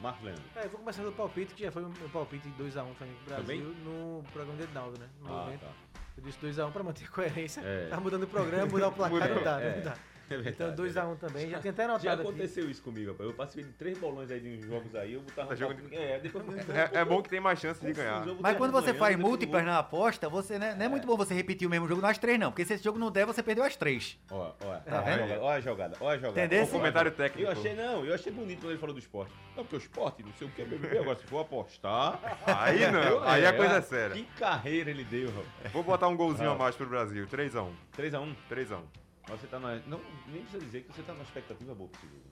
Marcos 0.00 0.24
Leandro. 0.24 0.44
É, 0.56 0.64
eu 0.64 0.70
vou 0.70 0.80
começar 0.80 1.02
pelo 1.02 1.14
palpite, 1.14 1.54
que 1.54 1.62
já 1.62 1.70
foi 1.72 1.84
o 1.84 1.88
meu 1.88 2.08
palpite 2.08 2.48
2x1 2.48 2.94
Flamengo 2.94 3.18
e 3.22 3.28
Brasil 3.28 3.44
Também? 3.44 3.60
no 3.60 4.22
programa 4.32 4.56
de 4.58 4.64
Edinaldo, 4.64 4.98
né? 5.00 5.08
No 5.20 5.28
Ah, 5.32 5.44
momento. 5.44 5.60
tá. 5.60 5.70
Eu 6.16 6.22
disse 6.22 6.38
2x1 6.38 6.72
pra 6.72 6.82
manter 6.82 7.04
a 7.04 7.08
coerência. 7.08 7.60
É. 7.64 7.88
Tá 7.88 8.00
mudando 8.00 8.22
o 8.22 8.26
programa, 8.26 8.66
mudar 8.66 8.88
o 8.88 8.92
placar, 8.92 9.28
não 9.34 9.42
dá, 9.42 9.60
É. 9.60 9.76
não 9.76 9.82
dá. 9.84 9.94
É 10.28 10.36
verdade. 10.36 10.72
Então 10.72 10.84
2x1 10.86 11.16
também. 11.18 11.50
Já 11.50 11.60
tinha 11.60 11.70
até 11.72 11.84
Já 11.84 11.88
anotado 11.90 12.20
aqui. 12.20 12.30
aconteceu 12.30 12.68
isso 12.70 12.82
comigo, 12.82 13.12
rapaz. 13.12 13.28
Eu 13.30 13.34
participei 13.36 13.64
de 13.64 13.72
três 13.76 13.96
bolões 13.98 14.30
aí 14.30 14.40
de 14.40 14.48
uns 14.58 14.66
jogos 14.66 14.94
aí, 14.94 15.12
eu 15.14 15.20
botava 15.20 15.56
Tá 15.56 15.64
um 15.64 15.68
palpite- 15.68 15.94
É, 15.96 16.18
depois 16.18 16.44
É, 16.68 16.98
é 17.00 17.04
bom 17.04 17.22
que 17.22 17.28
tem 17.28 17.40
mais 17.40 17.58
chance 17.60 17.84
de 17.84 17.92
ganhar. 17.92 18.24
Mas 18.40 18.56
quando 18.56 18.72
você 18.72 18.92
faz 18.92 19.16
múltiplas 19.16 19.64
na 19.64 19.78
aposta, 19.78 20.28
você 20.28 20.58
né, 20.58 20.74
não 20.74 20.86
é 20.86 20.88
muito 20.88 21.06
bom 21.06 21.16
você 21.16 21.32
repetir 21.34 21.66
o 21.66 21.70
mesmo 21.70 21.86
jogo 21.86 22.00
nas 22.02 22.18
três, 22.18 22.38
não. 22.38 22.50
Porque 22.50 22.64
se 22.64 22.74
esse 22.74 22.82
jogo 22.84 22.98
não 22.98 23.10
der, 23.10 23.24
você 23.26 23.42
perdeu 23.42 23.64
as 23.64 23.76
três. 23.76 24.18
Ó, 24.30 24.52
ó, 24.60 24.74
Tá 24.76 25.00
ó, 25.00 25.02
vendo? 25.02 25.22
a 25.22 25.26
jogada, 25.26 25.40
ó 25.42 25.50
a 25.50 25.60
jogada, 25.60 25.96
ó 26.00 26.08
a 26.10 26.16
jogada. 26.16 26.40
Entendeu? 26.40 26.64
Um 26.64 26.68
comentário 26.68 27.08
Eu 27.10 27.14
técnico. 27.16 27.50
achei, 27.50 27.74
não, 27.74 28.04
eu 28.04 28.14
achei 28.14 28.32
bonito 28.32 28.60
quando 28.60 28.70
ele 28.70 28.78
falou 28.80 28.94
do 28.94 28.98
esporte. 28.98 29.32
Não, 29.56 29.64
porque 29.64 29.76
o 29.76 29.78
esporte, 29.78 30.22
não 30.22 30.32
sei 30.34 30.46
o 30.48 30.50
que, 30.50 30.64
BBB, 30.64 30.98
agora 30.98 31.16
se 31.16 31.24
for 31.24 31.40
apostar... 31.40 32.18
Aí 32.46 32.90
não, 32.90 33.22
aí 33.22 33.46
a 33.46 33.52
coisa 33.52 33.76
é 33.76 33.80
séria. 33.80 34.14
Que 34.16 34.24
carreira 34.38 34.90
ele 34.90 35.04
deu, 35.04 35.28
rapaz. 35.28 35.72
Vou 35.72 35.82
botar 35.82 36.08
um 36.08 36.16
golzinho 36.16 36.50
a 36.50 36.54
mais 36.54 36.74
pro 36.74 36.86
Brasil. 36.86 37.26
3x1. 37.26 37.70
3x1. 37.96 38.34
3x1. 38.50 38.80
Mas 39.28 39.40
você 39.40 39.46
tá 39.46 39.58
na... 39.58 39.76
Não, 39.86 40.00
nem 40.28 40.42
precisa 40.42 40.64
dizer 40.64 40.82
que 40.82 40.92
você 40.92 41.02
tá 41.02 41.12
na 41.12 41.22
expectativa 41.22 41.74
boa 41.74 41.88
pro 41.88 42.00
segundo. 42.00 42.24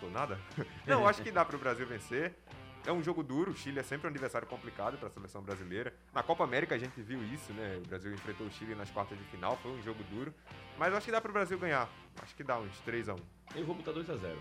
Tô 0.00 0.08
nada? 0.08 0.38
Não, 0.86 1.06
acho 1.06 1.22
que 1.22 1.30
dá 1.30 1.44
pro 1.44 1.58
Brasil 1.58 1.86
vencer. 1.86 2.34
É 2.86 2.92
um 2.92 3.02
jogo 3.02 3.22
duro, 3.22 3.52
o 3.52 3.54
Chile 3.54 3.78
é 3.78 3.82
sempre 3.82 4.06
um 4.06 4.10
adversário 4.10 4.48
complicado 4.48 4.96
para 4.96 5.08
a 5.08 5.10
seleção 5.10 5.42
brasileira. 5.42 5.94
Na 6.14 6.22
Copa 6.22 6.44
América 6.44 6.74
a 6.74 6.78
gente 6.78 7.00
viu 7.02 7.22
isso, 7.22 7.52
né? 7.52 7.76
O 7.76 7.86
Brasil 7.86 8.12
enfrentou 8.12 8.46
o 8.46 8.50
Chile 8.50 8.74
nas 8.74 8.90
quartas 8.90 9.18
de 9.18 9.24
final, 9.24 9.58
foi 9.58 9.70
um 9.70 9.82
jogo 9.82 10.02
duro. 10.04 10.32
Mas 10.78 10.94
acho 10.94 11.04
que 11.04 11.12
dá 11.12 11.20
pro 11.20 11.32
Brasil 11.32 11.58
ganhar. 11.58 11.90
Acho 12.22 12.34
que 12.34 12.42
dá 12.42 12.58
uns 12.58 12.74
3x1. 12.86 13.20
Eu 13.54 13.66
vou 13.66 13.74
botar 13.74 13.92
2x0 13.92 14.34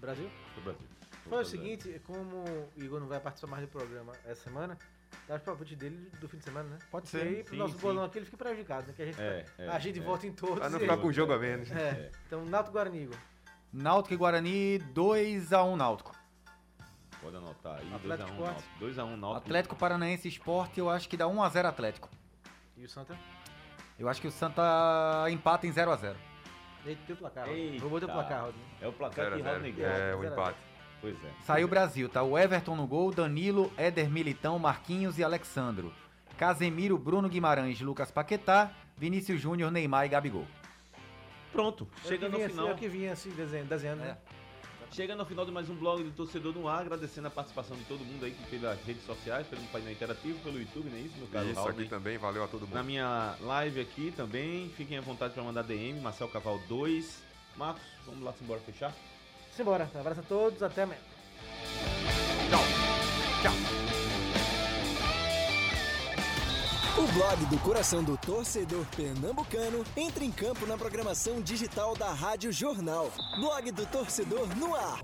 Brasil? 0.00 0.30
pro 0.54 0.62
Brasil. 0.62 0.86
Foi 1.28 1.42
o 1.42 1.44
seguinte, 1.44 2.00
como 2.06 2.44
o 2.76 2.82
Igor 2.82 3.00
não 3.00 3.08
vai 3.08 3.20
participar 3.20 3.50
mais 3.50 3.64
do 3.64 3.68
programa 3.68 4.12
essa 4.24 4.44
semana, 4.44 4.78
dá 5.26 5.36
os 5.36 5.42
palpites 5.42 5.76
dele 5.76 6.10
do 6.20 6.28
fim 6.28 6.38
de 6.38 6.44
semana, 6.44 6.68
né? 6.68 6.78
Pode 6.90 7.14
E 7.16 7.20
aí, 7.20 7.42
pro 7.42 7.52
sim, 7.52 7.56
nosso 7.58 7.74
sim. 7.74 7.80
bolão 7.80 8.04
aqui, 8.04 8.18
ele 8.18 8.24
fica 8.26 8.36
prejudicado, 8.36 8.86
né? 8.86 8.92
Que 8.94 9.02
a 9.02 9.06
gente, 9.06 9.20
É, 9.20 9.44
é, 9.58 9.68
a 9.68 9.78
gente 9.78 9.98
é. 9.98 10.02
vota 10.02 10.26
em 10.26 10.32
todos. 10.32 10.58
Pra 10.58 10.68
não 10.70 10.78
e 10.78 10.80
ficar 10.80 10.96
com 10.96 11.08
um 11.08 11.12
jogo 11.12 11.32
a 11.32 11.38
menos. 11.38 11.70
É. 11.70 12.10
Então, 12.26 12.44
Náutico 12.44 12.72
Guarani, 12.72 13.02
Igor. 13.02 13.16
Náutico 13.72 14.14
e 14.14 14.16
Guarani, 14.16 14.78
2x1 14.94 15.76
Náutico. 15.76 16.12
Pode 17.20 17.36
anotar 17.36 17.78
aí. 17.80 17.94
Atlético 17.94 18.30
2x1 18.30 18.32
Esporte. 18.32 18.52
Náutico. 18.52 18.84
2x1 18.84 19.16
Náutico. 19.16 19.36
Atlético 19.36 19.76
Paranaense 19.76 20.28
Esporte, 20.28 20.80
eu 20.80 20.88
acho 20.90 21.08
que 21.08 21.16
dá 21.16 21.24
1x0 21.26 21.64
Atlético. 21.64 22.08
E 22.76 22.84
o 22.84 22.88
Santa? 22.88 23.16
Eu 23.98 24.08
acho 24.08 24.20
que 24.20 24.28
o 24.28 24.30
Santa 24.30 24.62
empata 25.30 25.66
em 25.66 25.72
0x0. 25.72 26.14
Eita, 26.84 27.02
teu 27.06 27.16
placar. 27.16 27.46
Rodney. 27.46 27.70
Eita. 27.72 27.80
Vou 27.80 27.90
botar 27.90 28.06
o 28.06 28.12
placar, 28.12 28.44
Rodney. 28.44 28.64
É 28.80 28.86
o 28.86 28.92
placar 28.92 29.32
que 29.32 29.42
0x0. 29.42 29.52
Rodney 29.52 29.72
gosta. 29.72 29.92
É, 29.92 30.14
o 30.14 30.20
Zero 30.20 30.28
a 30.28 30.32
empate. 30.32 30.58
Pois 31.06 31.24
é. 31.24 31.30
Saiu 31.44 31.68
o 31.68 31.70
Brasil, 31.70 32.08
tá? 32.08 32.24
O 32.24 32.36
Everton 32.36 32.74
no 32.74 32.84
gol, 32.84 33.12
Danilo, 33.12 33.72
Éder 33.76 34.10
Militão, 34.10 34.58
Marquinhos 34.58 35.20
e 35.20 35.22
Alexandro. 35.22 35.94
Casemiro, 36.36 36.98
Bruno 36.98 37.28
Guimarães, 37.28 37.80
Lucas 37.80 38.10
Paquetá, 38.10 38.72
Vinícius 38.96 39.40
Júnior, 39.40 39.70
Neymar 39.70 40.06
e 40.06 40.08
Gabigol. 40.08 40.44
Pronto, 41.52 41.86
Eu 42.02 42.08
chega 42.08 42.28
no 42.28 42.40
final. 42.40 42.70
Eu 42.70 42.74
que 42.74 42.88
vinha 42.88 43.12
assim, 43.12 43.30
desenhando, 43.30 43.68
desenhando 43.68 44.00
né? 44.00 44.16
Chega 44.90 45.14
no 45.14 45.24
final 45.24 45.46
de 45.46 45.52
mais 45.52 45.70
um 45.70 45.76
blog 45.76 46.02
do 46.02 46.10
Torcedor 46.10 46.52
no 46.52 46.66
Ar, 46.66 46.80
agradecendo 46.80 47.28
a 47.28 47.30
participação 47.30 47.76
de 47.76 47.84
todo 47.84 48.04
mundo 48.04 48.24
aí 48.24 48.32
que 48.32 48.44
pelas 48.50 48.82
redes 48.84 49.04
sociais, 49.04 49.46
pelo 49.46 49.62
painel 49.66 49.92
interativo, 49.92 50.40
pelo 50.40 50.58
YouTube, 50.58 50.90
não 50.90 50.96
é 50.96 51.02
isso, 51.02 51.16
meu 51.18 51.28
caro 51.28 51.46
Isso 51.46 51.54
Raul, 51.54 51.70
aqui 51.70 51.88
também, 51.88 52.18
valeu 52.18 52.42
a 52.42 52.48
todo 52.48 52.62
Na 52.62 52.78
mundo. 52.78 52.86
minha 52.86 53.36
live 53.40 53.80
aqui 53.80 54.12
também, 54.16 54.70
fiquem 54.70 54.98
à 54.98 55.00
vontade 55.00 55.34
para 55.34 55.42
mandar 55.44 55.62
DM, 55.62 56.00
Marcel 56.00 56.28
Caval 56.28 56.58
2. 56.68 57.22
Marcos, 57.56 57.82
vamos 58.04 58.22
lá, 58.22 58.34
embora 58.42 58.60
fechar? 58.60 58.92
Simbora. 59.56 59.90
Um 59.94 60.00
abraço 60.00 60.20
a 60.20 60.22
todos, 60.22 60.62
até 60.62 60.82
amanhã. 60.82 61.00
O 66.98 67.12
blog 67.12 67.46
do 67.46 67.58
coração 67.58 68.02
do 68.02 68.16
torcedor 68.18 68.84
pernambucano 68.96 69.84
entra 69.96 70.24
em 70.24 70.30
campo 70.30 70.66
na 70.66 70.76
programação 70.76 71.40
digital 71.40 71.96
da 71.96 72.12
Rádio 72.12 72.52
Jornal. 72.52 73.10
Blog 73.38 73.70
do 73.70 73.86
torcedor 73.86 74.46
no 74.56 74.74
ar. 74.74 75.00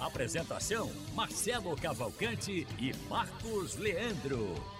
Apresentação: 0.00 0.90
Marcelo 1.14 1.76
Cavalcante 1.76 2.66
e 2.78 2.92
Marcos 3.08 3.76
Leandro. 3.76 4.79